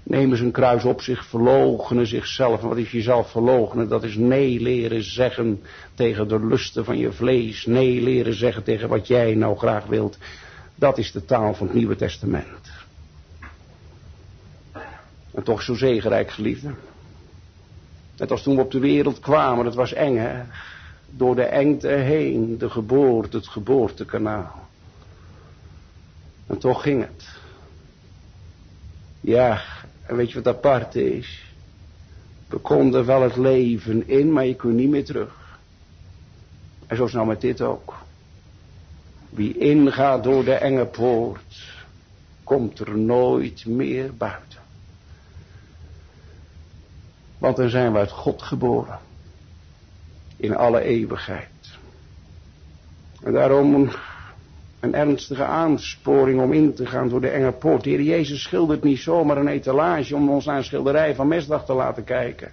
nemen 0.03 0.37
zijn 0.37 0.51
kruis 0.51 0.83
op 0.83 1.01
zich, 1.01 1.25
verloochenen 1.25 2.07
zichzelf. 2.07 2.61
En 2.61 2.67
wat 2.67 2.77
is 2.77 2.91
jezelf 2.91 3.31
verloochenen? 3.31 3.89
Dat 3.89 4.03
is 4.03 4.15
nee 4.15 4.59
leren 4.59 5.03
zeggen 5.03 5.61
tegen 5.93 6.27
de 6.27 6.45
lusten 6.45 6.85
van 6.85 6.97
je 6.97 7.11
vlees. 7.11 7.65
Nee 7.65 8.01
leren 8.01 8.33
zeggen 8.33 8.63
tegen 8.63 8.89
wat 8.89 9.07
jij 9.07 9.35
nou 9.35 9.57
graag 9.57 9.85
wilt. 9.85 10.17
Dat 10.75 10.97
is 10.97 11.11
de 11.11 11.25
taal 11.25 11.53
van 11.53 11.67
het 11.67 11.75
Nieuwe 11.75 11.95
Testament. 11.95 12.78
En 15.39 15.45
toch 15.45 15.61
zo 15.61 15.75
zegenrijk, 15.75 16.31
geliefde. 16.31 16.73
Net 18.17 18.31
als 18.31 18.43
toen 18.43 18.55
we 18.55 18.61
op 18.61 18.71
de 18.71 18.79
wereld 18.79 19.19
kwamen, 19.19 19.65
dat 19.65 19.75
was 19.75 19.93
eng, 19.93 20.17
hè. 20.17 20.43
Door 21.09 21.35
de 21.35 21.43
engte 21.43 21.87
heen, 21.87 22.57
de 22.57 22.69
geboorte, 22.69 23.37
het 23.37 23.47
geboortekanaal. 23.47 24.67
En 26.47 26.57
toch 26.57 26.81
ging 26.81 27.01
het. 27.01 27.29
Ja, 29.21 29.61
en 30.05 30.15
weet 30.15 30.31
je 30.31 30.41
wat 30.41 30.55
apart 30.55 30.95
is? 30.95 31.45
We 32.47 32.57
konden 32.57 33.05
wel 33.05 33.21
het 33.21 33.35
leven 33.35 34.07
in, 34.07 34.31
maar 34.33 34.45
je 34.45 34.55
kunt 34.55 34.75
niet 34.75 34.89
meer 34.89 35.05
terug. 35.05 35.59
En 36.87 36.97
zo 36.97 37.05
is 37.05 37.13
nou 37.13 37.27
met 37.27 37.41
dit 37.41 37.61
ook. 37.61 37.95
Wie 39.29 39.57
ingaat 39.57 40.23
door 40.23 40.43
de 40.43 40.53
enge 40.53 40.85
poort, 40.85 41.73
komt 42.43 42.79
er 42.79 42.97
nooit 42.97 43.65
meer 43.65 44.15
buiten. 44.15 44.58
Want 47.39 47.55
dan 47.55 47.69
zijn 47.69 47.91
we 47.91 47.97
uit 47.97 48.11
God 48.11 48.41
geboren. 48.41 48.99
In 50.35 50.55
alle 50.55 50.81
eeuwigheid. 50.81 51.47
En 53.23 53.33
daarom 53.33 53.89
een, 54.79 54.93
ernstige 54.93 55.43
aansporing 55.43 56.41
om 56.41 56.53
in 56.53 56.73
te 56.73 56.85
gaan 56.85 57.09
door 57.09 57.21
de 57.21 57.29
enge 57.29 57.51
poort. 57.51 57.83
De 57.83 57.89
Heer 57.89 58.01
Jezus 58.01 58.41
schildert 58.41 58.83
niet 58.83 58.99
zomaar 58.99 59.37
een 59.37 59.47
etalage 59.47 60.15
om 60.15 60.29
ons 60.29 60.45
naar 60.45 60.57
een 60.57 60.63
schilderij 60.63 61.15
van 61.15 61.27
Mesdag 61.27 61.65
te 61.65 61.73
laten 61.73 62.03
kijken. 62.03 62.51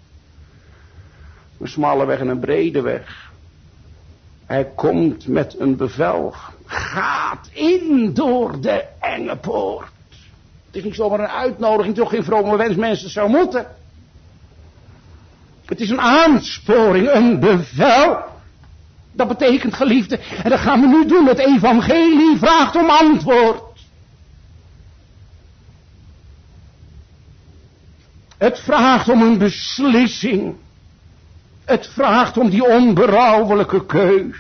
Een 1.61 1.69
smalle 1.69 2.07
weg 2.07 2.19
en 2.19 2.29
een 2.29 2.39
brede 2.39 2.81
weg. 2.81 3.31
Hij 4.47 4.65
komt 4.75 5.29
met 5.29 5.59
een 5.59 5.77
bevel. 5.77 6.35
Gaat 6.67 7.49
in 7.53 8.15
door 8.15 8.61
de 8.61 8.85
enge 9.01 9.37
poort. 9.37 9.89
Het 10.67 10.77
is 10.77 10.85
niet 10.85 10.95
zomaar 10.95 11.21
een 11.21 11.27
uitnodiging, 11.27 11.95
toch 11.95 12.11
geen 12.11 12.25
vrome 12.25 12.57
wens 12.57 12.77
mensen 12.77 13.11
zou 13.11 13.29
moeten. 13.29 13.67
Het 15.67 15.81
is 15.81 15.91
een 15.91 16.01
aansporing, 16.01 17.11
een 17.11 17.41
bevel. 17.41 18.25
Dat 19.13 19.29
betekent, 19.29 19.75
geliefde, 19.75 20.19
en 20.19 20.51
dat 20.51 20.61
gaan 20.61 20.81
we 20.81 20.87
nu 20.87 21.07
doen. 21.07 21.27
Het 21.27 21.39
evangelie 21.39 22.37
vraagt 22.39 22.77
om 22.77 22.91
antwoord. 22.91 23.63
Het 28.39 28.59
vraagt 28.59 29.09
om 29.09 29.23
een 29.23 29.39
beslissing. 29.39 30.55
Het 31.65 31.87
vraagt 31.87 32.37
om 32.37 32.51
die 32.51 32.65
onberouwelijke 32.65 33.87
keus. 33.87 34.37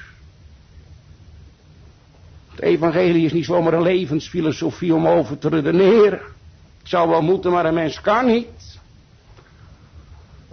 Het 2.51 2.61
evangelie 2.61 3.25
is 3.25 3.33
niet 3.33 3.45
zomaar 3.45 3.73
een 3.73 3.83
levensfilosofie 3.83 4.95
om 4.95 5.07
over 5.07 5.39
te 5.39 5.49
redeneren. 5.49 6.21
Het 6.79 6.89
zou 6.89 7.09
wel 7.09 7.23
moeten, 7.23 7.51
maar 7.51 7.65
een 7.65 7.75
mens 7.75 8.01
kan 8.01 8.27
niet. 8.27 8.79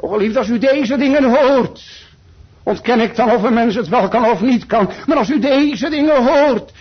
O 0.04 0.08
geliefd, 0.08 0.38
als 0.38 0.50
u 0.50 0.58
deze 0.58 0.98
dingen 0.98 1.24
hoort, 1.24 2.06
ontken 2.64 3.00
ik 3.00 3.16
dan 3.16 3.32
of 3.32 3.44
een 3.44 3.54
mens 3.54 3.76
het 3.76 3.88
wel 3.88 4.08
kan 4.08 4.26
of 4.26 4.42
niet 4.42 4.66
kan. 4.66 4.90
Maar 5.06 5.18
als 5.18 5.30
u 5.30 5.40
deze 5.40 5.90
dingen 5.90 6.26
hoort, 6.26 6.72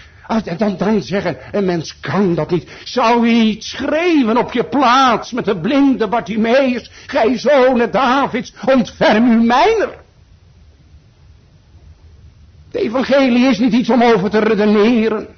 dan, 0.59 0.77
dan 0.77 1.03
zeggen, 1.03 1.37
een 1.53 1.65
mens 1.65 2.01
kan 2.01 2.35
dat 2.35 2.51
niet. 2.51 2.71
Zou 2.85 3.29
iets 3.29 3.69
schreeuwen 3.69 4.37
op 4.37 4.53
je 4.53 4.65
plaats 4.65 5.33
met 5.33 5.45
de 5.45 5.57
blinde 5.57 6.09
Bartimeus, 6.09 6.91
gij 7.07 7.39
zonen 7.39 7.91
Davids, 7.91 8.53
ontferm 8.67 9.31
u 9.31 9.45
mijner. 9.45 9.99
De 12.71 12.81
evangelie 12.81 13.49
is 13.49 13.59
niet 13.59 13.73
iets 13.73 13.91
om 13.91 14.03
over 14.03 14.31
te 14.31 14.39
redeneren. 14.39 15.29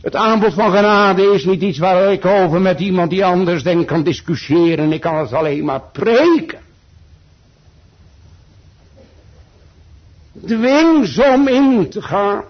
Het 0.00 0.16
aanbod 0.16 0.54
van 0.54 0.70
genade 0.70 1.22
is 1.22 1.44
niet 1.44 1.62
iets 1.62 1.78
waar 1.78 2.12
ik 2.12 2.24
over 2.24 2.60
met 2.60 2.80
iemand 2.80 3.10
die 3.10 3.24
anders 3.24 3.62
denkt 3.62 3.86
kan 3.86 4.02
discussiëren. 4.02 4.92
Ik 4.92 5.00
kan 5.00 5.16
het 5.16 5.32
alleen 5.32 5.64
maar 5.64 5.82
preken. 5.92 6.60
Dwing 10.46 11.18
om 11.34 11.48
in 11.48 11.90
te 11.90 12.02
gaan. 12.02 12.44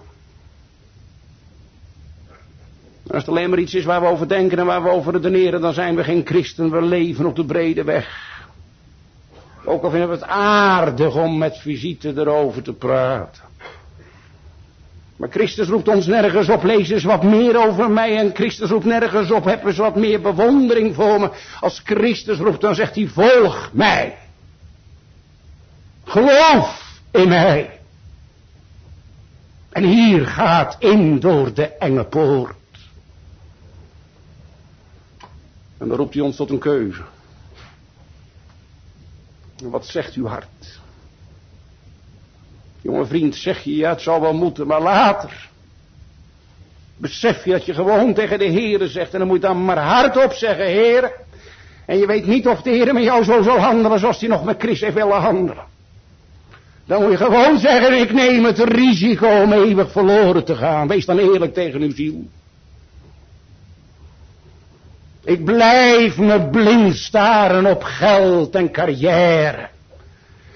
Als 3.07 3.19
het 3.19 3.27
alleen 3.27 3.49
maar 3.49 3.59
iets 3.59 3.73
is 3.73 3.85
waar 3.85 4.01
we 4.01 4.07
over 4.07 4.27
denken 4.27 4.59
en 4.59 4.65
waar 4.65 4.83
we 4.83 4.89
over 4.89 5.13
redeneren, 5.13 5.61
dan 5.61 5.73
zijn 5.73 5.95
we 5.95 6.03
geen 6.03 6.25
christen. 6.25 6.71
We 6.71 6.81
leven 6.81 7.25
op 7.25 7.35
de 7.35 7.45
brede 7.45 7.83
weg. 7.83 8.39
Ook 9.65 9.83
al 9.83 9.89
vinden 9.89 10.09
we 10.09 10.15
het 10.15 10.23
aardig 10.23 11.15
om 11.15 11.37
met 11.37 11.57
visite 11.57 12.13
erover 12.15 12.63
te 12.63 12.73
praten. 12.73 13.50
Maar 15.21 15.29
Christus 15.29 15.67
roept 15.67 15.87
ons 15.87 16.07
nergens 16.07 16.49
op, 16.49 16.63
lees 16.63 16.89
eens 16.89 17.03
wat 17.03 17.23
meer 17.23 17.67
over 17.67 17.91
mij. 17.91 18.17
En 18.17 18.35
Christus 18.35 18.69
roept 18.69 18.85
nergens 18.85 19.31
op, 19.31 19.45
heb 19.45 19.65
eens 19.65 19.77
wat 19.77 19.95
meer 19.95 20.21
bewondering 20.21 20.95
voor 20.95 21.19
me. 21.19 21.31
Als 21.59 21.81
Christus 21.83 22.37
roept, 22.37 22.61
dan 22.61 22.75
zegt 22.75 22.95
hij, 22.95 23.07
volg 23.07 23.69
mij. 23.73 24.17
Geloof 26.03 26.99
in 27.11 27.27
mij. 27.27 27.79
En 29.69 29.83
hier 29.83 30.27
gaat 30.27 30.75
in 30.79 31.19
door 31.19 31.53
de 31.53 31.67
enge 31.67 32.03
poort. 32.03 32.55
En 35.77 35.87
dan 35.87 35.97
roept 35.97 36.13
hij 36.13 36.23
ons 36.23 36.35
tot 36.35 36.49
een 36.49 36.59
keuze. 36.59 37.03
En 39.57 39.69
wat 39.69 39.85
zegt 39.85 40.13
uw 40.13 40.25
hart? 40.25 40.80
Jonge 42.81 43.05
vriend, 43.05 43.35
zeg 43.35 43.63
je, 43.63 43.75
ja 43.75 43.89
het 43.89 44.01
zal 44.01 44.21
wel 44.21 44.33
moeten, 44.33 44.67
maar 44.67 44.81
later. 44.81 45.49
Besef 46.97 47.45
je 47.45 47.51
dat 47.51 47.65
je 47.65 47.73
gewoon 47.73 48.13
tegen 48.13 48.39
de 48.39 48.51
Heere 48.51 48.87
zegt 48.87 49.13
en 49.13 49.19
dan 49.19 49.27
moet 49.27 49.41
je 49.41 49.47
dan 49.47 49.65
maar 49.65 49.77
hardop 49.77 50.33
zeggen, 50.33 50.65
Heere. 50.65 51.11
En 51.85 51.97
je 51.97 52.05
weet 52.05 52.25
niet 52.25 52.47
of 52.47 52.61
de 52.61 52.69
Heere 52.69 52.93
met 52.93 53.03
jou 53.03 53.23
zo 53.23 53.41
zal 53.41 53.57
handelen 53.57 53.99
zoals 53.99 54.19
hij 54.19 54.29
nog 54.29 54.43
met 54.43 54.61
Chris 54.61 54.81
heeft 54.81 54.93
willen 54.93 55.21
handelen. 55.21 55.65
Dan 56.85 57.01
moet 57.01 57.11
je 57.11 57.17
gewoon 57.17 57.59
zeggen, 57.59 57.99
ik 57.99 58.13
neem 58.13 58.45
het 58.45 58.59
risico 58.59 59.41
om 59.41 59.53
eeuwig 59.53 59.91
verloren 59.91 60.45
te 60.45 60.55
gaan. 60.55 60.87
Wees 60.87 61.05
dan 61.05 61.17
eerlijk 61.17 61.53
tegen 61.53 61.81
uw 61.81 61.95
ziel. 61.95 62.27
Ik 65.23 65.45
blijf 65.45 66.17
me 66.17 66.49
blind 66.49 66.95
staren 66.95 67.65
op 67.65 67.83
geld 67.83 68.55
en 68.55 68.71
carrière. 68.71 69.70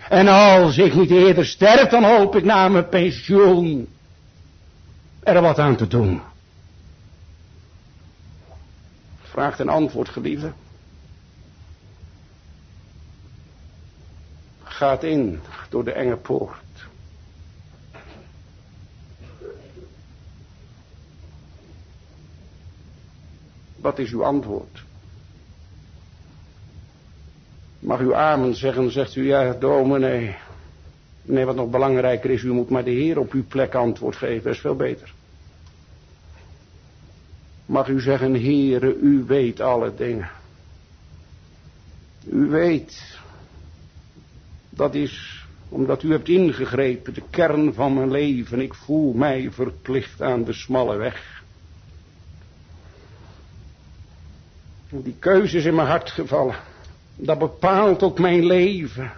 En 0.10 0.28
als 0.28 0.78
ik 0.78 0.94
niet 0.94 1.12
eerder 1.12 1.46
sterf, 1.46 1.90
dan 1.90 2.04
hoop 2.04 2.36
ik 2.36 2.44
na 2.44 2.68
mijn 2.68 2.90
pensioen 2.90 3.88
er 5.24 5.42
wat 5.42 5.60
aan 5.60 5.76
te 5.76 5.88
doen. 5.88 6.22
Vraagt 9.22 9.60
en 9.60 9.70
antwoord, 9.70 10.10
geliefde. 10.10 10.52
Gaat 14.64 15.04
in 15.04 15.42
door 15.70 15.84
de 15.84 15.92
enge 15.92 16.16
poort. 16.16 16.88
Wat 23.76 24.00
is 24.00 24.12
uw 24.12 24.24
antwoord? 24.24 24.85
Mag 27.86 28.00
u 28.00 28.14
amen 28.14 28.56
zeggen, 28.56 28.92
zegt 28.92 29.16
u 29.16 29.28
ja, 29.28 29.54
dominee. 29.54 30.36
Nee, 31.22 31.46
wat 31.46 31.56
nog 31.56 31.70
belangrijker 31.70 32.30
is, 32.30 32.44
u 32.44 32.52
moet 32.52 32.70
maar 32.70 32.84
de 32.84 32.92
Heer 32.92 33.20
op 33.20 33.32
uw 33.32 33.46
plek 33.48 33.76
antwoord 33.76 34.16
geven, 34.16 34.44
dat 34.44 34.54
is 34.54 34.60
veel 34.60 34.76
beter. 34.76 35.14
Mag 37.66 37.88
u 37.88 38.02
zeggen, 38.02 38.34
Heere, 38.34 38.96
u 38.96 39.24
weet 39.28 39.62
alle 39.62 39.94
dingen. 39.96 40.30
U 42.30 42.50
weet, 42.50 43.18
dat 44.70 44.96
is 44.96 45.46
omdat 45.70 46.04
u 46.04 46.12
hebt 46.12 46.30
ingegrepen, 46.30 47.14
de 47.14 47.24
kern 47.30 47.74
van 47.74 47.94
mijn 47.94 48.12
leven. 48.12 48.62
Ik 48.62 48.74
voel 48.74 49.14
mij 49.14 49.52
verplicht 49.52 50.22
aan 50.22 50.44
de 50.44 50.54
smalle 50.54 50.98
weg. 50.98 51.44
Die 54.90 55.16
keuze 55.20 55.58
is 55.58 55.66
in 55.66 55.76
mijn 55.76 55.88
hart 55.88 56.12
gevallen. 56.12 56.56
Dat 57.16 57.40
bepaalt 57.40 58.04
ook 58.04 58.20
mijn 58.20 58.46
leven. 58.46 59.12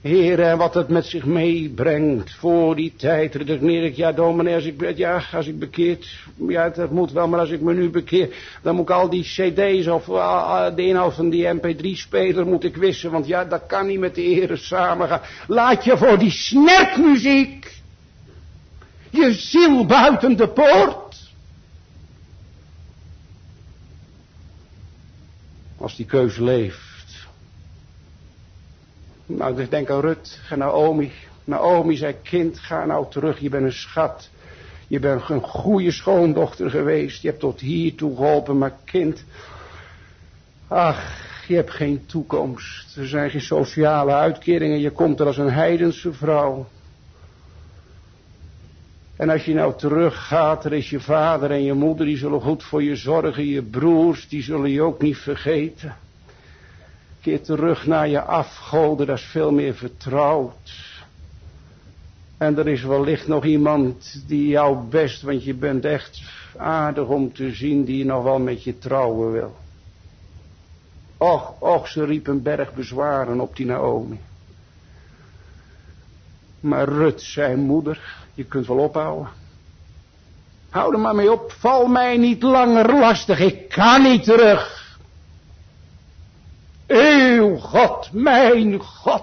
Heer, 0.00 0.56
wat 0.56 0.74
het 0.74 0.88
met 0.88 1.06
zich 1.06 1.24
meebrengt 1.24 2.34
voor 2.34 2.76
die 2.76 2.94
tijd, 2.96 3.34
redeneer 3.34 3.84
ik, 3.84 3.96
ja 3.96 4.12
dominee, 4.12 4.54
als 4.54 4.64
ik, 4.64 4.96
ja, 4.96 5.22
als 5.32 5.46
ik 5.46 5.58
bekeerd, 5.58 6.06
ja 6.48 6.68
dat 6.68 6.90
moet 6.90 7.12
wel, 7.12 7.28
maar 7.28 7.40
als 7.40 7.50
ik 7.50 7.60
me 7.60 7.74
nu 7.74 7.90
bekeer, 7.90 8.28
dan 8.62 8.74
moet 8.74 8.88
ik 8.88 8.94
al 8.94 9.08
die 9.08 9.22
cd's 9.22 9.86
of 9.86 10.06
uh, 10.08 10.66
de 10.74 10.86
inhoud 10.86 11.14
van 11.14 11.30
die 11.30 11.54
mp3-speler 11.54 12.46
moet 12.46 12.64
ik 12.64 12.76
wissen, 12.76 13.10
want 13.10 13.26
ja, 13.26 13.44
dat 13.44 13.62
kan 13.66 13.86
niet 13.86 13.98
met 13.98 14.14
de 14.14 14.20
heren 14.20 14.58
samengaan. 14.58 15.20
Laat 15.46 15.84
je 15.84 15.96
voor 15.96 16.18
die 16.18 16.30
snerkmuziek 16.30 17.74
je 19.10 19.32
ziel 19.32 19.86
buiten 19.86 20.36
de 20.36 20.48
poort. 20.48 21.05
Als 25.86 25.96
die 25.96 26.06
keuze 26.06 26.42
leeft 26.42 26.96
nou, 29.26 29.60
ik 29.60 29.70
denk 29.70 29.90
aan 29.90 30.00
Rut 30.00 30.40
en 30.50 30.58
Naomi. 30.58 31.12
Naomi 31.44 31.96
zei, 31.96 32.14
kind, 32.22 32.58
ga 32.58 32.84
nou 32.84 33.06
terug, 33.10 33.38
je 33.38 33.48
bent 33.48 33.64
een 33.64 33.72
schat. 33.72 34.30
Je 34.86 34.98
bent 34.98 35.28
een 35.28 35.42
goede 35.42 35.90
schoondochter 35.90 36.70
geweest. 36.70 37.22
Je 37.22 37.28
hebt 37.28 37.40
tot 37.40 37.60
hier 37.60 37.94
toe 37.94 38.16
geholpen, 38.16 38.58
maar 38.58 38.76
kind... 38.84 39.24
Ach, 40.68 41.24
je 41.48 41.54
hebt 41.54 41.70
geen 41.70 42.06
toekomst. 42.06 42.96
Er 42.96 43.08
zijn 43.08 43.30
geen 43.30 43.40
sociale 43.40 44.12
uitkeringen. 44.12 44.78
Je 44.78 44.90
komt 44.90 45.20
er 45.20 45.26
als 45.26 45.38
een 45.38 45.52
heidense 45.52 46.12
vrouw. 46.12 46.66
En 49.16 49.30
als 49.30 49.44
je 49.44 49.54
nou 49.54 49.76
teruggaat, 49.76 50.64
er 50.64 50.72
is 50.72 50.90
je 50.90 51.00
vader 51.00 51.50
en 51.50 51.62
je 51.62 51.72
moeder, 51.72 52.06
die 52.06 52.16
zullen 52.16 52.40
goed 52.40 52.64
voor 52.64 52.82
je 52.82 52.96
zorgen. 52.96 53.46
Je 53.46 53.62
broers, 53.62 54.28
die 54.28 54.42
zullen 54.42 54.70
je 54.70 54.82
ook 54.82 55.02
niet 55.02 55.16
vergeten. 55.16 55.96
Keer 57.20 57.42
terug 57.42 57.86
naar 57.86 58.08
je 58.08 58.20
afgoden, 58.20 59.06
dat 59.06 59.18
is 59.18 59.24
veel 59.24 59.52
meer 59.52 59.74
vertrouwd. 59.74 60.94
En 62.38 62.58
er 62.58 62.68
is 62.68 62.82
wellicht 62.82 63.26
nog 63.26 63.44
iemand 63.44 64.24
die 64.26 64.48
jou 64.48 64.88
best, 64.88 65.22
want 65.22 65.44
je 65.44 65.54
bent 65.54 65.84
echt 65.84 66.22
aardig 66.56 67.06
om 67.06 67.32
te 67.32 67.54
zien, 67.54 67.84
die 67.84 68.04
nog 68.04 68.22
wel 68.22 68.38
met 68.38 68.62
je 68.62 68.78
trouwen 68.78 69.32
wil. 69.32 69.56
Och, 71.16 71.60
och, 71.60 71.88
ze 71.88 72.04
riep 72.04 72.26
een 72.26 72.42
berg 72.42 72.74
bezwaren 72.74 73.40
op 73.40 73.56
die 73.56 73.66
Naomi. 73.66 74.20
Maar 76.60 76.88
Rut, 76.88 77.22
zijn 77.22 77.58
moeder, 77.58 78.25
je 78.36 78.44
kunt 78.44 78.66
wel 78.66 78.78
ophouden. 78.78 79.28
Hou 80.70 80.92
er 80.92 81.00
maar 81.00 81.14
mee 81.14 81.32
op, 81.32 81.52
val 81.52 81.86
mij 81.86 82.16
niet 82.16 82.42
langer 82.42 82.98
lastig, 82.98 83.38
ik 83.38 83.68
kan 83.68 84.02
niet 84.02 84.24
terug. 84.24 84.96
Uw 86.86 87.56
God, 87.56 88.12
mijn 88.12 88.80
God. 88.80 89.22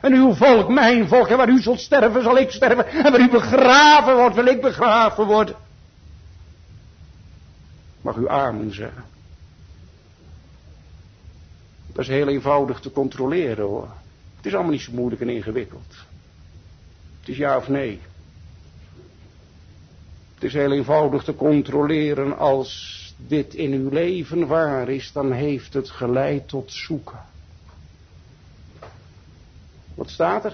En 0.00 0.12
uw 0.12 0.34
volk, 0.34 0.68
mijn 0.68 1.08
volk. 1.08 1.28
En 1.28 1.36
waar 1.36 1.48
u 1.48 1.60
zult 1.60 1.80
sterven, 1.80 2.22
zal 2.22 2.38
ik 2.38 2.50
sterven. 2.50 2.86
En 2.86 3.12
waar 3.12 3.20
u 3.20 3.30
begraven 3.30 4.16
wordt, 4.16 4.34
wil 4.34 4.46
ik 4.46 4.60
begraven 4.60 5.26
worden. 5.26 5.56
Mag 8.00 8.16
u 8.16 8.28
amen 8.28 8.74
zeggen. 8.74 9.04
Dat 11.92 12.04
is 12.04 12.08
heel 12.08 12.28
eenvoudig 12.28 12.80
te 12.80 12.92
controleren 12.92 13.64
hoor. 13.64 13.88
Het 14.36 14.46
is 14.46 14.54
allemaal 14.54 14.72
niet 14.72 14.80
zo 14.80 14.92
moeilijk 14.92 15.20
en 15.20 15.28
ingewikkeld. 15.28 15.94
Het 17.26 17.34
is 17.34 17.40
ja 17.40 17.56
of 17.56 17.68
nee. 17.68 18.00
Het 20.34 20.44
is 20.44 20.52
heel 20.52 20.72
eenvoudig 20.72 21.24
te 21.24 21.34
controleren 21.34 22.38
als 22.38 23.14
dit 23.16 23.54
in 23.54 23.72
uw 23.72 23.88
leven 23.88 24.46
waar 24.46 24.88
is, 24.88 25.12
dan 25.12 25.32
heeft 25.32 25.74
het 25.74 25.90
geleid 25.90 26.48
tot 26.48 26.72
zoeken. 26.72 27.18
Wat 29.94 30.10
staat 30.10 30.44
er? 30.44 30.52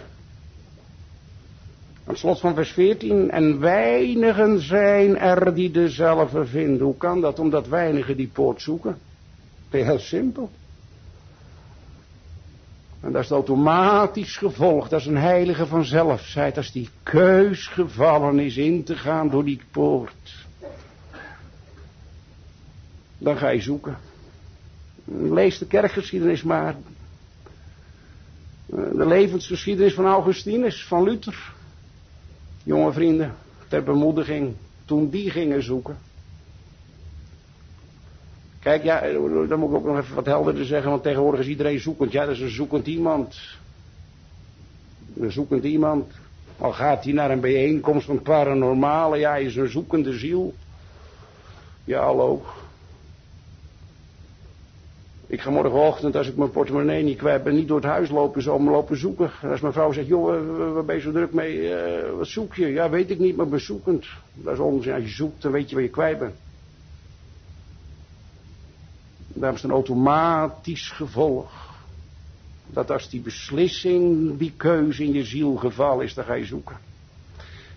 Aan 2.04 2.12
het 2.12 2.18
slot 2.18 2.40
van 2.40 2.54
vers 2.54 2.70
14. 2.70 3.30
En 3.30 3.60
weinigen 3.60 4.60
zijn 4.60 5.18
er 5.18 5.54
die 5.54 5.70
dezelfde 5.70 6.46
vinden. 6.46 6.86
Hoe 6.86 6.96
kan 6.96 7.20
dat? 7.20 7.38
Omdat 7.38 7.68
weinigen 7.68 8.16
die 8.16 8.28
poort 8.28 8.62
zoeken. 8.62 8.98
Heel 9.70 9.98
simpel. 9.98 10.50
En 13.02 13.12
dat 13.12 13.22
is 13.22 13.28
het 13.28 13.36
automatisch 13.36 14.36
gevolg. 14.36 14.88
Dat 14.88 15.00
is 15.00 15.06
een 15.06 15.16
heilige 15.16 15.66
vanzelfheid. 15.66 16.56
Als 16.56 16.72
die 16.72 16.88
keus 17.02 17.66
gevallen 17.66 18.38
is 18.38 18.56
in 18.56 18.84
te 18.84 18.96
gaan 18.96 19.28
door 19.28 19.44
die 19.44 19.60
poort 19.70 20.42
dan 23.22 23.36
ga 23.36 23.48
je 23.48 23.60
zoeken. 23.60 23.96
Lees 25.04 25.58
de 25.58 25.66
kerkgeschiedenis 25.66 26.42
maar. 26.42 26.76
De 28.66 29.06
levensgeschiedenis 29.06 29.94
van 29.94 30.06
Augustinus, 30.06 30.86
van 30.86 31.02
Luther. 31.02 31.52
Jonge 32.62 32.92
vrienden, 32.92 33.34
ter 33.68 33.82
bemoediging, 33.82 34.54
toen 34.84 35.10
die 35.10 35.30
gingen 35.30 35.62
zoeken. 35.62 35.98
Kijk, 38.62 38.82
ja, 38.82 39.00
dan 39.48 39.58
moet 39.58 39.70
ik 39.70 39.76
ook 39.76 39.84
nog 39.84 39.98
even 39.98 40.14
wat 40.14 40.26
helderder 40.26 40.64
zeggen, 40.64 40.90
want 40.90 41.02
tegenwoordig 41.02 41.40
is 41.40 41.46
iedereen 41.46 41.80
zoekend. 41.80 42.12
Ja, 42.12 42.24
dat 42.24 42.34
is 42.34 42.40
een 42.40 42.48
zoekend 42.50 42.86
iemand. 42.86 43.36
Een 45.16 45.32
zoekend 45.32 45.64
iemand. 45.64 46.12
Al 46.58 46.72
gaat 46.72 47.04
hij 47.04 47.12
naar 47.12 47.30
een 47.30 47.40
bijeenkomst 47.40 48.06
van 48.06 48.22
paranormale, 48.22 49.18
ja, 49.18 49.30
hij 49.30 49.42
is 49.42 49.56
een 49.56 49.68
zoekende 49.68 50.12
ziel. 50.12 50.54
Ja, 51.84 52.02
hallo. 52.02 52.42
Ik 55.26 55.40
ga 55.40 55.50
morgenochtend, 55.50 56.16
als 56.16 56.28
ik 56.28 56.36
mijn 56.36 56.50
portemonnee 56.50 57.02
niet 57.02 57.18
kwijt 57.18 57.42
ben, 57.42 57.54
niet 57.54 57.68
door 57.68 57.80
het 57.80 57.90
huis 57.90 58.10
lopen, 58.10 58.42
zo 58.42 58.60
lopen 58.60 58.96
zoeken. 58.96 59.30
En 59.42 59.50
als 59.50 59.60
mijn 59.60 59.72
vrouw 59.72 59.92
zegt, 59.92 60.06
joh, 60.06 60.72
waar 60.74 60.84
ben 60.84 60.94
je 60.94 61.00
zo 61.00 61.12
druk 61.12 61.32
mee? 61.32 61.56
Uh, 61.56 62.16
wat 62.16 62.26
zoek 62.26 62.54
je? 62.54 62.66
Ja, 62.66 62.90
weet 62.90 63.10
ik 63.10 63.18
niet, 63.18 63.36
maar 63.36 63.48
bezoekend. 63.48 64.06
Dat 64.34 64.52
is 64.52 64.58
onzin. 64.58 64.94
Als 64.94 65.02
je 65.02 65.08
zoekt, 65.08 65.42
dan 65.42 65.52
weet 65.52 65.68
je 65.68 65.74
waar 65.74 65.84
je 65.84 65.90
kwijt 65.90 66.18
bent. 66.18 66.34
Daarom 69.42 69.60
is 69.60 69.66
een 69.66 69.76
automatisch 69.76 70.90
gevolg. 70.90 71.74
Dat 72.66 72.90
als 72.90 73.08
die 73.08 73.20
beslissing, 73.20 74.38
die 74.38 74.52
keuze 74.56 75.04
in 75.04 75.12
je 75.12 75.24
ziel 75.24 75.56
geval 75.56 76.00
is, 76.00 76.14
dan 76.14 76.24
ga 76.24 76.34
je 76.34 76.44
zoeken. 76.44 76.76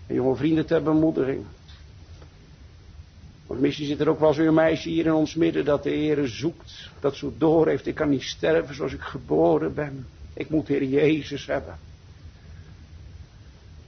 En 0.06 0.14
jonge 0.14 0.36
vrienden 0.36 0.66
ter 0.66 0.82
bemoediging. 0.82 1.44
Want 3.46 3.60
misschien 3.60 3.86
zit 3.86 4.00
er 4.00 4.08
ook 4.08 4.20
wel 4.20 4.34
zo'n 4.34 4.54
meisje 4.54 4.88
hier 4.88 5.06
in 5.06 5.12
ons 5.12 5.34
midden 5.34 5.64
dat 5.64 5.82
de 5.82 5.90
Heer 5.90 6.26
zoekt. 6.26 6.90
Dat 7.00 7.16
zo 7.16 7.32
door 7.38 7.68
heeft. 7.68 7.86
Ik 7.86 7.94
kan 7.94 8.08
niet 8.08 8.22
sterven 8.22 8.74
zoals 8.74 8.92
ik 8.92 9.00
geboren 9.00 9.74
ben. 9.74 10.06
Ik 10.32 10.50
moet 10.50 10.68
Heer 10.68 10.84
Jezus 10.84 11.46
hebben. 11.46 11.78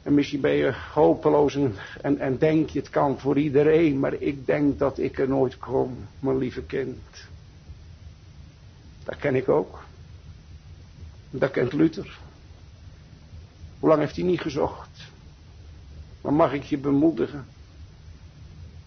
En 0.02 0.14
misschien 0.14 0.40
ben 0.40 0.54
je 0.54 0.74
hopeloos 0.92 1.54
en, 2.02 2.18
en 2.18 2.38
denk 2.38 2.70
je 2.70 2.78
het 2.78 2.90
kan 2.90 3.18
voor 3.18 3.38
iedereen. 3.38 3.98
Maar 3.98 4.14
ik 4.14 4.46
denk 4.46 4.78
dat 4.78 4.98
ik 4.98 5.18
er 5.18 5.28
nooit 5.28 5.58
kom, 5.58 5.96
mijn 6.18 6.38
lieve 6.38 6.62
kind. 6.62 6.98
Dat 9.08 9.18
ken 9.18 9.34
ik 9.34 9.48
ook. 9.48 9.82
Dat 11.30 11.50
kent 11.50 11.72
Luther. 11.72 12.18
Hoe 13.78 13.88
lang 13.88 14.00
heeft 14.00 14.16
hij 14.16 14.24
niet 14.24 14.40
gezocht? 14.40 14.88
Maar 16.20 16.32
mag 16.32 16.52
ik 16.52 16.62
je 16.62 16.78
bemoedigen? 16.78 17.46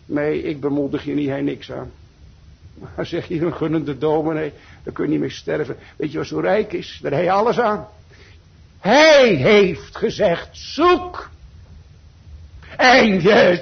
Nee, 0.05 0.43
ik 0.43 0.59
bemoedig 0.59 1.03
je 1.03 1.13
niet, 1.13 1.29
hij 1.29 1.41
niks 1.41 1.71
aan. 1.71 1.91
Maar 2.95 3.05
zeg 3.05 3.27
je 3.27 3.41
een 3.41 3.55
gunnende 3.55 3.97
dominee, 3.97 4.53
dan 4.83 4.93
kun 4.93 5.03
je 5.03 5.11
niet 5.11 5.19
meer 5.19 5.31
sterven. 5.31 5.77
Weet 5.95 6.11
je 6.11 6.17
wat 6.17 6.27
zo 6.27 6.39
rijk 6.39 6.73
is? 6.73 6.99
Daar 7.01 7.11
hij 7.11 7.31
alles 7.31 7.59
aan. 7.59 7.87
Hij 8.79 9.35
heeft 9.35 9.95
gezegd, 9.95 10.49
zoek. 10.51 11.29
En 12.77 13.21
je 13.21 13.59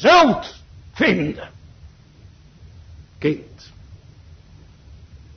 zult 0.00 0.62
vinden. 0.92 1.50
Kind, 3.18 3.51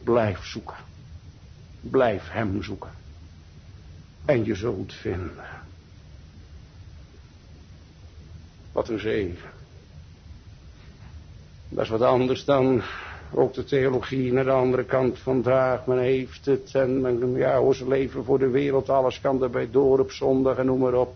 blijf 0.05 0.45
zoeken. 0.45 0.77
Blijf 1.79 2.29
hem 2.29 2.63
zoeken. 2.63 2.91
En 4.25 4.45
je 4.45 4.55
zult 4.55 4.93
vinden. 4.93 5.45
Wat 8.71 8.89
een 8.89 8.99
zegen. 8.99 9.49
Dat 11.69 11.83
is 11.83 11.89
wat 11.89 12.01
anders 12.01 12.45
dan 12.45 12.81
ook 13.31 13.53
de 13.53 13.63
theologie 13.63 14.33
naar 14.33 14.43
de 14.43 14.51
andere 14.51 14.83
kant 14.83 15.19
vandaag. 15.19 15.85
Men 15.85 15.99
heeft 15.99 16.45
het 16.45 16.75
en 16.75 17.01
men, 17.01 17.33
ja, 17.33 17.71
ze 17.71 17.87
leven 17.87 18.23
voor 18.23 18.39
de 18.39 18.49
wereld. 18.49 18.89
Alles 18.89 19.21
kan 19.21 19.43
erbij 19.43 19.71
door 19.71 19.99
op 19.99 20.11
zondag 20.11 20.57
en 20.57 20.65
noem 20.65 20.79
maar 20.79 20.93
op. 20.93 21.15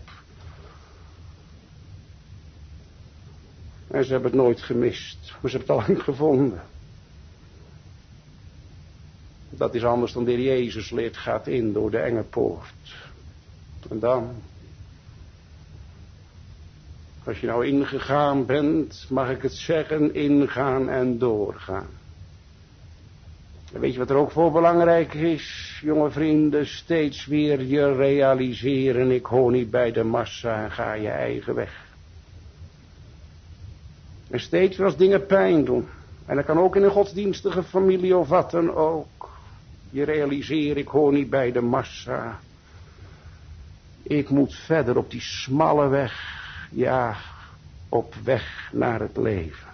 En 3.86 4.04
ze 4.04 4.12
hebben 4.12 4.30
het 4.30 4.40
nooit 4.40 4.62
gemist. 4.62 5.34
Maar 5.40 5.50
ze 5.50 5.56
hebben 5.56 5.76
het 5.76 5.86
al 5.86 5.94
lang 5.94 6.04
gevonden. 6.04 6.62
Dat 9.60 9.74
is 9.74 9.84
anders 9.84 10.12
dan 10.12 10.24
de 10.24 10.30
heer 10.30 10.40
Jezus 10.40 10.90
leert 10.90 11.16
gaat 11.16 11.46
in 11.46 11.72
door 11.72 11.90
de 11.90 11.98
enge 11.98 12.22
poort. 12.22 12.94
En 13.90 13.98
dan. 13.98 14.30
Als 17.24 17.40
je 17.40 17.46
nou 17.46 17.66
ingegaan 17.66 18.46
bent, 18.46 19.06
mag 19.08 19.30
ik 19.30 19.42
het 19.42 19.52
zeggen, 19.52 20.14
ingaan 20.14 20.88
en 20.88 21.18
doorgaan. 21.18 21.88
En 23.72 23.80
weet 23.80 23.92
je 23.92 23.98
wat 23.98 24.10
er 24.10 24.16
ook 24.16 24.30
voor 24.30 24.52
belangrijk 24.52 25.14
is, 25.14 25.78
jonge 25.82 26.10
vrienden? 26.10 26.66
Steeds 26.66 27.26
weer 27.26 27.62
je 27.62 27.92
realiseren, 27.92 29.10
ik 29.10 29.26
hoor 29.26 29.50
niet 29.50 29.70
bij 29.70 29.92
de 29.92 30.04
massa 30.04 30.64
en 30.64 30.70
ga 30.70 30.92
je 30.92 31.08
eigen 31.08 31.54
weg. 31.54 31.84
En 34.30 34.40
steeds 34.40 34.76
weer 34.76 34.86
als 34.86 34.96
dingen 34.96 35.26
pijn 35.26 35.64
doen. 35.64 35.88
En 36.26 36.36
dat 36.36 36.44
kan 36.44 36.58
ook 36.58 36.76
in 36.76 36.82
een 36.82 36.90
godsdienstige 36.90 37.62
familie 37.62 38.16
of 38.16 38.28
wat 38.28 38.50
dan 38.50 38.74
ook. 38.74 39.19
Je 39.90 40.04
realiseert, 40.04 40.76
ik 40.76 40.88
hoor 40.88 41.12
niet 41.12 41.30
bij 41.30 41.52
de 41.52 41.60
massa. 41.60 42.40
Ik 44.02 44.28
moet 44.28 44.54
verder 44.54 44.96
op 44.96 45.10
die 45.10 45.20
smalle 45.20 45.88
weg. 45.88 46.38
Ja, 46.70 47.16
op 47.88 48.14
weg 48.14 48.70
naar 48.72 49.00
het 49.00 49.16
leven. 49.16 49.68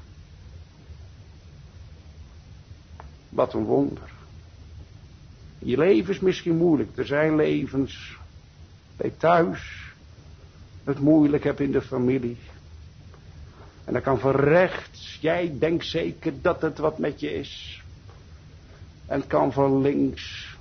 Wat 3.29 3.55
een 3.55 3.65
wonder. 3.65 4.11
Je 5.59 5.79
leven 5.79 6.15
is 6.15 6.21
misschien 6.21 6.57
moeilijk. 6.57 6.97
Er 6.97 7.07
zijn 7.07 7.37
levens. 7.37 8.19
Bij 8.97 9.13
thuis. 9.17 9.93
Het 10.85 10.99
moeilijk 10.99 11.45
heb 11.45 11.61
in 11.61 11.73
de 11.73 11.83
familie. 11.83 12.39
En 13.85 13.93
dan 13.93 14.03
kan 14.03 14.19
van 14.19 14.35
rechts. 14.35 15.19
Jij 15.21 15.57
denkt 15.59 15.85
zeker 15.85 16.33
dat 16.43 16.63
het 16.63 16.79
wat 16.79 16.99
met 16.99 17.21
je 17.21 17.35
is. 17.35 17.85
En 19.07 19.27
kan 19.27 19.53
van 19.53 19.81
links. 19.81 20.57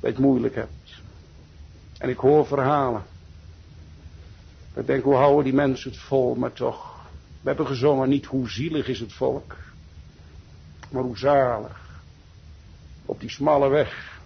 Dat 0.00 0.10
je 0.10 0.16
het 0.16 0.18
moeilijk 0.18 0.54
hebt. 0.54 1.00
En 1.98 2.08
ik 2.08 2.18
hoor 2.18 2.46
verhalen. 2.46 3.02
Ik 4.74 4.86
denk, 4.86 5.04
hoe 5.04 5.14
houden 5.14 5.44
die 5.44 5.52
mensen 5.52 5.90
het 5.90 6.00
vol, 6.00 6.34
maar 6.34 6.52
toch. 6.52 7.08
We 7.40 7.48
hebben 7.48 7.66
gezongen 7.66 8.08
niet 8.08 8.26
hoe 8.26 8.50
zielig 8.50 8.88
is 8.88 9.00
het 9.00 9.12
volk. 9.12 9.56
Maar 10.90 11.02
hoe 11.02 11.18
zalig. 11.18 12.02
Op 13.06 13.20
die 13.20 13.30
smalle 13.30 13.68
weg. 13.68 14.20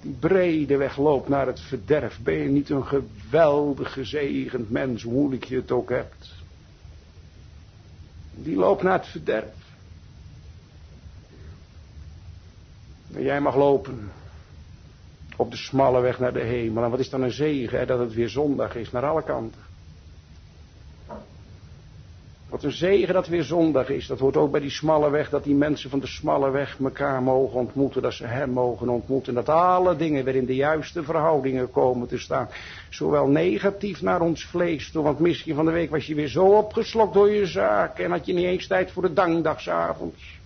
Die 0.00 0.12
brede 0.12 0.76
weg 0.76 0.96
loopt 0.96 1.28
naar 1.28 1.46
het 1.46 1.60
verderf. 1.60 2.18
Ben 2.22 2.34
je 2.34 2.48
niet 2.48 2.70
een 2.70 2.86
geweldig 2.86 3.92
gezegend 3.92 4.70
mens, 4.70 5.02
hoe 5.02 5.12
moeilijk 5.12 5.44
je 5.44 5.56
het 5.56 5.70
ook 5.70 5.88
hebt. 5.88 6.43
Die 8.34 8.56
loopt 8.56 8.82
naar 8.82 8.98
het 8.98 9.06
verderf. 9.06 9.54
Jij 13.06 13.40
mag 13.40 13.56
lopen 13.56 14.10
op 15.36 15.50
de 15.50 15.56
smalle 15.56 16.00
weg 16.00 16.18
naar 16.18 16.32
de 16.32 16.42
hemel. 16.42 16.84
En 16.84 16.90
wat 16.90 16.98
is 16.98 17.10
dan 17.10 17.22
een 17.22 17.32
zegen 17.32 17.78
hè, 17.78 17.86
dat 17.86 17.98
het 17.98 18.14
weer 18.14 18.28
zondag 18.28 18.74
is 18.74 18.90
naar 18.90 19.06
alle 19.06 19.22
kanten. 19.22 19.60
Wat 22.54 22.62
een 22.62 22.72
zegen 22.72 23.14
dat 23.14 23.26
weer 23.26 23.42
zondag 23.42 23.88
is. 23.88 24.06
Dat 24.06 24.18
hoort 24.18 24.36
ook 24.36 24.50
bij 24.50 24.60
die 24.60 24.70
smalle 24.70 25.10
weg. 25.10 25.30
Dat 25.30 25.44
die 25.44 25.54
mensen 25.54 25.90
van 25.90 25.98
de 25.98 26.06
smalle 26.06 26.50
weg 26.50 26.78
elkaar 26.82 27.22
mogen 27.22 27.58
ontmoeten. 27.58 28.02
Dat 28.02 28.12
ze 28.12 28.26
hem 28.26 28.50
mogen 28.50 28.88
ontmoeten. 28.88 29.34
Dat 29.34 29.48
alle 29.48 29.96
dingen 29.96 30.24
weer 30.24 30.34
in 30.34 30.46
de 30.46 30.54
juiste 30.54 31.02
verhoudingen 31.02 31.70
komen 31.70 32.08
te 32.08 32.18
staan. 32.18 32.48
Zowel 32.90 33.26
negatief 33.26 34.02
naar 34.02 34.20
ons 34.20 34.44
vlees 34.44 34.90
toe. 34.90 35.02
Want 35.02 35.18
misschien 35.18 35.54
van 35.54 35.64
de 35.64 35.70
week 35.70 35.90
was 35.90 36.06
je 36.06 36.14
weer 36.14 36.28
zo 36.28 36.44
opgeslokt 36.44 37.14
door 37.14 37.30
je 37.30 37.46
zaak. 37.46 37.98
En 37.98 38.10
had 38.10 38.26
je 38.26 38.32
niet 38.32 38.44
eens 38.44 38.66
tijd 38.66 38.90
voor 38.90 39.02
de 39.02 39.12
dankdagsavonds. 39.12 40.38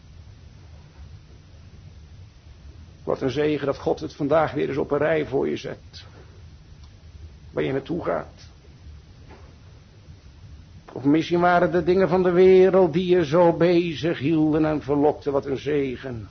Wat 3.04 3.20
een 3.20 3.30
zegen 3.30 3.66
dat 3.66 3.78
God 3.78 4.00
het 4.00 4.14
vandaag 4.14 4.52
weer 4.52 4.68
eens 4.68 4.78
op 4.78 4.90
een 4.90 4.98
rij 4.98 5.26
voor 5.26 5.48
je 5.48 5.56
zet. 5.56 6.04
Waar 7.50 7.64
je 7.64 7.72
naartoe 7.72 8.04
gaat. 8.04 8.47
Of 10.92 11.04
misschien 11.04 11.40
waren 11.40 11.72
de 11.72 11.84
dingen 11.84 12.08
van 12.08 12.22
de 12.22 12.30
wereld 12.30 12.92
die 12.92 13.16
je 13.16 13.24
zo 13.24 13.52
bezig 13.52 14.18
hielden 14.18 14.64
en 14.64 14.82
verlokten. 14.82 15.32
Wat 15.32 15.46
een 15.46 15.58
zegen. 15.58 16.28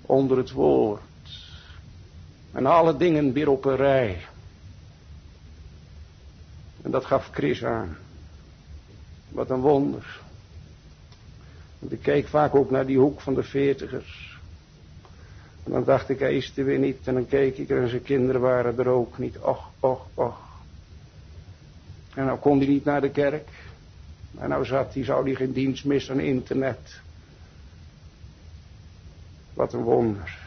Onder 0.00 0.36
het 0.36 0.50
woord. 0.50 1.00
En 2.52 2.66
alle 2.66 2.96
dingen 2.96 3.32
weer 3.32 3.48
op 3.48 3.64
een 3.64 3.76
rij. 3.76 4.24
En 6.82 6.90
dat 6.90 7.04
gaf 7.04 7.30
Chris 7.32 7.64
aan. 7.64 7.96
Wat 9.28 9.50
een 9.50 9.60
wonder. 9.60 10.20
Want 11.78 11.92
ik 11.92 12.02
keek 12.02 12.28
vaak 12.28 12.54
ook 12.54 12.70
naar 12.70 12.86
die 12.86 12.98
hoek 12.98 13.20
van 13.20 13.34
de 13.34 13.42
veertigers. 13.42 14.38
En 15.64 15.72
dan 15.72 15.84
dacht 15.84 16.08
ik, 16.08 16.18
hij 16.18 16.36
is 16.36 16.52
er 16.56 16.64
weer 16.64 16.78
niet. 16.78 16.98
En 17.04 17.14
dan 17.14 17.26
keek 17.26 17.58
ik 17.58 17.68
en 17.68 17.88
zijn 17.88 18.02
kinderen 18.02 18.40
waren 18.40 18.78
er 18.78 18.88
ook 18.88 19.18
niet. 19.18 19.38
Och, 19.38 19.70
och, 19.80 20.06
och. 20.14 20.47
En 22.18 22.24
nou 22.24 22.38
kon 22.38 22.58
hij 22.58 22.66
niet 22.66 22.84
naar 22.84 23.00
de 23.00 23.10
kerk. 23.10 23.48
En 24.38 24.48
nou 24.48 24.64
zat 24.64 24.94
hij, 24.94 25.04
zou 25.04 25.24
hij 25.24 25.34
geen 25.34 25.52
dienst 25.52 25.84
missen 25.84 26.14
aan 26.14 26.20
internet. 26.20 27.00
Wat 29.54 29.72
een 29.72 29.82
wonder. 29.82 30.38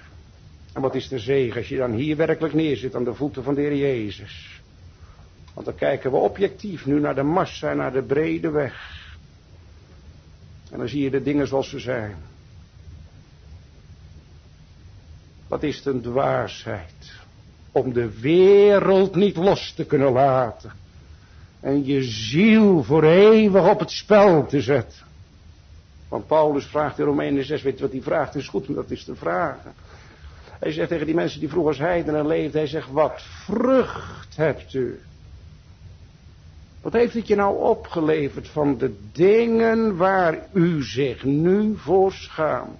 En 0.73 0.81
wat 0.81 0.95
is 0.95 1.07
de 1.07 1.19
zegen 1.19 1.57
als 1.57 1.67
je 1.67 1.77
dan 1.77 1.91
hier 1.91 2.15
werkelijk 2.15 2.53
neerzit 2.53 2.95
aan 2.95 3.03
de 3.03 3.13
voeten 3.13 3.43
van 3.43 3.53
de 3.53 3.61
Heer 3.61 3.75
Jezus. 3.75 4.61
Want 5.53 5.65
dan 5.65 5.75
kijken 5.75 6.11
we 6.11 6.17
objectief 6.17 6.85
nu 6.85 6.99
naar 6.99 7.15
de 7.15 7.23
massa 7.23 7.69
en 7.69 7.77
naar 7.77 7.93
de 7.93 8.03
brede 8.03 8.49
weg. 8.49 9.07
En 10.71 10.77
dan 10.77 10.87
zie 10.87 11.03
je 11.03 11.09
de 11.09 11.23
dingen 11.23 11.47
zoals 11.47 11.69
ze 11.69 11.79
zijn. 11.79 12.15
Wat 15.47 15.63
is 15.63 15.75
het 15.75 15.85
een 15.85 16.01
dwaasheid 16.01 17.13
om 17.71 17.93
de 17.93 18.19
wereld 18.19 19.15
niet 19.15 19.35
los 19.35 19.73
te 19.73 19.85
kunnen 19.85 20.11
laten 20.11 20.79
en 21.61 21.85
je 21.85 22.03
ziel 22.03 22.83
voor 22.83 23.03
eeuwig 23.03 23.69
op 23.69 23.79
het 23.79 23.91
spel 23.91 24.45
te 24.45 24.61
zetten. 24.61 25.05
Want 26.07 26.27
Paulus 26.27 26.65
vraagt 26.65 26.99
in 26.99 27.05
Romeinen 27.05 27.45
6, 27.45 27.61
weet 27.61 27.77
je 27.77 27.83
wat 27.83 27.91
hij 27.91 28.01
vraagt? 28.01 28.35
Is 28.35 28.47
goed 28.47 28.67
om 28.67 28.75
dat 28.75 28.91
is 28.91 29.03
te 29.03 29.15
vragen. 29.15 29.73
Hij 30.59 30.71
zegt 30.71 30.89
tegen 30.89 31.05
die 31.05 31.15
mensen 31.15 31.39
die 31.39 31.49
vroeger 31.49 31.71
als 31.71 31.79
heidenen 31.79 32.27
leefden, 32.27 32.59
hij 32.59 32.69
zegt, 32.69 32.91
wat 32.91 33.21
vrucht 33.21 34.35
hebt 34.35 34.73
u? 34.73 34.99
Wat 36.81 36.93
heeft 36.93 37.13
het 37.13 37.27
je 37.27 37.35
nou 37.35 37.57
opgeleverd 37.57 38.47
van 38.47 38.77
de 38.77 38.95
dingen 39.11 39.97
waar 39.97 40.39
u 40.53 40.83
zich 40.83 41.23
nu 41.23 41.77
voor 41.77 42.11
schaamt? 42.11 42.79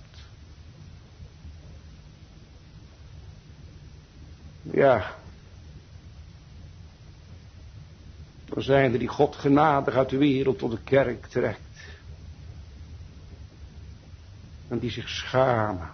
Ja. 4.61 5.19
Dan 8.53 8.63
zijn 8.63 8.93
er 8.93 8.99
die 8.99 9.07
God 9.07 9.35
genadig 9.35 9.95
uit 9.95 10.09
de 10.09 10.17
wereld 10.17 10.57
tot 10.57 10.71
de 10.71 10.81
kerk 10.83 11.25
trekt. 11.25 11.59
En 14.67 14.79
die 14.79 14.91
zich 14.91 15.09
schamen. 15.09 15.89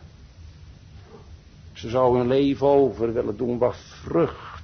Ze 1.74 1.90
zouden 1.90 2.20
hun 2.20 2.30
leven 2.30 2.68
over 2.68 3.14
willen 3.14 3.38
doen 3.38 3.58
wat 3.58 3.78
vrucht 3.78 4.58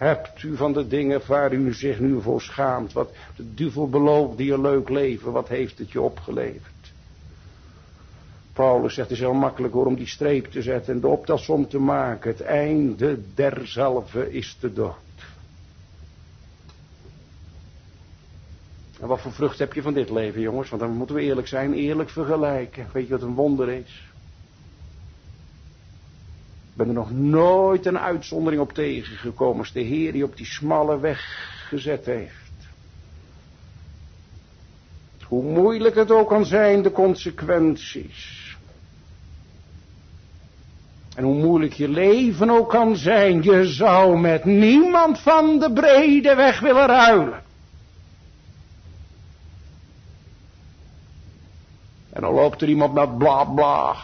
hebt 0.00 0.42
u 0.42 0.56
van 0.56 0.72
de 0.72 0.86
dingen 0.86 1.20
waar 1.26 1.52
u 1.52 1.74
zich 1.74 1.98
nu 1.98 2.20
voor 2.20 2.42
schaamt. 2.42 2.92
Wat 2.92 3.12
de 3.36 3.54
duivel 3.54 3.88
beloofde 3.88 4.44
je 4.44 4.60
leuk 4.60 4.88
leven, 4.88 5.32
wat 5.32 5.48
heeft 5.48 5.78
het 5.78 5.92
je 5.92 6.00
opgeleverd? 6.00 6.92
Paulus 8.52 8.94
zegt 8.94 9.08
het 9.08 9.18
is 9.18 9.24
heel 9.24 9.34
makkelijk 9.34 9.74
om 9.74 9.94
die 9.94 10.06
streep 10.06 10.46
te 10.46 10.62
zetten 10.62 10.94
en 10.94 11.00
de 11.00 11.06
optelsom 11.06 11.68
te 11.68 11.78
maken. 11.78 12.30
Het 12.30 12.40
einde 12.40 13.18
derzelve 13.34 14.32
is 14.32 14.56
de 14.60 14.72
dood. 14.72 15.09
En 19.00 19.06
wat 19.06 19.20
voor 19.20 19.32
vrucht 19.32 19.58
heb 19.58 19.72
je 19.72 19.82
van 19.82 19.94
dit 19.94 20.10
leven 20.10 20.40
jongens? 20.40 20.68
Want 20.70 20.82
dan 20.82 20.96
moeten 20.96 21.16
we 21.16 21.22
eerlijk 21.22 21.46
zijn, 21.46 21.72
eerlijk 21.72 22.10
vergelijken. 22.10 22.86
Weet 22.92 23.06
je 23.06 23.12
wat 23.12 23.22
een 23.22 23.34
wonder 23.34 23.68
is? 23.68 24.10
ben 26.80 26.88
er 26.88 26.94
nog 26.94 27.12
nooit 27.12 27.86
een 27.86 27.98
uitzondering 27.98 28.62
op 28.62 28.72
tegengekomen 28.72 29.58
als 29.58 29.72
de 29.72 29.80
Heer 29.80 30.12
die 30.12 30.24
op 30.24 30.36
die 30.36 30.46
smalle 30.46 30.98
weg 30.98 31.20
gezet 31.68 32.04
heeft. 32.06 32.68
Hoe 35.24 35.42
moeilijk 35.42 35.94
het 35.94 36.10
ook 36.10 36.28
kan 36.28 36.44
zijn, 36.44 36.82
de 36.82 36.92
consequenties. 36.92 38.56
En 41.16 41.24
hoe 41.24 41.34
moeilijk 41.34 41.72
je 41.72 41.88
leven 41.88 42.50
ook 42.50 42.70
kan 42.70 42.96
zijn, 42.96 43.42
je 43.42 43.64
zou 43.66 44.18
met 44.18 44.44
niemand 44.44 45.20
van 45.20 45.58
de 45.58 45.72
brede 45.72 46.34
weg 46.34 46.60
willen 46.60 46.86
ruilen. 46.86 47.42
Dan 52.30 52.38
loopt 52.38 52.62
er 52.62 52.68
iemand 52.68 52.92
met 52.92 53.18
bla 53.18 53.44
bla. 53.44 53.96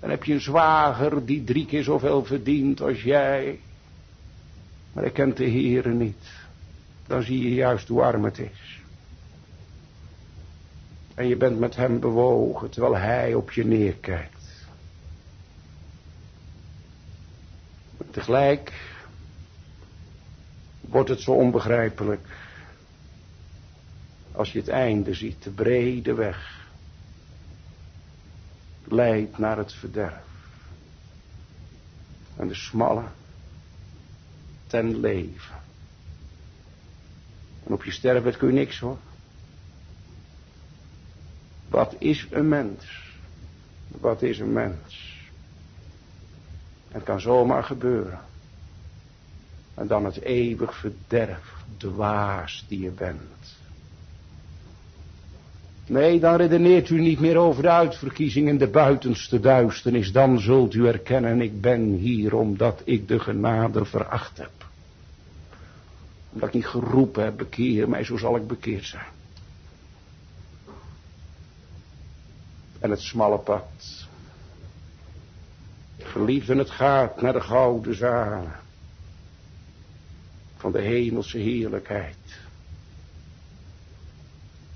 Dan 0.00 0.10
heb 0.10 0.24
je 0.24 0.32
een 0.32 0.40
zwager 0.40 1.26
die 1.26 1.44
drie 1.44 1.66
keer 1.66 1.82
zoveel 1.82 2.24
verdient 2.24 2.80
als 2.80 3.02
jij. 3.02 3.60
Maar 4.92 5.02
hij 5.02 5.12
kent 5.12 5.36
de 5.36 5.44
Heeren 5.44 5.96
niet. 5.96 6.24
Dan 7.06 7.22
zie 7.22 7.42
je 7.42 7.54
juist 7.54 7.88
hoe 7.88 8.02
arm 8.02 8.24
het 8.24 8.38
is. 8.38 8.80
En 11.14 11.28
je 11.28 11.36
bent 11.36 11.58
met 11.58 11.76
hem 11.76 12.00
bewogen 12.00 12.70
terwijl 12.70 12.96
hij 12.96 13.34
op 13.34 13.52
je 13.52 13.64
neerkijkt. 13.64 14.38
tegelijk 18.10 18.72
wordt 20.80 21.08
het 21.08 21.20
zo 21.20 21.32
onbegrijpelijk 21.32 22.26
als 24.32 24.52
je 24.52 24.58
het 24.58 24.68
einde 24.68 25.14
ziet, 25.14 25.42
de 25.42 25.50
brede 25.50 26.14
weg 26.14 26.59
leidt 28.92 29.38
naar 29.38 29.56
het 29.56 29.72
verderf. 29.72 30.22
En 32.36 32.48
de 32.48 32.54
smalle 32.54 33.04
ten 34.66 35.00
leven. 35.00 35.54
En 37.66 37.72
op 37.72 37.84
je 37.84 37.90
sterfbed 37.90 38.36
kun 38.36 38.48
je 38.48 38.54
niks 38.54 38.78
hoor. 38.78 38.98
Wat 41.68 41.94
is 41.98 42.26
een 42.30 42.48
mens? 42.48 43.08
Wat 43.88 44.22
is 44.22 44.38
een 44.38 44.52
mens? 44.52 45.18
Het 46.88 47.02
kan 47.02 47.20
zomaar 47.20 47.64
gebeuren. 47.64 48.20
En 49.74 49.86
dan 49.86 50.04
het 50.04 50.20
eeuwig 50.20 50.74
verderf, 50.74 51.54
dwaas 51.76 52.64
die 52.68 52.80
je 52.80 52.90
bent. 52.90 53.59
Nee, 55.86 56.20
dan 56.20 56.36
redeneert 56.36 56.88
u 56.88 57.00
niet 57.00 57.20
meer 57.20 57.36
over 57.36 57.62
de 57.62 57.70
uitverkiezing 57.70 58.48
in 58.48 58.58
de 58.58 58.68
buitenste 58.68 59.40
duisternis. 59.40 60.12
Dan 60.12 60.40
zult 60.40 60.74
u 60.74 60.86
erkennen, 60.86 61.40
ik 61.40 61.60
ben 61.60 61.92
hier 61.92 62.34
omdat 62.34 62.82
ik 62.84 63.08
de 63.08 63.18
genade 63.18 63.84
veracht 63.84 64.38
heb. 64.38 64.50
Omdat 66.32 66.48
ik 66.48 66.54
niet 66.54 66.66
geroepen 66.66 67.24
heb, 67.24 67.36
bekeer 67.36 67.88
mij, 67.88 68.04
zo 68.04 68.16
zal 68.16 68.36
ik 68.36 68.46
bekeerd 68.46 68.84
zijn. 68.84 69.06
En 72.78 72.90
het 72.90 73.00
smalle 73.00 73.38
pad. 73.38 74.06
Geliefden, 75.98 76.58
het 76.58 76.70
gaat 76.70 77.22
naar 77.22 77.32
de 77.32 77.40
gouden 77.40 77.94
zalen. 77.94 78.52
Van 80.56 80.72
de 80.72 80.80
hemelse 80.80 81.38
heerlijkheid. 81.38 82.16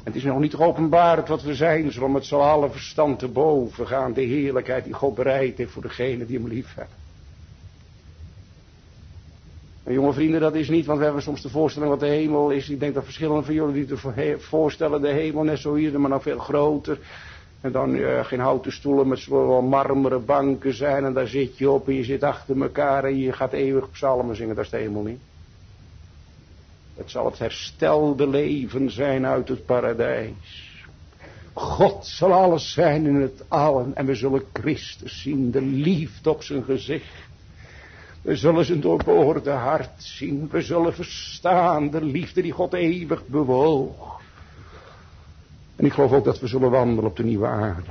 Het 0.05 0.15
is 0.15 0.25
nog 0.25 0.39
niet 0.39 0.55
geopenbaard 0.55 1.29
wat 1.29 1.43
we 1.43 1.55
zijn, 1.55 1.93
zullen 1.93 2.13
met 2.13 2.25
z'n 2.25 2.35
allen 2.35 2.71
verstand 2.71 3.19
te 3.19 3.29
boven 3.29 3.87
gaan. 3.87 4.13
De 4.13 4.21
heerlijkheid 4.21 4.85
die 4.85 4.93
God 4.93 5.15
bereid 5.15 5.59
heeft 5.59 5.73
voor 5.73 5.83
degene 5.83 6.27
die 6.27 6.39
hem 6.39 6.49
lief 6.49 6.75
hebben. 6.75 6.97
En 9.85 9.93
jonge 9.93 10.13
vrienden, 10.13 10.41
dat 10.41 10.55
is 10.55 10.69
niet, 10.69 10.87
want 10.87 10.99
we 10.99 11.05
hebben 11.05 11.23
soms 11.23 11.43
de 11.43 11.49
voorstelling 11.49 11.91
wat 11.91 12.01
de 12.01 12.07
hemel 12.07 12.51
is. 12.51 12.69
Ik 12.69 12.81
denk 12.81 12.95
dat 12.95 13.05
verschillende 13.05 13.43
van 13.43 13.55
jullie 13.55 13.87
die 13.87 13.97
te 13.97 14.37
voorstellen, 14.39 15.01
de 15.01 15.09
hemel 15.09 15.43
net 15.43 15.59
zo 15.59 15.75
hier, 15.75 16.01
maar 16.01 16.11
nog 16.11 16.23
veel 16.23 16.39
groter. 16.39 16.99
En 17.61 17.73
dan 17.73 17.95
uh, 17.95 18.25
geen 18.25 18.41
houten 18.41 18.73
stoelen 18.73 19.09
met 19.09 19.27
wel 19.27 19.63
marmeren 19.63 20.25
banken 20.25 20.75
zijn. 20.75 21.05
En 21.05 21.13
daar 21.13 21.27
zit 21.27 21.59
je 21.59 21.71
op 21.71 21.89
en 21.89 21.95
je 21.95 22.05
zit 22.05 22.23
achter 22.23 22.63
elkaar 22.63 23.05
en 23.05 23.19
je 23.19 23.33
gaat 23.33 23.53
eeuwig 23.53 23.91
psalmen 23.91 24.37
zingen. 24.37 24.55
Dat 24.55 24.65
is 24.65 24.71
de 24.71 24.77
hemel 24.77 25.03
niet. 25.03 25.21
Het 26.97 27.11
zal 27.11 27.25
het 27.25 27.39
herstelde 27.39 28.29
leven 28.29 28.91
zijn 28.91 29.27
uit 29.27 29.49
het 29.49 29.67
paradijs. 29.67 30.73
God 31.53 32.07
zal 32.07 32.33
alles 32.33 32.73
zijn 32.73 33.07
in 33.07 33.15
het 33.15 33.45
allen. 33.49 33.95
En 33.95 34.07
we 34.07 34.15
zullen 34.15 34.43
Christus 34.53 35.23
zien, 35.23 35.51
de 35.51 35.63
liefde 35.63 36.31
op 36.31 36.43
zijn 36.43 36.65
gezicht. 36.65 37.33
We 38.23 38.37
zullen 38.37 38.65
zijn 38.65 38.81
doorboorde 38.81 39.51
hart 39.51 40.03
zien. 40.03 40.49
We 40.51 40.63
zullen 40.63 40.95
verstaan 40.95 41.91
de 41.91 42.05
liefde 42.05 42.43
die 42.43 42.53
God 42.53 42.73
eeuwig 42.73 43.27
bewoog. 43.27 44.21
En 45.77 45.85
ik 45.85 45.93
geloof 45.93 46.13
ook 46.13 46.25
dat 46.25 46.41
we 46.41 46.47
zullen 46.47 46.71
wandelen 46.71 47.05
op 47.05 47.17
de 47.17 47.25
nieuwe 47.25 47.47
aarde. 47.47 47.91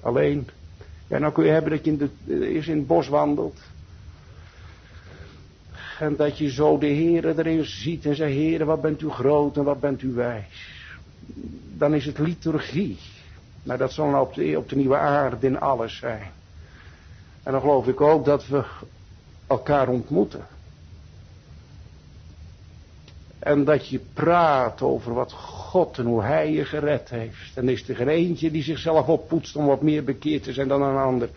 Alleen, 0.00 0.48
ja, 1.06 1.18
nou 1.18 1.32
kun 1.32 1.44
je 1.44 1.50
hebben 1.50 1.70
dat 1.70 1.84
je 1.84 1.90
in, 1.90 2.10
de, 2.24 2.48
eerst 2.48 2.68
in 2.68 2.76
het 2.76 2.86
bos 2.86 3.08
wandelt. 3.08 3.60
En 5.98 6.16
dat 6.16 6.38
je 6.38 6.50
zo 6.50 6.78
de 6.78 6.86
Heer 6.86 7.38
erin 7.38 7.64
ziet 7.64 8.06
en 8.06 8.16
zegt, 8.16 8.32
Heer, 8.32 8.64
wat 8.64 8.80
bent 8.80 9.02
u 9.02 9.10
groot 9.10 9.56
en 9.56 9.64
wat 9.64 9.80
bent 9.80 10.02
u 10.02 10.12
wijs. 10.12 10.68
Dan 11.76 11.94
is 11.94 12.06
het 12.06 12.18
liturgie. 12.18 12.98
Maar 13.62 13.78
dat 13.78 13.92
zal 13.92 14.08
nou 14.08 14.26
op 14.26 14.34
de, 14.34 14.58
op 14.58 14.68
de 14.68 14.76
nieuwe 14.76 14.96
aarde 14.96 15.46
in 15.46 15.60
alles 15.60 15.96
zijn. 15.96 16.30
En 17.42 17.52
dan 17.52 17.60
geloof 17.60 17.86
ik 17.86 18.00
ook 18.00 18.24
dat 18.24 18.46
we 18.46 18.64
elkaar 19.46 19.88
ontmoeten. 19.88 20.46
En 23.38 23.64
dat 23.64 23.88
je 23.88 24.00
praat 24.12 24.82
over 24.82 25.14
wat 25.14 25.32
God 25.32 25.98
en 25.98 26.04
hoe 26.04 26.22
Hij 26.22 26.52
je 26.52 26.64
gered 26.64 27.10
heeft. 27.10 27.56
En 27.56 27.68
is 27.68 27.88
er 27.88 27.96
geen 27.96 28.08
eentje 28.08 28.50
die 28.50 28.62
zichzelf 28.62 29.06
oppoetst 29.06 29.56
om 29.56 29.66
wat 29.66 29.82
meer 29.82 30.04
bekeerd 30.04 30.42
te 30.42 30.52
zijn 30.52 30.68
dan 30.68 30.82
een 30.82 30.96
ander. 30.96 31.30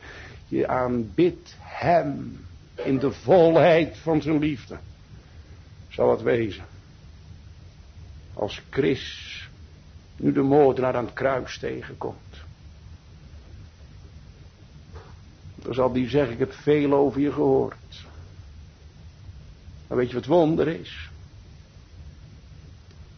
Je 0.47 0.67
aanbidt 0.67 1.55
Hem 1.59 2.39
in 2.83 2.99
de 2.99 3.11
volheid 3.11 3.97
van 3.97 4.21
zijn 4.21 4.39
liefde. 4.39 4.77
Zal 5.89 6.11
het 6.11 6.21
wezen. 6.21 6.65
Als 8.33 8.61
Chris 8.69 9.47
nu 10.15 10.31
de 10.31 10.41
moordenaar 10.41 10.95
aan 10.95 11.05
het 11.05 11.13
kruis 11.13 11.59
tegenkomt. 11.59 12.45
Dan 15.55 15.73
zal 15.73 15.91
die 15.91 16.09
zeggen, 16.09 16.33
ik 16.33 16.39
heb 16.39 16.53
veel 16.53 16.93
over 16.93 17.21
je 17.21 17.31
gehoord. 17.31 18.05
Maar 19.87 19.97
weet 19.97 20.09
je 20.09 20.15
wat 20.15 20.25
wonder 20.25 20.67
is? 20.67 21.09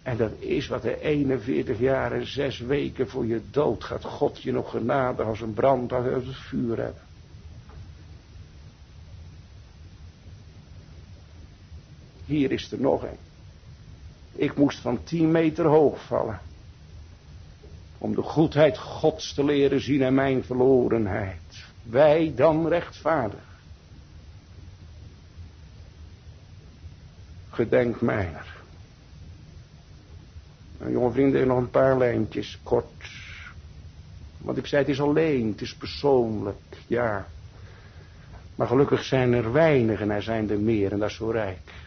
En 0.03 0.18
dat 0.18 0.32
is 0.39 0.68
wat 0.68 0.82
de 0.82 1.01
41 1.01 1.80
jaar 1.80 2.12
en 2.12 2.28
6 2.28 2.60
weken 2.60 3.10
voor 3.10 3.26
je 3.26 3.41
dood 3.51 3.84
gaat 3.84 4.03
God 4.03 4.41
je 4.41 4.51
nog 4.51 4.70
genade 4.70 5.24
als 5.24 5.41
een 5.41 5.53
brand 5.53 5.91
uit 5.91 6.26
het 6.26 6.36
vuur 6.36 6.78
hebben. 6.78 7.01
Hier 12.30 12.51
is 12.51 12.71
er 12.71 12.82
nog 12.82 13.03
een. 13.03 13.17
Ik 14.32 14.55
moest 14.55 14.80
van 14.80 15.03
10 15.03 15.32
meter 15.32 15.65
hoog 15.65 16.05
vallen. 16.05 16.39
Om 17.97 18.15
de 18.15 18.21
goedheid 18.21 18.77
Gods 18.77 19.34
te 19.34 19.43
leren 19.43 19.82
zien 19.82 20.01
en 20.01 20.13
mijn 20.13 20.43
verlorenheid. 20.43 21.65
Wij 21.84 22.34
dan 22.36 22.67
rechtvaardig. 22.67 23.61
Gedenk 27.49 28.01
mijner. 28.01 28.57
Nou, 30.77 30.91
jonge 30.91 31.11
vrienden, 31.11 31.47
nog 31.47 31.57
een 31.57 31.69
paar 31.69 31.97
lijntjes, 31.97 32.59
kort. 32.63 33.11
Want 34.38 34.57
ik 34.57 34.65
zei, 34.65 34.82
het 34.82 34.91
is 34.91 35.01
alleen, 35.01 35.47
het 35.47 35.61
is 35.61 35.75
persoonlijk, 35.75 36.77
ja. 36.88 37.27
Maar 38.55 38.67
gelukkig 38.67 39.03
zijn 39.03 39.34
er 39.34 39.51
weinig 39.51 40.01
en 40.01 40.09
er 40.09 40.23
zijn 40.23 40.49
er 40.49 40.59
meer 40.59 40.91
en 40.91 40.99
dat 40.99 41.09
is 41.09 41.15
zo 41.15 41.30
rijk. 41.30 41.78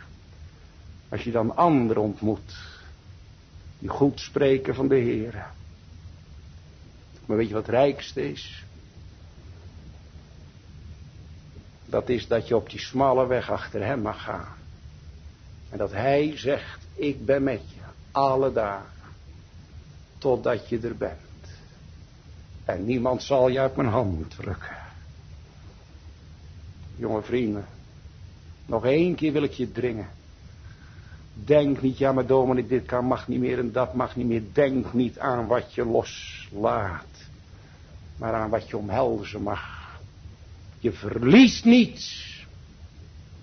Als 1.13 1.23
je 1.23 1.31
dan 1.31 1.57
anderen 1.57 2.03
ontmoet, 2.03 2.57
die 3.79 3.89
goed 3.89 4.21
spreken 4.21 4.75
van 4.75 4.89
de 4.89 4.95
Heer. 4.95 5.47
Maar 7.27 7.37
weet 7.37 7.49
je 7.49 7.55
wat 7.55 7.67
het 7.67 7.75
rijkste 7.75 8.31
is? 8.31 8.65
Dat 11.85 12.09
is 12.09 12.27
dat 12.29 12.49
je 12.49 12.57
op 12.57 12.71
die 12.71 12.81
smalle 12.81 13.27
weg 13.27 13.51
achter 13.51 13.85
hem 13.85 14.01
mag 14.01 14.23
gaan. 14.23 14.57
En 15.71 15.79
dat 15.79 15.93
hij 15.93 16.33
zegt, 16.37 16.87
ik 16.95 17.25
ben 17.25 17.43
met 17.43 17.71
je 17.71 17.81
alle 18.11 18.53
dagen. 18.53 18.91
Totdat 20.19 20.69
je 20.69 20.81
er 20.81 20.97
bent. 20.97 21.19
En 22.65 22.85
niemand 22.85 23.23
zal 23.23 23.49
je 23.49 23.61
uit 23.61 23.77
mijn 23.77 23.89
hand 23.89 24.31
drukken. 24.31 24.77
Jonge 26.97 27.23
vrienden. 27.23 27.67
Nog 28.67 28.85
één 28.85 29.15
keer 29.15 29.33
wil 29.33 29.43
ik 29.43 29.53
je 29.53 29.73
dringen. 29.73 30.21
Denk 31.35 31.83
niet, 31.83 31.99
ja 31.99 32.13
maar 32.13 32.27
dominee, 32.27 32.67
dit 32.67 32.87
kan 32.87 33.05
mag 33.05 33.29
niet 33.29 33.41
meer 33.41 33.59
en 33.59 33.73
dat 33.73 33.95
mag 33.95 34.17
niet 34.17 34.27
meer. 34.27 34.43
Denk 34.53 34.93
niet 34.93 35.19
aan 35.19 35.47
wat 35.47 35.75
je 35.75 35.85
loslaat. 35.85 37.07
Maar 38.17 38.35
aan 38.35 38.51
wat 38.51 38.69
je 38.69 38.77
omhelzen 38.77 39.43
mag. 39.43 40.01
Je 40.79 40.93
verliest 40.93 41.65
niets. 41.65 42.31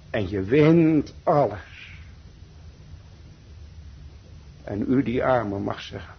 En 0.09 0.29
je 0.29 0.41
wint 0.41 1.13
alles. 1.23 1.93
En 4.63 4.85
u 4.87 5.03
die 5.03 5.23
arme 5.23 5.59
mag 5.59 5.81
zeggen. 5.81 6.13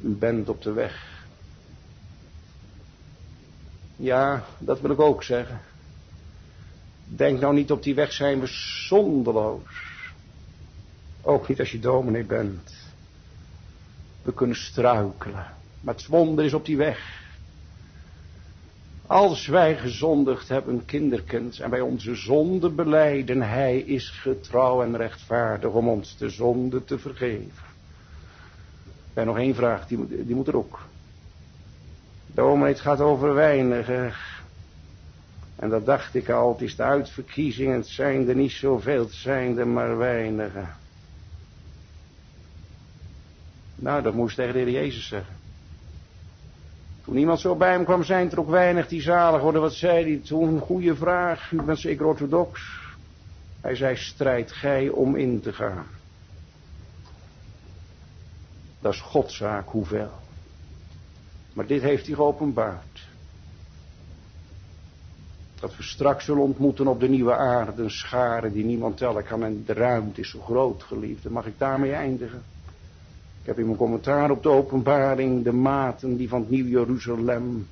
U 0.00 0.14
bent 0.14 0.48
op 0.48 0.62
de 0.62 0.72
weg. 0.72 1.26
Ja, 3.96 4.44
dat 4.58 4.80
wil 4.80 4.90
ik 4.90 5.00
ook 5.00 5.22
zeggen. 5.22 5.60
Denk 7.08 7.40
nou 7.40 7.54
niet 7.54 7.70
op 7.70 7.82
die 7.82 7.94
weg 7.94 8.12
zijn 8.12 8.40
we 8.40 8.46
zonderloos. 8.86 9.86
Ook 11.22 11.48
niet 11.48 11.58
als 11.58 11.70
je 11.72 11.78
dominee 11.78 12.24
bent. 12.24 12.72
We 14.22 14.32
kunnen 14.32 14.56
struikelen. 14.56 15.46
Maar 15.80 15.94
het 15.94 16.06
wonder 16.06 16.44
is 16.44 16.54
op 16.54 16.64
die 16.64 16.76
weg. 16.76 17.26
Als 19.06 19.46
wij 19.46 19.76
gezondigd 19.76 20.48
hebben, 20.48 20.84
kinderkind, 20.84 21.60
en 21.60 21.70
bij 21.70 21.80
onze 21.80 22.14
zonde 22.14 22.70
beleiden, 22.70 23.42
hij 23.42 23.78
is 23.78 24.10
getrouw 24.10 24.82
en 24.82 24.96
rechtvaardig 24.96 25.70
om 25.70 25.88
ons 25.88 26.16
de 26.16 26.30
zonde 26.30 26.84
te 26.84 26.98
vergeven. 26.98 27.66
En 29.14 29.26
nog 29.26 29.38
één 29.38 29.54
vraag, 29.54 29.86
die, 29.86 29.98
moet, 29.98 30.08
die 30.08 30.34
moet 30.34 30.48
er 30.48 30.56
ook. 30.56 30.78
Dominee, 32.26 32.72
het 32.72 32.80
gaat 32.80 33.00
over 33.00 33.34
weinigen. 33.34 34.12
En 35.58 35.68
dat 35.68 35.86
dacht 35.86 36.14
ik 36.14 36.28
al, 36.28 36.52
het 36.52 36.60
is 36.60 36.76
de 36.76 36.82
uitverkiezing, 36.82 37.72
het 37.72 37.88
zijn 37.88 38.28
er 38.28 38.34
niet 38.34 38.50
zoveel, 38.50 39.00
het 39.00 39.12
zijn 39.12 39.58
er 39.58 39.68
maar 39.68 39.96
weinigen. 39.96 40.74
Nou, 43.74 44.02
dat 44.02 44.14
moest 44.14 44.36
tegen 44.36 44.52
de 44.52 44.58
heer 44.58 44.70
Jezus 44.70 45.08
zeggen. 45.08 45.34
Toen 47.04 47.16
iemand 47.16 47.40
zo 47.40 47.56
bij 47.56 47.72
hem 47.72 47.84
kwam 47.84 48.04
zijn, 48.04 48.30
er 48.30 48.40
ook 48.40 48.48
weinig 48.48 48.88
die 48.88 49.00
zalig 49.00 49.40
worden. 49.40 49.60
Wat 49.60 49.74
zei 49.74 50.04
hij 50.04 50.26
toen? 50.26 50.48
Een 50.48 50.60
goede 50.60 50.96
vraag. 50.96 51.50
U 51.50 51.62
bent 51.62 51.78
zeker 51.78 52.06
orthodox. 52.06 52.60
Hij 53.60 53.74
zei, 53.74 53.96
strijd 53.96 54.52
gij 54.52 54.88
om 54.88 55.16
in 55.16 55.40
te 55.40 55.52
gaan. 55.52 55.86
Dat 58.80 58.92
is 58.92 59.00
Godzaak, 59.00 59.68
hoeveel. 59.68 60.12
Maar 61.52 61.66
dit 61.66 61.82
heeft 61.82 62.06
hij 62.06 62.14
geopenbaard. 62.14 63.08
Dat 65.60 65.76
we 65.76 65.82
straks 65.82 66.24
zullen 66.24 66.42
ontmoeten 66.42 66.86
op 66.86 67.00
de 67.00 67.08
nieuwe 67.08 67.34
aarde. 67.34 67.82
Een 67.82 67.90
schare 67.90 68.52
die 68.52 68.64
niemand 68.64 68.96
tellen 68.96 69.24
kan. 69.24 69.44
En 69.44 69.62
de 69.66 69.72
ruimte 69.72 70.20
is 70.20 70.30
zo 70.30 70.40
groot, 70.40 70.82
geliefde. 70.82 71.30
Mag 71.30 71.46
ik 71.46 71.58
daarmee 71.58 71.92
eindigen? 71.92 72.42
Ik 73.40 73.46
heb 73.46 73.58
in 73.58 73.66
mijn 73.66 73.78
commentaar 73.78 74.30
op 74.30 74.42
de 74.42 74.48
openbaring 74.48 75.44
de 75.44 75.52
maten 75.52 76.16
die 76.16 76.28
van 76.28 76.40
het 76.40 76.50
Nieuw 76.50 76.66
Jeruzalem 76.66 77.66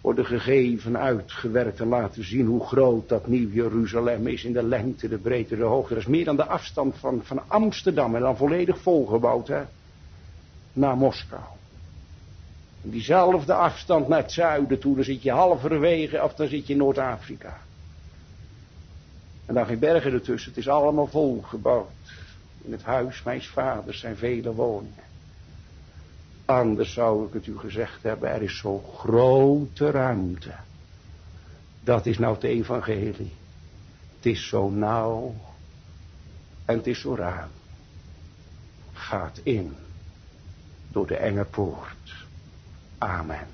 worden 0.00 0.26
gegeven, 0.26 0.98
uitgewerkt 0.98 1.80
en 1.80 1.88
laten 1.88 2.24
zien 2.24 2.46
hoe 2.46 2.66
groot 2.66 3.08
dat 3.08 3.26
Nieuw 3.26 3.48
Jeruzalem 3.48 4.26
is 4.26 4.44
in 4.44 4.52
de 4.52 4.62
lengte, 4.62 5.08
de 5.08 5.18
breedte, 5.18 5.56
de 5.56 5.62
hoogte. 5.62 5.94
Dat 5.94 6.02
is 6.02 6.08
meer 6.08 6.24
dan 6.24 6.36
de 6.36 6.46
afstand 6.46 6.98
van, 6.98 7.20
van 7.22 7.42
Amsterdam 7.46 8.14
en 8.14 8.20
dan 8.20 8.36
volledig 8.36 8.78
volgebouwd 8.78 9.48
hè, 9.48 9.62
naar 10.72 10.96
Moskou. 10.96 11.42
Diezelfde 12.86 13.54
afstand 13.54 14.08
naar 14.08 14.22
het 14.22 14.32
zuiden 14.32 14.78
toe, 14.78 14.94
dan 14.94 15.04
zit 15.04 15.22
je 15.22 15.30
halverwege 15.30 16.22
of 16.22 16.34
dan 16.34 16.48
zit 16.48 16.66
je 16.66 16.72
in 16.72 16.78
Noord-Afrika. 16.78 17.60
En 19.46 19.54
dan 19.54 19.66
geen 19.66 19.78
bergen 19.78 20.12
ertussen, 20.12 20.50
het 20.50 20.60
is 20.60 20.68
allemaal 20.68 21.06
volgebouwd. 21.06 21.88
In 22.62 22.72
het 22.72 22.82
huis 22.82 23.22
mijns 23.22 23.48
vaders 23.48 24.00
zijn 24.00 24.16
vele 24.16 24.54
woningen. 24.54 25.04
Anders 26.44 26.92
zou 26.92 27.26
ik 27.26 27.32
het 27.32 27.46
u 27.46 27.58
gezegd 27.58 28.02
hebben, 28.02 28.30
er 28.30 28.42
is 28.42 28.58
zo 28.58 28.78
grote 28.78 29.90
ruimte. 29.90 30.54
Dat 31.80 32.06
is 32.06 32.18
nou 32.18 32.34
het 32.34 32.44
evangelie. 32.44 33.32
Het 34.16 34.26
is 34.26 34.48
zo 34.48 34.70
nauw 34.70 35.34
en 36.64 36.76
het 36.76 36.86
is 36.86 37.00
zo 37.00 37.14
ruim. 37.14 37.50
Gaat 38.92 39.40
in 39.42 39.76
door 40.88 41.06
de 41.06 41.16
enge 41.16 41.44
poort. 41.44 42.23
Amen. 43.02 43.53